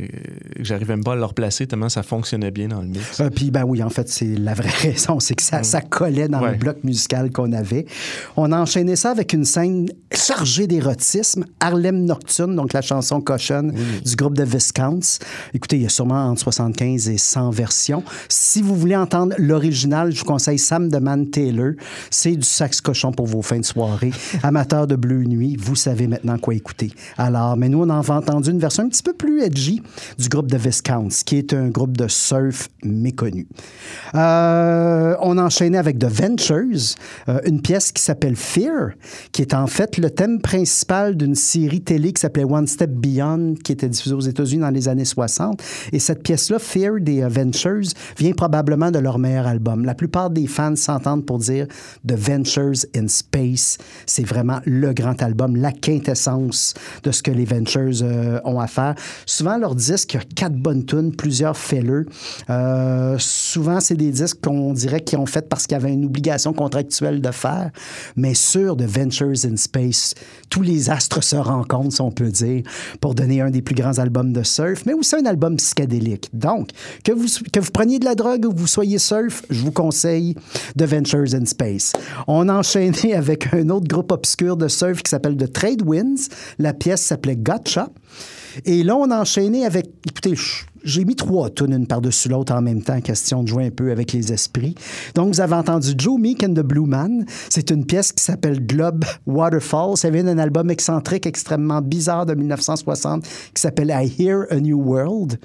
j'arrivais 0.59 0.95
même 0.97 1.05
pas 1.05 1.13
à 1.13 1.17
le 1.17 1.25
replacer 1.25 1.67
tellement 1.67 1.89
ça 1.89 2.03
fonctionnait 2.03 2.51
bien 2.51 2.69
dans 2.69 2.81
le 2.83 2.89
mix. 2.89 3.21
Euh, 3.21 3.31
puis, 3.31 3.51
ben 3.51 3.65
oui, 3.65 3.83
en 3.83 3.91
fait, 3.91 4.09
c'est 4.09 4.37
la 4.37 4.55
vraie 4.55 4.69
raison, 4.83 5.21
c'est 5.21 5.35
que 5.35 5.43
ça, 5.43 5.63
ça 5.63 5.81
collait 5.81 6.29
dans 6.29 6.41
Ouais. 6.41 6.53
le 6.53 6.57
bloc 6.59 6.79
musical 6.85 7.31
qu'on 7.31 7.53
avait. 7.53 7.85
On 8.37 8.51
a 8.53 8.59
enchaîné 8.59 8.97
ça 8.97 9.11
avec 9.11 9.35
une 9.35 9.45
scène 9.45 9.89
chargée 10.15 10.67
d'érotisme, 10.67 11.45
Harlem 11.61 12.05
Nocturne, 12.05 12.57
donc 12.57 12.73
la 12.73 12.81
chanson 12.81 13.21
cochonne 13.21 13.75
du 14.05 14.17
groupe 14.17 14.37
de 14.37 14.45
Viscounts. 14.45 15.19
Écoutez, 15.53 15.77
il 15.77 15.83
y 15.83 15.87
a 15.87 15.91
sûrement 15.91 16.30
entre 16.31 16.41
75 16.41 17.09
et 17.09 17.19
100 17.19 17.51
versions. 17.51 18.03
Si 18.29 18.63
vous 18.63 18.75
voulez 18.75 18.97
entendre 18.97 19.35
l'original, 19.39 20.13
je 20.13 20.21
vous 20.21 20.25
conseille 20.25 20.59
Sam 20.59 20.89
de 20.89 20.99
Man 20.99 21.31
Taylor. 21.31 21.73
C'est 22.11 22.37
du 22.37 22.47
sax 22.47 22.81
cochon 22.81 23.13
pour 23.13 23.27
vos 23.27 23.43
fins 23.43 23.59
de 23.59 23.65
soirée. 23.65 24.13
Amateurs 24.43 24.87
de 24.87 24.97
Bleu 24.97 25.25
Nuit, 25.25 25.57
vous 25.57 25.77
savez 25.77 26.07
maintenant 26.07 26.39
quoi 26.39 26.55
écouter. 26.55 26.93
Alors, 27.19 27.57
mais 27.57 27.69
nous, 27.69 27.83
on 27.83 27.91
a 27.91 28.11
entendu 28.11 28.51
une 28.51 28.59
version 28.59 28.85
un 28.85 28.89
petit 28.89 29.03
peu 29.03 29.13
plus 29.13 29.43
edgy 29.43 29.83
du 30.19 30.29
groupe 30.29 30.51
de 30.51 30.57
Viscounts, 30.57 31.23
qui 31.25 31.37
est 31.37 31.53
un 31.53 31.69
groupe 31.69 31.97
de 31.97 32.09
surf 32.09 32.69
méconnu. 32.83 33.47
Euh, 34.15 35.15
on 35.21 35.39
a 35.39 35.43
enchaîné 35.43 35.79
avec 35.79 35.99
The 35.99 36.07
Ventures, 36.07 36.97
euh, 37.29 37.41
une 37.45 37.61
pièce 37.61 37.93
qui 37.93 38.03
s'appelle 38.03 38.37
Fear, 38.37 38.91
qui 39.33 39.43
est 39.43 39.55
en 39.55 39.67
fait 39.67 39.97
le 39.99 40.11
thème 40.11 40.41
principal 40.41 41.17
d'une 41.17 41.35
série 41.35 41.81
télé 41.81 42.13
qui 42.13 42.21
s'appelait 42.21 42.45
One 42.45 42.67
Step 42.67 42.91
Beyond, 42.91 43.55
qui 43.63 43.73
était 43.73 43.89
diffusée 43.89 44.15
aux 44.15 44.21
États-Unis 44.21 44.61
dans 44.61 44.71
les 44.71 44.89
années 44.89 45.05
60. 45.05 45.63
Et 45.93 45.99
cette 45.99 46.20
pièce-là, 46.21 46.59
Fear 46.59 47.01
des 47.01 47.23
Ventures, 47.23 47.91
vient 48.19 48.33
probablement 48.33 48.91
de 48.91 48.99
leur 48.99 49.19
meilleur 49.19 49.47
album. 49.47 49.85
La 49.85 49.95
plupart 49.95 50.31
des 50.31 50.47
fans 50.47 50.77
s'entendent 50.77 51.27
pour 51.27 51.39
dire 51.39 51.67
The 52.07 52.13
Ventures 52.13 52.87
in 52.97 53.09
Space, 53.09 53.79
c'est 54.07 54.25
vraiment 54.25 54.61
le 54.65 54.93
grand 54.93 55.21
album, 55.23 55.57
la 55.57 55.73
quintessence 55.73 56.75
de 57.03 57.11
ce 57.11 57.23
que 57.23 57.31
les 57.31 57.45
Ventures 57.45 58.03
euh, 58.03 58.41
ont 58.45 58.61
à 58.61 58.67
faire. 58.67 58.95
Souvent, 59.27 59.59
leur 59.59 59.75
disque, 59.75 60.15
il 60.15 60.17
y 60.19 60.21
a 60.21 60.25
quatre 60.35 60.57
bonnes 60.57 60.85
tunes, 60.85 61.15
plusieurs 61.15 61.57
felleux. 61.57 62.07
Euh, 62.49 63.17
souvent, 63.19 63.81
c'est 63.81 63.97
des 63.97 64.11
disques 64.11 64.41
qu'on 64.43 64.73
dirait 64.73 65.01
qu'ils 65.01 65.19
ont 65.19 65.27
fait 65.27 65.49
parce 65.49 65.67
qu'il 65.67 65.77
y 65.77 65.81
avait 65.81 65.93
une 65.93 66.05
obligation 66.05 66.53
contractuelle 66.53 67.21
de 67.21 67.31
faire. 67.31 67.71
Mais 68.17 68.35
sur 68.35 68.77
The 68.77 68.83
Ventures 68.83 69.45
in 69.45 69.57
Space, 69.57 70.15
tous 70.49 70.63
les 70.63 70.91
astres 70.91 71.23
se 71.23 71.37
rencontrent, 71.37 71.93
si 71.93 72.01
on 72.01 72.11
peut 72.11 72.31
dire, 72.31 72.63
pour 73.01 73.15
donner 73.15 73.41
un 73.41 73.51
des 73.51 73.63
plus 73.63 73.75
grands 73.75 73.99
albums 73.99 74.33
de 74.33 74.43
surf, 74.43 74.85
mais 74.87 74.93
aussi 74.93 75.17
un 75.17 75.27
album 75.27 75.57
psychédélique. 75.57 76.10
Donc, 76.33 76.71
que 77.05 77.13
vous, 77.13 77.27
preniez 77.73 77.99
de 77.99 78.05
la 78.05 78.15
drogue 78.15 78.47
ou 78.47 78.53
que 78.53 78.59
vous 78.59 78.67
soyez 78.67 78.99
surf, 78.99 79.43
je 79.51 79.61
vous 79.61 79.73
conseille 79.73 80.35
The 80.79 80.83
Ventures 80.83 81.35
in 81.35 81.45
Space. 81.45 81.93
On 82.27 82.49
a 82.49 82.55
avec 83.15 83.53
un 83.55 83.69
autre 83.71 83.87
groupe 83.87 84.13
obscur 84.13 84.57
de 84.57 84.69
surf 84.69 85.03
qui 85.03 85.11
s'appelle 85.11 85.37
The 85.37 85.53
Trade 85.53 85.83
Winds. 85.83 86.29
La 86.59 86.73
pièce 86.73 87.03
s'appelait 87.03 87.37
Gotcha. 87.37 87.89
Et 88.65 88.83
là, 88.83 88.97
on 88.97 89.11
a 89.11 89.19
avec. 89.65 89.87
Écoutez, 90.07 90.35
j'ai 90.85 91.05
mis 91.05 91.17
trois 91.17 91.51
tunes 91.51 91.73
une 91.73 91.87
par-dessus 91.87 92.29
l'autre 92.29 92.55
en 92.55 92.63
même 92.63 92.83
temps, 92.83 93.01
question 93.01 93.43
de 93.43 93.49
jouer 93.49 93.67
un 93.67 93.71
peu 93.71 93.91
avec 93.91 94.13
les 94.13 94.33
esprits. 94.33 94.75
Donc, 95.15 95.35
vous 95.35 95.41
avez 95.41 95.55
entendu 95.55 95.93
Joe 95.97 96.19
Meek 96.19 96.43
and 96.43 96.55
the 96.55 96.61
Blue 96.61 96.87
Man. 96.87 97.25
C'est 97.49 97.71
une 97.71 97.85
pièce 97.85 98.13
qui 98.13 98.23
s'appelle 98.23 98.65
Globe 98.67 99.05
Waterfall. 99.27 99.97
Ça 99.97 100.11
vient 100.11 100.25
d'un 100.25 100.39
album 100.39 100.71
excentrique, 100.71 101.27
extrêmement 101.27 101.81
bizarre 101.81 102.27
de 102.27 102.35
1960 102.35 103.25
qui 103.55 103.61
s'appelle 103.61 103.95
I 103.95 104.13
Hear 104.19 104.45
a 104.51 104.57
New 104.57 104.81
World. 104.81 105.39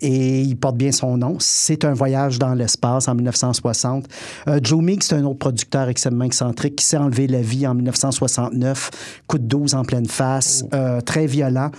Et 0.00 0.42
il 0.42 0.56
porte 0.56 0.76
bien 0.76 0.92
son 0.92 1.16
nom. 1.16 1.36
C'est 1.38 1.84
un 1.84 1.92
voyage 1.92 2.38
dans 2.38 2.54
l'espace 2.54 3.08
en 3.08 3.14
1960. 3.14 4.06
Euh, 4.48 4.60
Joe 4.62 4.82
Meek, 4.82 5.02
c'est 5.02 5.16
un 5.16 5.24
autre 5.24 5.38
producteur 5.38 5.88
extrêmement 5.88 6.24
excentrique 6.24 6.76
qui 6.76 6.84
s'est 6.84 6.96
enlevé 6.96 7.26
la 7.26 7.40
vie 7.40 7.66
en 7.66 7.74
1969. 7.74 8.90
Coup 9.26 9.38
de 9.38 9.44
12 9.44 9.74
en 9.74 9.84
pleine 9.84 10.06
face, 10.06 10.64
euh, 10.74 11.00
très 11.00 11.26
violent. 11.26 11.70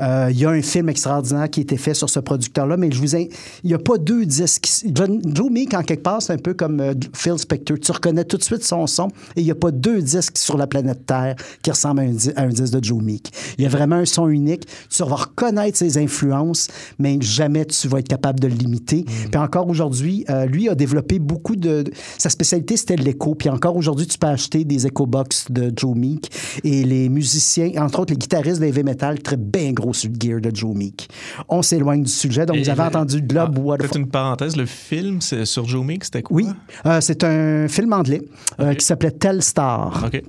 Euh, 0.00 0.28
Il 0.30 0.38
y 0.38 0.44
a 0.44 0.50
un 0.50 0.62
film 0.62 0.88
extraordinaire 0.88 1.48
qui 1.50 1.60
a 1.60 1.62
été 1.62 1.76
fait 1.76 1.94
sur 1.94 2.08
ce 2.08 2.20
producteur-là, 2.20 2.76
mais 2.76 2.90
je 2.90 2.98
vous 3.00 3.16
ai... 3.16 3.28
il 3.64 3.68
n'y 3.68 3.74
a 3.74 3.78
pas 3.78 3.98
deux 3.98 4.24
disques. 4.26 4.68
John- 4.94 5.20
Joe 5.34 5.50
Meek, 5.50 5.74
en 5.74 5.82
quelque 5.82 6.02
part, 6.02 6.22
c'est 6.22 6.32
un 6.32 6.38
peu 6.38 6.54
comme 6.54 6.80
euh, 6.80 6.94
Phil 7.14 7.38
Spector. 7.38 7.78
Tu 7.80 7.92
reconnais 7.92 8.24
tout 8.24 8.36
de 8.36 8.42
suite 8.42 8.62
son 8.64 8.86
son 8.86 9.08
et 9.36 9.40
il 9.40 9.44
n'y 9.44 9.50
a 9.50 9.54
pas 9.54 9.70
deux 9.70 10.00
disques 10.00 10.38
sur 10.38 10.56
la 10.56 10.66
planète 10.66 11.04
Terre 11.06 11.36
qui 11.62 11.70
ressemblent 11.70 12.00
à 12.00 12.04
un, 12.04 12.10
di- 12.12 12.32
à 12.36 12.42
un 12.42 12.48
disque 12.48 12.74
de 12.74 12.84
Joe 12.84 13.02
Meek. 13.02 13.32
Il 13.58 13.64
y 13.64 13.66
a 13.66 13.70
vraiment 13.70 13.96
un 13.96 14.04
son 14.04 14.28
unique. 14.28 14.66
Tu 14.90 15.02
vas 15.02 15.14
reconnaître 15.16 15.76
ses 15.78 15.98
influences, 15.98 16.68
mais 16.98 17.18
jamais 17.20 17.64
tu 17.64 17.88
vas 17.88 17.98
être 17.98 18.08
capable 18.08 18.40
de 18.40 18.48
le 18.48 18.54
limiter. 18.54 19.04
Puis 19.30 19.40
encore 19.40 19.68
aujourd'hui, 19.68 20.24
euh, 20.30 20.46
lui 20.46 20.68
a 20.68 20.74
développé 20.74 21.18
beaucoup 21.18 21.56
de... 21.56 21.84
Sa 22.18 22.30
spécialité, 22.30 22.76
c'était 22.76 22.96
l'écho. 22.96 23.34
Puis 23.34 23.48
encore 23.48 23.76
aujourd'hui, 23.76 24.06
tu 24.06 24.18
peux 24.18 24.26
acheter 24.26 24.64
des 24.64 24.86
Echo 24.86 25.06
Box 25.06 25.46
de 25.50 25.72
Joe 25.74 25.96
Meek. 25.96 26.30
Et 26.64 26.84
les 26.84 27.08
musiciens, 27.08 27.70
entre 27.78 28.00
autres 28.00 28.12
les 28.12 28.18
guitaristes 28.18 28.60
de 28.60 28.66
heavy 28.66 28.82
metal, 28.84 29.20
très 29.20 29.36
bien 29.36 29.72
gros 29.72 29.87
sur 29.92 30.10
le 30.10 30.16
gear 30.20 30.40
de 30.40 30.54
Joe 30.54 30.74
Meek. 30.74 31.08
On 31.48 31.62
s'éloigne 31.62 32.02
du 32.02 32.10
sujet. 32.10 32.46
Donc, 32.46 32.56
Et 32.56 32.62
vous 32.62 32.70
avez 32.70 32.82
le- 32.82 32.88
entendu 32.88 33.22
Globe 33.22 33.54
Ah, 33.56 33.60
Waterfall. 33.60 34.00
Une 34.00 34.08
parenthèse, 34.08 34.56
le 34.56 34.66
film 34.66 35.20
c'est 35.20 35.44
sur 35.44 35.66
Joe 35.66 35.84
Meek, 35.84 36.04
c'était 36.04 36.22
quoi? 36.22 36.36
Oui, 36.36 36.46
euh, 36.86 37.00
c'est 37.00 37.24
un 37.24 37.68
film 37.68 37.92
anglais 37.92 38.22
euh, 38.60 38.74
qui 38.74 38.84
s'appelait 38.84 39.10
Telstar. 39.12 40.04
OK. 40.06 40.22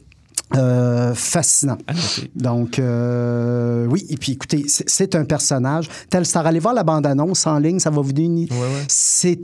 Euh, 0.55 1.13
fascinant. 1.13 1.77
Donc, 2.35 2.79
euh, 2.79 3.85
oui, 3.85 4.03
et 4.09 4.17
puis 4.17 4.31
écoutez, 4.31 4.65
c'est- 4.67 5.15
un 5.15 5.23
personnage. 5.25 5.87
Telstar, 6.09 6.45
allez 6.47 6.57
voir 6.59 6.73
la 6.73 6.83
bande-annonce 6.83 7.45
en 7.45 7.59
ligne, 7.59 7.77
ça 7.79 7.91
va 7.91 8.01
vous 8.01 8.13
donner 8.13 8.43
une... 8.43 8.47
C'est 8.87 9.39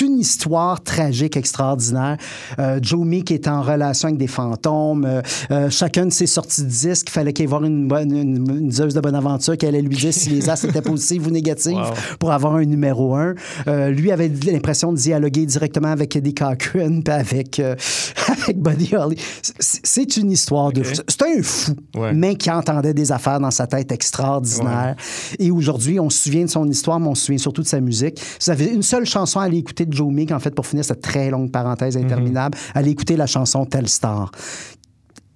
une 0.00 0.18
histoire 0.18 0.82
tragique 0.82 1.36
extraordinaire. 1.36 2.16
Euh, 2.58 2.78
Joe 2.82 3.04
Meek 3.06 3.30
est 3.30 3.48
en 3.48 3.62
relation 3.62 4.08
avec 4.08 4.18
des 4.18 4.26
fantômes. 4.26 5.04
Euh, 5.04 5.22
euh, 5.50 5.70
chacun 5.70 6.06
de 6.06 6.10
ses 6.12 6.26
sorties 6.26 6.62
de 6.62 6.68
disques, 6.68 7.10
fallait 7.10 7.32
qu'il 7.32 7.48
y 7.48 7.52
ait 7.52 7.56
une, 7.56 7.88
bonne, 7.88 8.10
une, 8.16 8.50
une 8.50 8.68
de 8.68 9.00
bonne 9.00 9.14
aventure 9.14 9.56
qui 9.56 9.66
allait 9.66 9.82
lui 9.82 9.96
dire 9.96 10.12
si 10.12 10.30
les 10.30 10.50
as 10.50 10.62
étaient 10.64 10.82
positifs 10.82 11.26
ou 11.26 11.30
négatifs 11.30 11.54
Wow. 11.74 11.90
pour 12.18 12.32
avoir 12.32 12.54
un 12.56 12.64
numéro 12.64 13.14
un. 13.14 13.34
Euh, 13.68 13.90
lui 13.90 14.10
avait 14.12 14.28
l'impression 14.46 14.92
de 14.92 14.98
dialoguer 14.98 15.44
directement 15.46 15.88
avec 15.88 16.14
Eddie 16.16 16.34
Cochran 16.34 17.00
puis 17.04 17.12
avec, 17.12 17.58
euh, 17.58 17.74
avec 18.28 18.58
Buddy 18.60 18.94
Holly. 18.96 19.16
C'est- 19.58 20.14
une 20.16 20.30
histoire 20.30 20.70
de 20.72 20.82
fou. 20.82 20.94
C'est 21.08 21.22
un 21.22 21.42
fou, 21.42 21.72
mais 22.14 22.36
qui 22.36 22.50
entendait 22.50 22.94
des 22.94 23.10
affaires 23.10 23.40
dans 23.40 23.50
sa 23.50 23.66
tête 23.66 23.90
extraordinaires. 23.90 24.94
Et 25.38 25.50
aujourd'hui, 25.50 25.98
on 25.98 26.10
se 26.10 26.24
souvient 26.24 26.44
de 26.44 26.50
son 26.50 26.68
histoire, 26.68 27.00
mais 27.00 27.08
on 27.08 27.14
se 27.14 27.24
souvient 27.26 27.38
surtout 27.38 27.62
de 27.62 27.66
sa 27.66 27.80
musique. 27.80 28.20
Si 28.38 28.46
vous 28.46 28.50
avez 28.50 28.66
une 28.66 28.82
seule 28.82 29.06
chanson 29.06 29.40
à 29.40 29.44
aller 29.44 29.58
écouter 29.58 29.83
de 29.86 29.92
Joe 29.92 30.12
Meek, 30.12 30.32
en 30.32 30.38
fait, 30.38 30.54
pour 30.54 30.66
finir 30.66 30.84
cette 30.84 31.00
très 31.00 31.30
longue 31.30 31.50
parenthèse 31.50 31.96
interminable, 31.96 32.56
allez 32.74 32.90
écouter 32.90 33.16
la 33.16 33.26
chanson 33.26 33.64
Telstar 33.64 34.30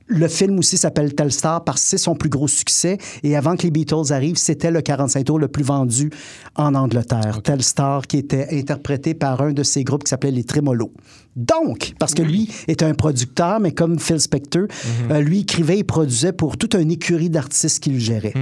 Le 0.07 0.29
film 0.29 0.59
aussi 0.59 0.79
s'appelle 0.79 1.15
Telstar 1.15 1.65
parce 1.65 1.83
que 1.83 1.89
c'est 1.89 1.99
son 1.99 2.15
plus 2.15 2.31
gros 2.31 2.49
succès. 2.49 2.99
Et 3.23 3.37
avant 3.37 3.57
que 3.57 3.63
les 3.63 3.71
Beatles 3.71 4.13
arrivent, 4.13 4.39
c'était 4.39 4.71
le 4.71 4.81
45 4.81 5.25
tours 5.25 5.39
le 5.39 5.49
plus 5.49 5.65
vendu 5.65 6.11
en 6.57 6.75
Angleterre. 6.75 7.43
Telstar, 7.43 8.07
qui 8.07 8.19
était 8.19 8.49
interprété 8.59 9.15
par 9.15 9.41
un 9.43 9.53
de 9.53 9.63
ces 9.63 9.85
groupes 9.85 10.05
qui 10.05 10.11
s'appelait 10.11 10.31
les 10.31 10.45
Tremolos. 10.45 10.93
Donc, 11.37 11.93
parce 12.01 12.15
que 12.15 12.23
lui 12.23 12.49
est 12.67 12.83
un 12.83 12.95
producteur, 12.95 13.61
mais 13.61 13.71
comme 13.73 13.99
Phil 14.01 14.19
Spector, 14.21 14.65
euh, 15.11 15.21
lui 15.21 15.41
écrivait 15.41 15.79
et 15.79 15.85
produisait 15.85 16.33
pour 16.33 16.57
toute 16.57 16.75
une 16.75 16.91
écurie 16.91 17.31
d'artistes 17.31 17.81
qu'il 17.83 18.01
gérait. 18.01 18.35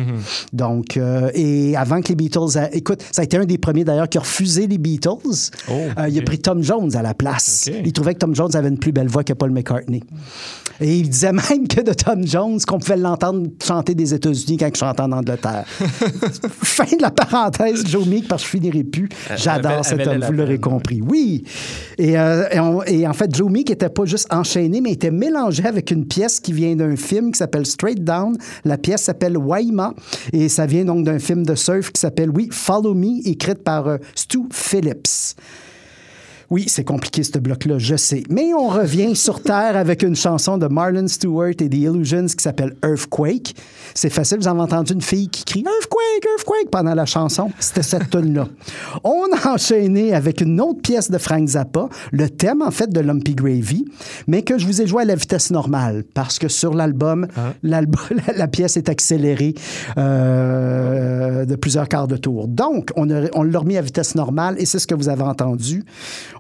Donc, 0.55 0.97
euh, 0.97 1.31
et 1.35 1.77
avant 1.77 2.01
que 2.01 2.09
les 2.09 2.15
Beatles... 2.15 2.57
a- 2.57 2.75
Écoute, 2.75 3.03
ça 3.13 3.21
a 3.23 3.25
été 3.25 3.37
un 3.37 3.45
des 3.45 3.59
premiers 3.59 3.85
d'ailleurs 3.85 4.09
qui 4.09 4.17
a 4.19 4.23
refusé 4.23 4.67
les 4.67 4.79
Beatles. 4.79 5.11
Euh, 5.99 6.09
Il 6.09 6.19
a 6.19 6.23
pris 6.23 6.39
Tom 6.39 6.63
Jones 6.63 6.95
à 6.97 7.03
la 7.03 7.13
place. 7.15 7.69
Il 7.85 7.93
trouvait 7.93 8.15
que 8.15 8.21
Tom 8.21 8.35
Jones 8.35 8.55
avait 8.55 8.69
une 8.69 8.79
plus 8.79 8.93
belle 8.93 9.09
voix 9.09 9.25
que 9.25 9.33
Paul 9.35 9.51
McCartney. 9.51 10.03
Et 10.81 10.97
il 10.99 11.09
disait 11.09 11.33
même 11.33 11.69
que 11.69 11.81
de 11.83 11.93
Tom 11.93 12.27
Jones, 12.27 12.59
qu'on 12.67 12.79
pouvait 12.79 12.97
l'entendre 12.99 13.47
chanter 13.63 13.95
des 13.95 14.13
États-Unis 14.15 14.57
quand 14.59 14.69
il 14.69 14.77
chantait 14.77 15.03
en 15.03 15.13
Angleterre. 15.13 15.65
fin 16.63 16.85
de 16.85 17.01
la 17.03 17.11
parenthèse, 17.11 17.85
Joe 17.87 18.07
Meek, 18.07 18.29
parce 18.29 18.43
que 18.43 18.47
je 18.47 18.51
finirai 18.59 18.85
plus. 18.85 19.09
J'adore 19.37 19.85
cet 19.85 20.07
homme, 20.07 20.25
vous 20.25 20.33
l'aurez 20.33 20.59
compris. 20.59 21.01
Oui. 21.03 21.45
Et, 21.99 22.13
et 22.13 22.61
on- 22.61 22.76
et 22.85 23.07
en 23.07 23.13
fait, 23.13 23.35
Joe 23.35 23.51
Meek 23.51 23.71
n'était 23.71 23.89
pas 23.89 24.05
juste 24.05 24.27
enchaîné, 24.33 24.81
mais 24.81 24.93
était 24.93 25.11
mélangé 25.11 25.65
avec 25.65 25.91
une 25.91 26.07
pièce 26.07 26.41
qui 26.41 26.53
vient 26.53 26.75
d'un 26.77 26.97
film 26.97 27.33
qui 27.33 27.39
s'appelle 27.39 27.67
Straight 27.67 28.03
Down. 28.03 28.37
La 28.65 28.79
pièce 28.79 29.03
s'appelle 29.03 29.37
Waima. 29.37 29.95
Et 30.33 30.49
ça 30.49 30.67
vient 30.67 30.85
donc 30.85 31.05
d'un 31.05 31.19
film 31.19 31.45
de 31.45 31.55
surf 31.55 31.93
qui 31.93 32.01
s'appelle, 32.01 32.31
oui, 32.31 32.49
Follow 32.51 32.95
Me, 32.95 33.27
écrite 33.29 33.63
par 33.63 33.89
euh, 33.89 33.97
Stu 34.15 34.41
Phillips. 34.53 35.37
Oui, 36.49 36.67
c'est 36.69 36.85
compliqué 36.85 37.25
ce 37.25 37.39
bloc-là, 37.39 37.79
je 37.79 37.97
sais. 37.97 38.23
Mais 38.31 38.55
on 38.55 38.69
revient 38.69 39.17
sur 39.17 39.43
Terre 39.43 39.77
avec 39.77 40.03
une 40.05 40.15
chanson 40.15 40.59
de 40.59 40.67
Marlon 40.69 41.09
Stewart 41.09 41.51
et 41.51 41.69
The 41.69 41.75
Illusions 41.75 42.27
qui 42.27 42.43
s'appelle 42.43 42.77
Earthquake. 42.85 43.55
C'est 43.95 44.11
facile, 44.11 44.39
vous 44.39 44.47
avez 44.47 44.61
entendu 44.61 44.93
une 44.93 45.03
fille 45.03 45.29
qui 45.29 45.45
crie 45.45 45.65
Earthquake, 45.65 46.25
Earthquake 46.39 46.71
pendant 46.71 46.95
la 46.95 47.05
chanson. 47.05 47.51
C'était 47.59 47.83
cette 47.83 48.11
tune-là. 48.11 48.47
On 49.03 49.25
a 49.37 49.53
enchaîné 49.55 50.15
avec 50.15 50.41
une 50.41 50.61
autre 50.61 50.81
pièce 50.83 51.11
de 51.11 51.19
Frank 51.19 51.49
Zappa, 51.49 51.89
le 52.13 52.29
thème 52.31 52.63
en 52.63 52.71
fait 52.71 52.91
de 52.91 53.01
Lumpy 53.01 53.35
Gravy, 53.35 53.85
mais 54.29 54.43
que 54.43 54.57
je 54.57 54.67
vous 54.67 54.81
ai 54.81 54.87
joué 54.87 55.03
à 55.03 55.07
la 55.07 55.17
vitesse 55.17 55.51
normale 55.51 56.05
parce 56.15 56.39
que 56.39 56.47
sur 56.49 56.75
l'album, 56.75 57.27
l'album- 57.65 57.97
la, 58.29 58.35
la 58.35 58.47
pièce 58.49 58.77
est 58.77 58.89
accélérée 58.89 59.55
euh, 59.99 61.45
de 61.45 61.57
plusieurs 61.57 61.89
quarts 61.89 62.09
de 62.09 62.17
tour. 62.17 62.49
Donc, 62.49 62.91
on, 62.97 63.11
a- 63.11 63.29
on 63.35 63.43
l'a 63.43 63.59
remis 63.59 63.77
à 63.77 63.83
vitesse 63.83 64.15
normale 64.15 64.57
et 64.59 64.67
c'est 64.67 64.79
ce 64.79 64.87
que 64.87 64.95
vous 64.95 65.09
avez 65.09 65.23
entendu. 65.23 65.85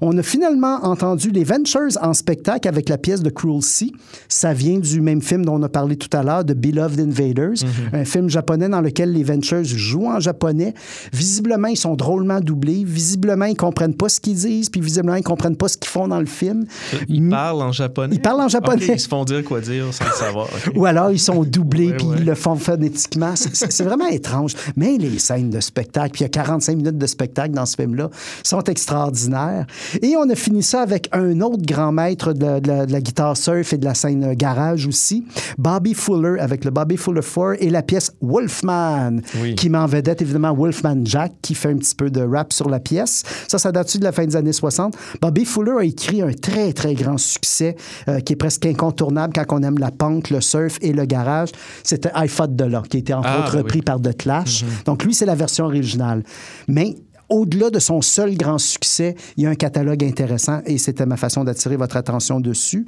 On 0.00 0.16
a 0.18 0.22
finalement 0.22 0.84
entendu 0.84 1.30
les 1.30 1.44
Ventures 1.44 1.96
en 2.02 2.12
spectacle 2.14 2.68
avec 2.68 2.88
la 2.88 2.98
pièce 2.98 3.22
de 3.22 3.30
Cruel 3.30 3.62
Sea. 3.62 3.92
Ça 4.28 4.52
vient 4.52 4.78
du 4.78 5.00
même 5.00 5.22
film 5.22 5.44
dont 5.44 5.54
on 5.54 5.62
a 5.62 5.68
parlé 5.68 5.96
tout 5.96 6.14
à 6.16 6.22
l'heure, 6.22 6.44
de 6.44 6.54
Beloved 6.54 7.00
Invaders, 7.00 7.54
un 7.92 8.04
film 8.04 8.28
japonais 8.28 8.68
dans 8.68 8.80
lequel 8.80 9.12
les 9.12 9.22
Ventures 9.22 9.64
jouent 9.64 10.08
en 10.08 10.20
japonais. 10.20 10.74
Visiblement, 11.12 11.68
ils 11.68 11.76
sont 11.76 11.94
drôlement 11.94 12.40
doublés. 12.40 12.84
Visiblement, 12.84 13.46
ils 13.46 13.56
comprennent 13.56 13.94
pas 13.94 14.08
ce 14.08 14.20
qu'ils 14.20 14.34
disent, 14.34 14.70
puis 14.70 14.80
visiblement, 14.80 15.16
ils 15.16 15.22
comprennent 15.22 15.56
pas 15.56 15.68
ce 15.68 15.76
qu'ils 15.76 15.90
font 15.90 16.08
dans 16.08 16.20
le 16.20 16.26
film. 16.26 16.64
Ils 17.08 17.28
parlent 17.28 17.62
en 17.62 17.72
japonais. 17.72 18.14
Ils 18.14 18.20
parlent 18.20 18.40
en 18.40 18.48
japonais. 18.48 18.86
Ils 18.86 19.00
se 19.00 19.08
font 19.08 19.24
dire 19.24 19.44
quoi 19.44 19.60
dire 19.60 19.86
sans 19.92 20.04
le 20.04 20.10
savoir. 20.12 20.48
Ou 20.74 20.84
alors 20.86 21.10
ils 21.10 21.18
sont 21.18 21.44
doublés 21.44 21.86
Ouais, 21.86 21.96
puis 21.96 22.06
ouais. 22.06 22.16
ils 22.18 22.24
le 22.24 22.34
font 22.34 22.56
phonétiquement. 22.56 23.34
C'est 23.36 23.84
vraiment 23.84 24.06
étrange. 24.06 24.54
Mais 24.76 24.96
les 24.98 25.18
scènes 25.18 25.50
de 25.50 25.60
spectacle, 25.60 26.10
puis 26.12 26.20
il 26.20 26.24
y 26.24 26.26
a 26.26 26.30
45 26.30 26.76
minutes 26.76 26.98
de 26.98 27.06
spectacle 27.06 27.54
dans 27.54 27.66
ce 27.66 27.76
film-là, 27.76 28.10
sont 28.42 28.62
extraordinaires. 28.64 29.66
Et 30.02 30.16
on 30.16 30.28
a 30.30 30.34
fini 30.34 30.62
ça 30.62 30.82
avec 30.82 31.08
un 31.12 31.40
autre 31.40 31.62
grand 31.64 31.92
maître 31.92 32.32
de, 32.32 32.44
la- 32.44 32.60
de 32.60 32.68
la, 32.68 32.86
de 32.86 32.92
la 32.92 33.00
guitare 33.00 33.36
surf 33.36 33.72
et 33.72 33.78
de 33.78 33.84
la 33.84 33.94
scène 33.94 34.34
garage 34.34 34.86
aussi, 34.86 35.24
Bobby 35.58 35.94
Fuller, 35.94 36.40
avec 36.40 36.64
le 36.64 36.70
Bobby 36.70 36.96
Fuller 36.96 37.20
4 37.22 37.56
et 37.62 37.70
la 37.70 37.82
pièce 37.82 38.12
Wolfman, 38.20 39.20
qui 39.56 39.68
met 39.70 39.78
en 39.78 39.86
vedette 39.86 40.22
évidemment 40.22 40.54
Wolfman 40.54 41.02
Jack, 41.04 41.32
qui 41.42 41.54
fait 41.54 41.70
un 41.70 41.76
petit 41.76 41.94
peu 41.94 42.10
de 42.10 42.20
rap 42.22 42.52
sur 42.52 42.68
la 42.68 42.80
pièce. 42.80 43.22
Ça, 43.48 43.58
ça 43.58 43.72
date 43.72 43.96
de 43.96 44.04
la 44.04 44.12
fin 44.12 44.24
des 44.26 44.36
années 44.36 44.52
60. 44.52 44.94
Bobby 45.20 45.44
Fuller 45.44 45.72
a 45.78 45.84
écrit 45.84 46.22
un 46.22 46.32
très, 46.32 46.72
très 46.72 46.94
grand 46.94 47.18
succès 47.18 47.76
euh, 48.08 48.20
qui 48.20 48.32
est 48.32 48.36
presque 48.36 48.66
incontournable 48.66 49.32
quand 49.34 49.58
on 49.58 49.62
aime 49.62 49.78
la 49.78 49.90
punk, 49.90 50.30
le 50.30 50.40
surf 50.40 50.78
et 50.80 50.92
le 50.92 51.04
garage. 51.04 51.50
C'était 51.84 52.10
I 52.16 52.28
Fought 52.28 52.54
de 52.56 52.64
là, 52.64 52.82
qui 52.88 52.96
a 52.96 53.00
été 53.00 53.14
entre 53.14 53.28
Ah, 53.30 53.40
autres 53.40 53.52
oui. 53.56 53.58
repris 53.62 53.82
par 53.82 54.00
The 54.00 54.16
Clash. 54.16 54.64
Donc 54.84 55.04
lui, 55.04 55.14
c'est 55.14 55.26
la 55.26 55.34
version 55.34 55.64
originale. 55.66 56.22
Mais 56.68 56.94
au-delà 57.28 57.70
de 57.70 57.78
son 57.78 58.02
seul 58.02 58.36
grand 58.36 58.58
succès, 58.58 59.14
il 59.36 59.44
y 59.44 59.46
a 59.46 59.50
un 59.50 59.54
catalogue 59.54 60.04
intéressant 60.04 60.60
et 60.66 60.78
c'était 60.78 61.06
ma 61.06 61.16
façon 61.16 61.44
d'attirer 61.44 61.76
votre 61.76 61.96
attention 61.96 62.40
dessus. 62.40 62.86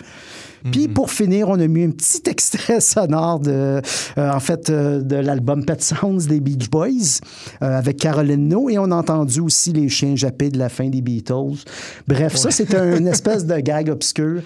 Puis 0.73 0.89
pour 0.89 1.11
finir, 1.11 1.49
on 1.49 1.59
a 1.61 1.67
mis 1.69 1.85
un 1.85 1.91
petit 1.91 2.23
extrait 2.29 2.81
sonore 2.81 3.39
de, 3.41 3.81
euh, 4.19 4.33
en 4.33 4.41
fait, 4.41 4.71
euh, 4.71 5.01
de 5.01 5.17
l'album 5.17 5.65
Pet 5.65 5.81
Sounds 5.83 6.27
des 6.29 6.41
Beach 6.41 6.69
Boys 6.69 7.21
euh, 7.63 7.79
avec 7.79 7.97
Caroline 7.99 8.49
No 8.49 8.69
et 8.69 8.79
on 8.79 8.91
a 8.91 8.97
entendu 8.97 9.41
aussi 9.41 9.73
les 9.73 9.89
chiens 9.89 10.17
jappés 10.17 10.51
de 10.51 10.59
la 10.59 10.69
fin 10.69 10.89
des 10.89 11.01
Beatles. 11.01 11.63
Bref, 12.09 12.35
ça 12.37 12.51
c'est 12.51 12.75
un- 12.75 12.97
une 12.99 13.07
espèce 13.09 13.47
de 13.47 13.57
gag 13.59 13.89
obscur. 13.89 14.43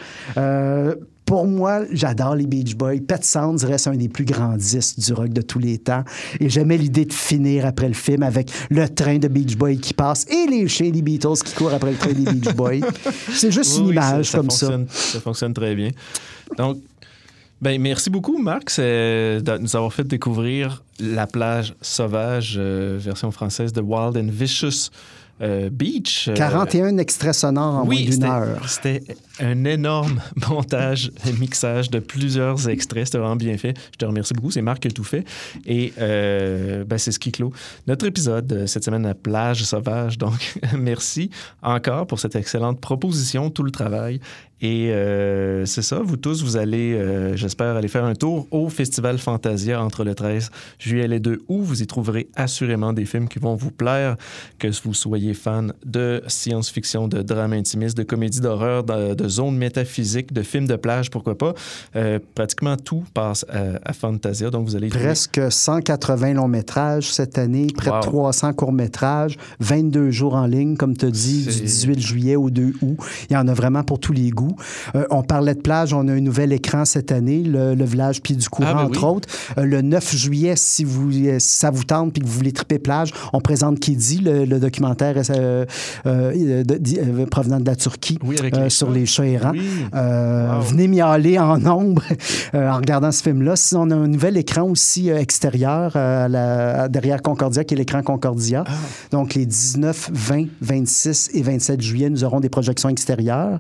Pour 1.25 1.47
moi, 1.47 1.81
j'adore 1.93 2.35
les 2.35 2.47
Beach 2.47 2.75
Boys. 2.75 2.99
Pet 3.07 3.25
Sounds 3.25 3.65
reste 3.65 3.87
un 3.87 3.95
des 3.97 4.09
plus 4.09 4.25
grands 4.25 4.57
disques 4.57 4.99
du 4.99 5.13
rock 5.13 5.31
de 5.31 5.41
tous 5.41 5.59
les 5.59 5.79
temps. 5.79 6.05
Et 6.41 6.49
j'aimais 6.51 6.77
l'idée 6.77 7.05
de 7.05 7.13
finir 7.13 7.65
après 7.65 7.89
le 7.89 7.95
film 7.95 8.23
avec 8.23 8.51
le 8.71 8.89
train 8.89 9.19
de 9.19 9.29
Beach 9.29 9.57
Boys 9.57 9.77
qui 9.77 9.95
passe 9.95 10.27
et 10.29 10.51
les 10.51 10.69
chiens 10.69 10.91
des 10.91 11.01
Beatles 11.03 11.39
qui 11.45 11.55
courent 11.55 11.73
après 11.75 11.93
le 11.93 11.97
train 11.97 12.13
des 12.13 12.31
Beach 12.31 12.55
Boys. 12.55 12.81
C'est 13.33 13.51
juste 13.51 13.77
Oui, 13.79 13.85
une 13.85 13.89
image 13.93 14.27
ça, 14.27 14.33
ça 14.33 14.39
comme 14.39 14.51
fonctionne, 14.51 14.87
ça. 14.89 15.21
fonctionne 15.21 15.55
très 15.55 15.75
bien. 15.75 15.91
Donc, 16.59 16.79
ben, 17.61 17.81
merci 17.81 18.11
beaucoup, 18.11 18.39
Marc, 18.43 18.77
de 18.79 19.59
nous 19.59 19.77
avoir 19.77 19.93
fait 19.93 20.05
découvrir 20.05 20.83
La 20.99 21.27
plage 21.29 21.75
sauvage, 21.81 22.57
euh, 22.59 22.99
version 23.01 23.31
française 23.31 23.73
de 23.73 23.81
Wild 23.81 24.17
and 24.17 24.31
Vicious 24.33 24.91
euh, 25.41 25.71
Beach. 25.71 26.25
ça. 26.27 26.33
Euh, 26.33 26.35
41 26.35 26.99
extraits 26.99 27.35
sonores 27.35 27.77
en 27.77 27.87
oui, 27.87 28.03
moins 28.03 28.11
d'une 28.11 28.25
heure. 28.25 28.69
C'était 28.69 29.03
un 29.41 29.65
énorme 29.65 30.21
montage 30.49 31.11
et 31.27 31.33
mixage 31.33 31.91
de 31.91 31.99
plusieurs 31.99 32.69
extraits. 32.69 33.07
C'était 33.07 33.19
vraiment 33.19 33.37
bien 33.37 33.57
fait. 33.57 33.77
Je 33.93 33.99
te 33.99 34.05
remercie 34.05 34.35
beaucoup. 34.35 34.51
C'est 34.51 34.63
Marc 34.63 34.81
qui 34.81 34.89
a 34.89 34.91
tout 34.91 35.05
fait. 35.05 35.25
Et 35.67 35.93
euh, 35.99 36.85
ben, 36.85 36.99
c'est 36.99 37.13
ce 37.13 37.19
qui 37.19 37.33
clôt 37.33 37.53
notre 37.87 38.07
épisode 38.07 38.67
cette 38.67 38.85
semaine 38.85 39.07
à 39.07 39.15
Plage 39.15 39.65
Sauvage. 39.65 40.19
Donc, 40.19 40.59
merci 40.79 41.31
encore 41.63 42.07
pour 42.07 42.19
cette 42.19 42.37
excellente 42.37 42.81
proposition, 42.81 43.51
tout 43.51 43.63
le 43.63 43.71
travail. 43.71 44.21
Et 44.63 44.93
euh, 44.93 45.67
c'est 45.67 45.83
ça, 45.83 45.99
vous 45.99 46.17
tous, 46.17 46.45
vous 46.45 46.57
allez, 46.57 46.93
euh, 46.93 47.35
j'espère, 47.35 47.75
aller 47.75 47.89
faire 47.89 48.05
un 48.05 48.15
tour 48.15 48.47
au 48.53 48.69
Festival 48.69 49.19
Fantasia 49.19 49.83
entre 49.83 50.05
le 50.05 50.15
13 50.15 50.51
juillet 50.79 51.07
et 51.07 51.09
le 51.09 51.19
2 51.19 51.43
août. 51.49 51.63
Vous 51.63 51.83
y 51.83 51.87
trouverez 51.89 52.29
assurément 52.37 52.93
des 52.93 53.05
films 53.05 53.29
qui 53.29 53.41
vont 53.41 53.57
vous 53.57 53.73
plaire, 53.73 54.17
que 54.61 54.69
vous 54.85 54.95
soyez 54.95 55.35
fan 55.35 55.73
de 55.85 56.23
science-fiction, 56.29 57.09
de 57.09 57.23
drame 57.23 57.55
intimiste, 57.55 57.97
de 57.97 58.05
comédie 58.05 58.41
d'horreur, 58.41 58.85
de 58.85 59.22
zone 59.29 59.57
métaphysique, 59.57 60.33
de 60.33 60.43
films 60.43 60.67
de 60.67 60.77
plage, 60.77 61.11
pourquoi 61.11 61.37
pas. 61.37 61.55
Euh, 61.97 62.19
pratiquement 62.35 62.77
tout 62.77 63.05
passe 63.15 63.45
à, 63.49 63.79
à 63.89 63.93
Fantasia, 63.93 64.51
donc 64.51 64.67
vous 64.67 64.77
allez 64.77 64.89
trouver- 64.89 65.05
Presque 65.05 65.41
180 65.51 66.35
longs 66.35 66.49
métrages 66.49 67.13
cette 67.13 67.39
année, 67.39 67.67
près 67.77 67.91
Wow. 67.91 67.97
de 68.01 68.03
300 68.03 68.53
courts 68.53 68.73
métrages, 68.73 69.37
22 69.61 70.11
jours 70.11 70.35
en 70.35 70.47
ligne, 70.47 70.77
comme 70.77 70.97
tu 70.97 71.11
dit, 71.11 71.45
du 71.45 71.53
C'est- 71.53 71.61
18 71.63 72.01
juillet 72.01 72.37
au 72.37 72.51
2 72.51 72.73
août. 72.83 72.97
Il 73.31 73.35
y 73.35 73.37
en 73.37 73.49
a 73.49 73.55
vraiment 73.55 73.83
pour 73.83 73.99
tous 73.99 74.13
les 74.13 74.31
goûts. 74.31 74.57
Euh, 74.95 75.05
on 75.11 75.23
parlait 75.23 75.55
de 75.55 75.61
plage, 75.61 75.93
on 75.93 76.07
a 76.09 76.13
un 76.13 76.21
nouvel 76.21 76.53
écran 76.53 76.85
cette 76.85 77.13
année, 77.13 77.43
le, 77.43 77.75
le 77.75 77.85
village 77.85 78.23
Pied 78.23 78.37
du 78.37 78.49
Courant, 78.49 78.69
Ah, 78.71 78.75
ben 78.75 78.85
entre 78.85 79.03
oui. 79.05 79.17
autres. 79.17 79.29
Euh, 79.59 79.65
le 79.65 79.83
9 79.83 80.15
juillet, 80.17 80.55
si, 80.57 80.85
vous, 80.85 81.11
euh, 81.13 81.39
si 81.39 81.57
ça 81.59 81.71
vous 81.71 81.85
tente 81.85 82.17
et 82.17 82.21
que 82.21 82.27
vous 82.27 82.33
voulez 82.33 82.53
triper 82.53 82.79
plage, 82.79 83.11
on 83.33 83.41
présente 83.41 83.81
Kidi, 83.81 84.19
le, 84.19 84.45
le 84.45 84.59
documentaire 84.59 85.17
euh, 85.31 85.65
euh, 86.07 86.65
de- 86.65 86.79
euh, 86.99 87.27
provenant 87.27 87.61
de 87.61 87.67
la 87.67 87.77
Turquie 87.77 88.19
euh, 88.25 88.51
les 88.65 88.71
sur 88.71 88.91
les 88.91 89.07
chats 89.13 89.27
errants. 89.27 89.53
Oui. 89.53 89.61
Euh, 89.95 90.59
Venez 90.63 90.89
miauler 90.89 91.39
en 91.39 91.59
nombre 91.71 92.03
euh, 92.55 92.71
en 92.71 92.77
regardant 92.77 93.13
ce 93.13 93.23
film-là. 93.23 93.57
Sinon, 93.57 93.83
on 93.83 93.91
a 93.91 93.95
un 93.97 94.09
nouvel 94.09 94.37
écran 94.37 94.63
aussi 94.63 95.11
euh, 95.11 95.19
extérieur 95.19 95.93
euh, 95.97 96.25
à 96.25 96.29
la- 96.29 96.89
derrière 96.89 97.23
Concordia, 97.23 97.65
qui 97.65 97.75
est 97.75 97.77
l'écran 97.77 98.03
Concordia. 98.03 98.65
Ah. 98.67 98.73
Donc, 99.11 99.35
les 99.35 99.47
19, 99.47 100.11
20, 100.13 100.45
26 100.61 101.31
et 101.35 101.43
27 101.43 101.81
juillet, 101.81 102.11
nous 102.11 102.25
aurons 102.25 102.41
des 102.41 102.49
projections 102.49 102.89
extérieures. 102.89 103.59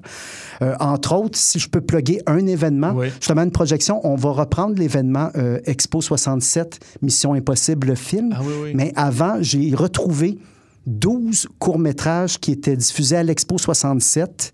Entre 0.78 1.14
autres, 1.16 1.38
si 1.38 1.58
je 1.58 1.68
peux 1.68 1.80
plugger 1.80 2.20
un 2.26 2.46
événement, 2.46 2.94
justement 3.18 3.42
une 3.42 3.50
projection, 3.50 4.00
on 4.06 4.14
va 4.14 4.30
reprendre 4.30 4.76
l'événement 4.78 5.30
Expo 5.64 6.00
67, 6.00 6.78
Mission 7.02 7.34
Impossible, 7.34 7.88
le 7.88 7.94
film. 7.96 8.32
Ah 8.36 8.40
oui, 8.44 8.52
oui. 8.64 8.70
Mais 8.74 8.92
avant, 8.94 9.38
j'ai 9.40 9.74
retrouvé 9.74 10.38
12 10.86 11.48
courts-métrages 11.58 12.38
qui 12.38 12.52
étaient 12.52 12.76
diffusés 12.76 13.16
à 13.16 13.22
l'Expo 13.22 13.58
67, 13.58 14.52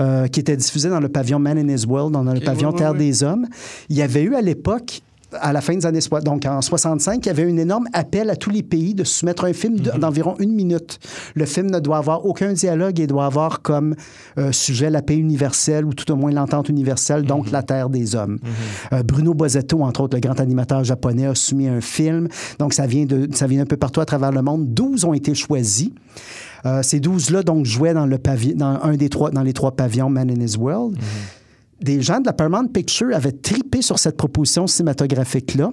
euh, 0.00 0.26
qui 0.28 0.40
étaient 0.40 0.56
diffusés 0.56 0.88
dans 0.88 1.00
le 1.00 1.08
pavillon 1.08 1.38
Man 1.38 1.58
in 1.58 1.68
His 1.68 1.86
World, 1.86 2.12
dans 2.12 2.22
le 2.22 2.40
pavillon 2.40 2.70
oui, 2.70 2.78
Terre 2.78 2.92
oui. 2.92 2.98
des 2.98 3.22
Hommes. 3.22 3.46
Il 3.88 3.96
y 3.96 4.02
avait 4.02 4.22
eu 4.22 4.34
à 4.34 4.40
l'époque 4.40 5.02
à 5.40 5.52
la 5.52 5.60
fin 5.60 5.74
des 5.74 5.86
années 5.86 6.00
donc 6.24 6.46
en 6.46 6.60
65, 6.62 7.24
il 7.24 7.26
y 7.26 7.30
avait 7.30 7.44
un 7.44 7.56
énorme 7.56 7.86
appel 7.92 8.30
à 8.30 8.36
tous 8.36 8.50
les 8.50 8.62
pays 8.62 8.94
de 8.94 9.04
soumettre 9.04 9.44
un 9.44 9.52
film 9.52 9.78
de- 9.80 9.90
d'environ 9.90 10.34
une 10.38 10.52
minute. 10.52 10.98
Le 11.34 11.44
film 11.46 11.70
ne 11.70 11.78
doit 11.80 11.98
avoir 11.98 12.26
aucun 12.26 12.52
dialogue 12.52 13.00
et 13.00 13.06
doit 13.06 13.26
avoir 13.26 13.62
comme 13.62 13.94
euh, 14.38 14.52
sujet 14.52 14.90
la 14.90 15.02
paix 15.02 15.16
universelle 15.16 15.84
ou 15.84 15.92
tout 15.94 16.10
au 16.12 16.16
moins 16.16 16.30
l'entente 16.32 16.68
universelle, 16.68 17.22
donc 17.24 17.50
la 17.50 17.62
terre 17.62 17.88
des 17.90 18.14
hommes. 18.14 18.38
Euh, 18.92 19.02
Bruno 19.02 19.34
Bozzetto, 19.34 19.82
entre 19.82 20.02
autres, 20.02 20.16
le 20.16 20.20
grand 20.20 20.38
animateur 20.40 20.84
japonais, 20.84 21.26
a 21.26 21.34
soumis 21.34 21.68
un 21.68 21.80
film. 21.80 22.28
Donc 22.58 22.72
ça 22.72 22.86
vient 22.86 23.04
de, 23.04 23.28
ça 23.32 23.46
vient 23.46 23.62
un 23.62 23.66
peu 23.66 23.76
partout 23.76 24.00
à 24.00 24.04
travers 24.04 24.32
le 24.32 24.42
monde. 24.42 24.72
12 24.74 25.04
ont 25.04 25.14
été 25.14 25.34
choisis. 25.34 25.90
Euh, 26.64 26.82
ces 26.82 26.98
12-là, 26.98 27.42
donc, 27.42 27.64
jouaient 27.64 27.94
dans, 27.94 28.06
le 28.06 28.18
dans, 28.56 28.80
un 28.82 28.96
des 28.96 29.08
trois, 29.08 29.30
dans 29.30 29.42
les 29.42 29.52
trois 29.52 29.72
pavillons 29.72 30.10
Man 30.10 30.30
in 30.30 30.40
His 30.44 30.56
World. 30.56 30.96
Des 31.80 32.00
gens 32.02 32.20
de 32.20 32.26
la 32.26 32.32
Paramount 32.32 32.68
Picture 32.68 33.14
avaient 33.14 33.32
tripé 33.32 33.82
sur 33.82 33.98
cette 33.98 34.16
proposition 34.16 34.66
cinématographique-là. 34.66 35.72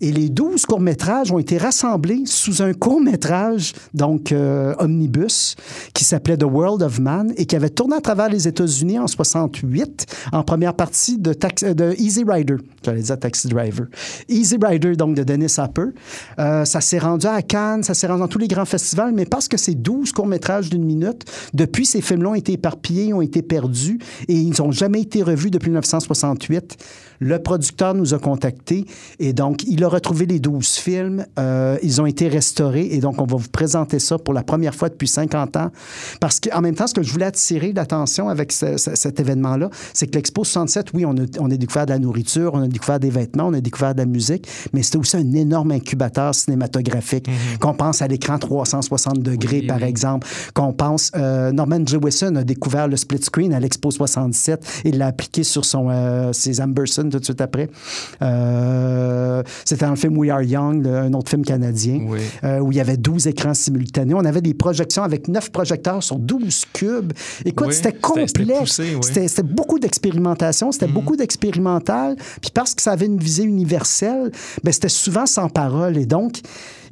Et 0.00 0.12
les 0.12 0.28
12 0.28 0.66
courts-métrages 0.66 1.32
ont 1.32 1.38
été 1.38 1.58
rassemblés 1.58 2.22
sous 2.26 2.62
un 2.62 2.72
court-métrage, 2.72 3.72
donc 3.92 4.32
euh, 4.32 4.74
omnibus, 4.78 5.56
qui 5.92 6.04
s'appelait 6.04 6.36
The 6.36 6.44
World 6.44 6.82
of 6.82 6.98
Man 7.00 7.32
et 7.36 7.46
qui 7.46 7.56
avait 7.56 7.70
tourné 7.70 7.96
à 7.96 8.00
travers 8.00 8.28
les 8.28 8.48
États-Unis 8.48 8.98
en 8.98 9.06
68, 9.06 10.06
en 10.32 10.42
première 10.42 10.74
partie 10.74 11.18
de, 11.18 11.32
Tax- 11.32 11.64
euh, 11.64 11.74
de 11.74 11.94
Easy 11.98 12.24
Rider. 12.26 12.56
J'allais 12.84 13.02
dire 13.02 13.18
Taxi 13.18 13.48
Driver. 13.48 13.86
Easy 14.28 14.56
Rider, 14.60 14.96
donc 14.96 15.16
de 15.16 15.22
Dennis 15.22 15.56
Hopper. 15.58 15.86
Euh, 16.38 16.64
ça 16.64 16.80
s'est 16.80 16.98
rendu 16.98 17.26
à 17.26 17.42
Cannes, 17.42 17.82
ça 17.82 17.94
s'est 17.94 18.06
rendu 18.06 18.20
dans 18.20 18.28
tous 18.28 18.38
les 18.38 18.48
grands 18.48 18.64
festivals, 18.64 19.12
mais 19.12 19.24
parce 19.24 19.48
que 19.48 19.56
ces 19.56 19.74
12 19.74 20.12
courts-métrages 20.12 20.70
d'une 20.70 20.84
minute, 20.84 21.24
depuis, 21.52 21.86
ces 21.86 22.00
films-là 22.00 22.30
ont 22.30 22.34
été 22.34 22.52
éparpillés, 22.52 23.12
ont 23.12 23.22
été 23.22 23.42
perdus 23.42 23.98
et 24.28 24.34
ils 24.34 24.54
n'ont 24.60 24.70
jamais 24.70 25.00
été 25.00 25.22
revus 25.22 25.50
depuis 25.50 25.70
1968. 25.70 26.76
Le 27.20 27.38
producteur 27.38 27.94
nous 27.94 28.14
a 28.14 28.18
contactés 28.18 28.86
et 29.18 29.32
donc 29.32 29.64
il 29.64 29.82
a 29.84 29.88
retrouvé 29.88 30.26
les 30.26 30.38
12 30.40 30.66
films. 30.66 31.24
Euh, 31.38 31.76
ils 31.82 32.00
ont 32.00 32.06
été 32.06 32.28
restaurés 32.28 32.88
et 32.92 32.98
donc 32.98 33.20
on 33.20 33.26
va 33.26 33.36
vous 33.36 33.48
présenter 33.48 33.98
ça 33.98 34.18
pour 34.18 34.34
la 34.34 34.42
première 34.42 34.74
fois 34.74 34.88
depuis 34.88 35.08
50 35.08 35.56
ans. 35.56 35.70
Parce 36.20 36.40
qu'en 36.40 36.60
même 36.60 36.74
temps, 36.74 36.86
ce 36.86 36.94
que 36.94 37.02
je 37.02 37.12
voulais 37.12 37.26
attirer 37.26 37.72
l'attention 37.72 38.28
avec 38.28 38.52
ce- 38.52 38.76
ce- 38.76 38.94
cet 38.94 39.20
événement-là, 39.20 39.70
c'est 39.92 40.06
que 40.06 40.14
l'Expo 40.16 40.44
67, 40.44 40.88
oui, 40.94 41.04
on 41.04 41.12
a, 41.16 41.22
on 41.38 41.50
a 41.50 41.56
découvert 41.56 41.86
de 41.86 41.92
la 41.92 41.98
nourriture, 41.98 42.52
on 42.54 42.62
a 42.62 42.68
découvert 42.68 42.98
des 43.00 43.10
vêtements, 43.10 43.46
on 43.48 43.54
a 43.54 43.60
découvert 43.60 43.94
de 43.94 44.00
la 44.00 44.06
musique, 44.06 44.46
mais 44.72 44.82
c'était 44.82 44.98
aussi 44.98 45.16
un 45.16 45.32
énorme 45.32 45.70
incubateur 45.72 46.34
cinématographique. 46.34 47.26
Qu'on 47.60 47.74
pense 47.74 48.02
à 48.02 48.08
l'écran 48.08 48.38
360 48.38 49.20
degrés, 49.20 49.62
par 49.62 49.82
exemple, 49.82 50.26
qu'on 50.54 50.72
pense... 50.72 51.10
euh, 51.16 51.52
Norman 51.52 51.84
Jewison 51.86 52.34
a 52.36 52.44
découvert 52.44 52.88
le 52.88 52.96
split 52.96 53.22
screen 53.22 53.52
à 53.54 53.60
l'Expo 53.60 53.90
67 53.90 54.82
et 54.84 54.92
l'a 54.92 55.06
appliqué 55.08 55.44
sur 55.44 55.64
son, 55.64 55.88
euh, 55.90 56.32
ses 56.32 56.60
Amberson 56.60 57.03
tout 57.10 57.18
de 57.18 57.24
suite 57.24 57.40
après. 57.40 57.68
Euh, 58.22 59.42
c'était 59.64 59.84
dans 59.84 59.90
le 59.90 59.96
film 59.96 60.16
We 60.18 60.30
Are 60.30 60.42
Young, 60.42 60.86
un 60.86 61.12
autre 61.12 61.30
film 61.30 61.44
canadien, 61.44 62.06
euh, 62.44 62.58
où 62.60 62.72
il 62.72 62.78
y 62.78 62.80
avait 62.80 62.96
12 62.96 63.26
écrans 63.26 63.54
simultanés. 63.54 64.14
On 64.14 64.24
avait 64.24 64.40
des 64.40 64.54
projections 64.54 65.02
avec 65.02 65.28
9 65.28 65.50
projecteurs 65.50 66.02
sur 66.02 66.18
12 66.18 66.64
cubes. 66.72 67.12
Écoute, 67.44 67.68
Oui, 67.68 67.74
c'était 67.74 67.92
complexe. 67.92 68.78
oui. 68.78 68.96
C'était 69.02 69.28
c'était 69.28 69.42
beaucoup 69.42 69.78
d'expérimentation, 69.78 70.72
c'était 70.72 70.86
beaucoup 70.86 71.16
d'expérimental. 71.16 72.16
Puis 72.40 72.50
parce 72.52 72.74
que 72.74 72.82
ça 72.82 72.92
avait 72.92 73.06
une 73.06 73.18
visée 73.18 73.44
universelle, 73.44 74.30
ben 74.62 74.72
c'était 74.72 74.88
souvent 74.88 75.26
sans 75.26 75.48
parole. 75.48 75.96
Et 75.96 76.06
donc, 76.06 76.40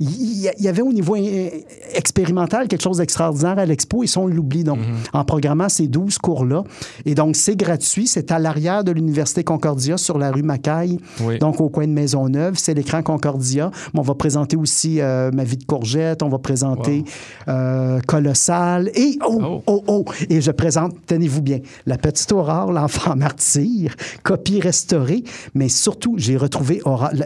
il 0.02 0.50
y, 0.58 0.68
avait 0.68 0.82
au 0.82 0.92
niveau 0.92 1.16
euh, 1.16 1.48
expérimental 1.94 2.68
quelque 2.68 2.82
chose 2.82 2.98
d'extraordinaire 2.98 3.58
à 3.58 3.66
l'expo 3.66 4.02
et 4.02 4.06
ça, 4.06 4.20
on 4.20 4.26
l'oublie. 4.26 4.64
Donc, 4.64 4.78
en 5.12 5.24
programmant 5.24 5.68
ces 5.68 5.86
12 5.86 6.18
cours-là. 6.18 6.64
Et 7.04 7.14
donc, 7.14 7.36
c'est 7.36 7.56
gratuit. 7.56 8.06
C'est 8.06 8.32
à 8.32 8.38
l'arrière 8.38 8.84
de 8.84 8.92
l'Université 8.92 9.44
Concordia 9.44 9.96
sur 9.96 10.18
la 10.18 10.30
rue 10.30 10.42
Macaille, 10.42 10.98
Oui. 11.22 11.38
donc 11.38 11.60
au 11.60 11.68
coin 11.68 11.86
de 11.86 11.92
Maisonneuve. 11.92 12.54
C'est 12.56 12.74
l'écran 12.74 13.02
Concordia. 13.02 13.70
Mais 13.94 14.00
on 14.00 14.02
va 14.02 14.14
présenter 14.14 14.56
aussi 14.56 15.00
euh, 15.00 15.30
Ma 15.32 15.44
vie 15.44 15.56
de 15.56 15.64
courgette, 15.64 16.22
on 16.22 16.28
va 16.28 16.38
présenter 16.38 17.04
euh, 17.48 18.00
Colossal. 18.06 18.90
Et, 18.94 19.18
oh, 19.26 19.62
oh, 19.66 19.84
oh, 19.86 20.04
et 20.28 20.40
je 20.40 20.50
présente, 20.50 20.94
tenez-vous 21.06 21.42
bien, 21.42 21.60
La 21.86 21.96
petite 21.96 22.32
Aurore, 22.32 22.72
l'enfant 22.72 23.16
martyr, 23.16 23.94
copie 24.22 24.60
restaurée, 24.60 25.24
mais 25.54 25.68
surtout, 25.68 26.14
j'ai 26.16 26.36
retrouvé 26.36 26.80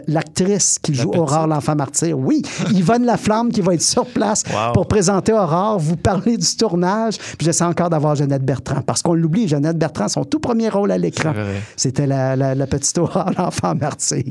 l'actrice 0.07 0.79
qui 0.81 0.93
joue 0.93 1.11
Aurore, 1.11 1.47
l'enfant 1.47 1.75
martyr. 1.75 2.17
Oui, 2.17 2.41
Yvonne 2.73 3.05
Laflamme 3.05 3.51
qui 3.51 3.61
va 3.61 3.73
être 3.73 3.81
sur 3.81 4.05
place 4.05 4.43
Wow. 4.51 4.73
pour 4.73 4.87
présenter 4.87 5.33
Aurore, 5.33 5.79
vous 5.79 5.95
parler 5.97 6.37
du 6.37 6.55
tournage. 6.55 7.17
Puis 7.17 7.45
j'essaie 7.45 7.63
encore 7.63 7.89
d'avoir 7.89 8.15
Jeannette 8.15 8.43
Bertrand, 8.43 8.81
parce 8.85 9.01
qu'on 9.01 9.13
l'oublie, 9.13 9.47
Jeannette 9.47 9.77
Bertrand, 9.77 10.07
son 10.07 10.23
tout 10.23 10.39
premier 10.39 10.69
rôle 10.69 10.91
à 10.91 10.97
l'écran, 10.97 11.33
c'était 11.75 12.07
la, 12.07 12.35
la- 12.35 12.55
la 12.55 12.67
petite 12.67 12.97
Aurore, 12.97 13.31
l'enfant 13.37 13.75
martyr. 13.75 14.23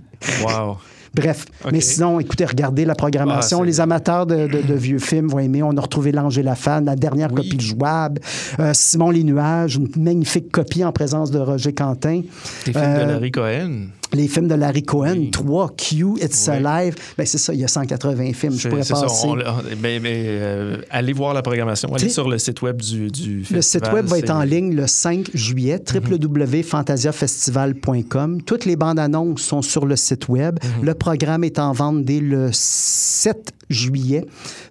Wow. 0.43 0.77
Bref, 1.15 1.47
mais 1.73 1.81
sinon, 1.81 2.21
écoutez, 2.21 2.45
regardez 2.45 2.85
la 2.85 2.95
programmation. 2.95 3.63
Ah, 3.63 3.65
les 3.65 3.81
amateurs 3.81 4.27
de, 4.27 4.47
de- 4.49 4.61
de 4.61 4.75
vieux 4.75 4.99
films 4.99 5.29
vont 5.29 5.39
aimer. 5.39 5.63
On 5.63 5.75
a 5.75 5.81
retrouvé 5.81 6.13
L'Ange 6.13 6.37
et 6.39 6.43
la 6.43 6.55
Fan, 6.55 6.85
la 6.85 6.95
dernière 6.95 7.31
copie 7.31 7.59
jouable. 7.59 8.21
Euh, 8.61 8.73
Simon 8.75 9.11
les 9.11 9.25
Nuages, 9.25 9.77
une 9.77 9.89
magnifique 9.97 10.53
copie 10.53 10.85
en 10.85 10.93
présence 10.93 11.31
de 11.31 11.39
Roger 11.39 11.73
Quentin. 11.73 12.21
Les 12.67 12.73
films 12.73 12.85
Euh, 12.85 13.05
de 13.07 13.11
Larry 13.13 13.31
Cohen. 13.31 13.87
Les 14.13 14.29
films 14.29 14.47
de 14.49 14.55
Larry 14.55 14.83
Cohen, 14.85 15.31
3, 15.33 15.75
Q, 15.77 16.15
It's 16.23 16.49
Alive. 16.49 16.95
Ben, 17.19 17.27
c'est 17.27 17.39
ça, 17.39 17.53
il 17.53 17.61
y 17.61 17.65
a 17.65 17.69
180 17.69 18.33
films. 18.35 18.57
Je 18.59 18.69
pourrais 18.69 18.83
ça. 18.85 18.95
passer. 19.01 19.27
on 19.27 19.35
l'a- 19.35 19.57
mais 19.83 19.99
mais, 20.01 20.23
euh, 20.27 20.77
allez 20.91 21.13
voir 21.13 21.35
la 21.35 21.43
programmation. 21.43 21.93
Allez 21.95 22.09
sur 22.09 22.29
le 22.29 22.39
site 22.39 22.63
web 22.63 22.81
du, 22.81 23.11
du 23.11 23.41
festival. 23.45 23.57
Le 23.57 23.63
site 23.63 23.93
web 23.93 24.07
va 24.07 24.19
être 24.19 24.31
en 24.31 24.43
ligne 24.43 24.75
le 24.75 24.87
5 24.87 25.29
juillet, 25.35 25.81
Mhm. 25.93 26.01
www.fantasiafestival.com. 26.11 28.43
Toutes 28.43 28.65
les 28.65 28.77
bandes 28.77 28.99
annonces 28.99 29.43
sont 29.43 29.63
sur 29.63 29.87
le 29.87 29.97
site 29.97 30.29
web. 30.29 30.59
Mhm. 30.63 30.85
Le 30.85 30.95
programme 30.95 31.45
est 31.45 31.59
en 31.59 31.73
vente 31.73 32.05
dès 32.05 32.21
le 32.21 32.51
7 32.53 33.51
juillet. 33.69 34.25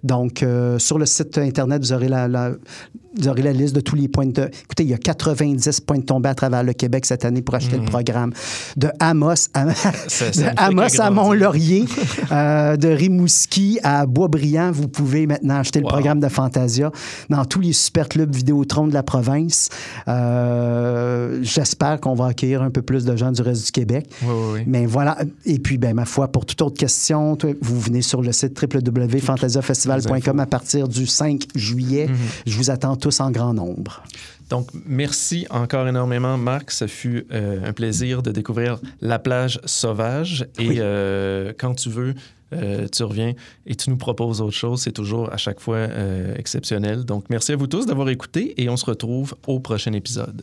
Donc, 0.04 0.42
euh, 0.42 0.78
sur 0.78 0.98
le 0.98 1.06
site 1.06 1.36
Internet, 1.38 1.82
vous 1.82 1.92
aurez 1.92 2.08
la, 2.08 2.28
la- 2.28 2.52
vous 3.18 3.28
aurez 3.28 3.40
la 3.40 3.52
liste 3.54 3.74
de 3.74 3.80
tous 3.80 3.96
les 3.96 4.08
points 4.08 4.26
de... 4.26 4.42
Écoutez, 4.64 4.82
il 4.82 4.90
y 4.90 4.94
a 4.94 4.98
90 4.98 5.80
points 5.80 5.96
de 5.98 6.04
tombée 6.04 6.28
à 6.28 6.34
travers 6.34 6.62
le 6.62 6.74
Québec 6.74 7.06
cette 7.06 7.24
année 7.24 7.40
pour 7.40 7.54
acheter 7.54 7.78
le 7.78 7.84
programme. 7.86 8.30
De 8.76 8.90
Amos 9.00 9.48
à, 9.54 9.64
Mhm. 9.64 9.72
Ça- 10.08 10.32
ça 10.34 10.50
de 10.52 10.60
Amos 10.60 11.00
à. 11.00 11.10
Mont-Laurier, 11.10 11.86
euh, 12.32 12.76
de 12.76 12.88
Rimouski 12.88 13.78
à 13.82 14.04
Boisbriand, 14.04 14.70
vous 14.70 14.88
pouvez 14.88 15.26
maintenant 15.26 15.56
acheter 15.56 15.80
le 15.80 15.86
programme 15.86 16.20
de 16.20 16.28
Fantasia 16.28 16.90
dans 17.30 17.46
tous 17.46 17.60
les 17.60 17.72
super 17.72 18.06
clubs 18.06 18.34
Vidéotron 18.34 18.86
de 18.86 18.92
la 18.92 19.02
province. 19.02 19.70
Euh, 20.08 21.38
J'espère 21.42 22.00
qu'on 22.00 22.14
va 22.14 22.26
accueillir 22.26 22.62
un 22.62 22.70
peu 22.70 22.82
plus 22.82 23.04
de 23.04 23.16
gens 23.16 23.32
du 23.32 23.40
reste 23.42 23.64
du 23.66 23.72
Québec. 23.72 24.08
Oui, 24.22 24.28
oui, 24.28 24.44
oui. 24.56 24.60
Mais 24.66 24.86
voilà. 24.86 25.16
Et 25.44 25.58
puis, 25.58 25.78
ben, 25.78 25.94
ma 25.94 26.04
foi, 26.04 26.28
pour 26.28 26.44
toute 26.46 26.60
autre 26.62 26.76
question, 26.76 27.36
vous 27.60 27.80
venez 27.80 28.02
sur 28.02 28.22
le 28.22 28.32
site 28.32 28.54
www.fantasiafestival.com 28.86 30.40
à 30.40 30.46
partir 30.46 30.88
du 30.88 31.06
5 31.06 31.46
juillet. 31.54 32.08
Mhm. 32.08 32.16
Je 32.46 32.56
vous 32.56 32.70
attends 32.70 32.96
tous 32.96 33.20
en 33.20 33.30
grand 33.30 33.54
nombre. 33.54 34.02
Donc, 34.48 34.68
merci 34.86 35.46
encore 35.50 35.88
énormément, 35.88 36.38
Marc. 36.38 36.70
Ce 36.70 36.86
fut 36.86 37.26
euh, 37.32 37.68
un 37.68 37.72
plaisir 37.72 38.22
de 38.22 38.30
découvrir 38.30 38.78
la 39.00 39.18
plage 39.18 39.60
sauvage. 39.64 40.46
Et 40.58 40.76
euh, 40.78 41.52
quand 41.58 41.74
tu 41.74 41.90
veux, 41.90 42.14
euh, 42.52 42.86
tu 42.86 43.02
reviens 43.02 43.32
et 43.66 43.74
tu 43.74 43.90
nous 43.90 43.96
proposes 43.96 44.40
autre 44.40 44.56
chose. 44.56 44.82
C'est 44.82 44.92
toujours 44.92 45.32
à 45.32 45.36
chaque 45.36 45.60
fois 45.60 45.88
exceptionnel. 46.36 47.04
Donc, 47.04 47.24
merci 47.28 47.52
à 47.52 47.56
vous 47.56 47.66
tous 47.66 47.86
d'avoir 47.86 48.08
écouté 48.08 48.54
et 48.62 48.68
on 48.68 48.76
se 48.76 48.84
retrouve 48.84 49.34
au 49.46 49.58
prochain 49.58 49.92
épisode. 49.92 50.42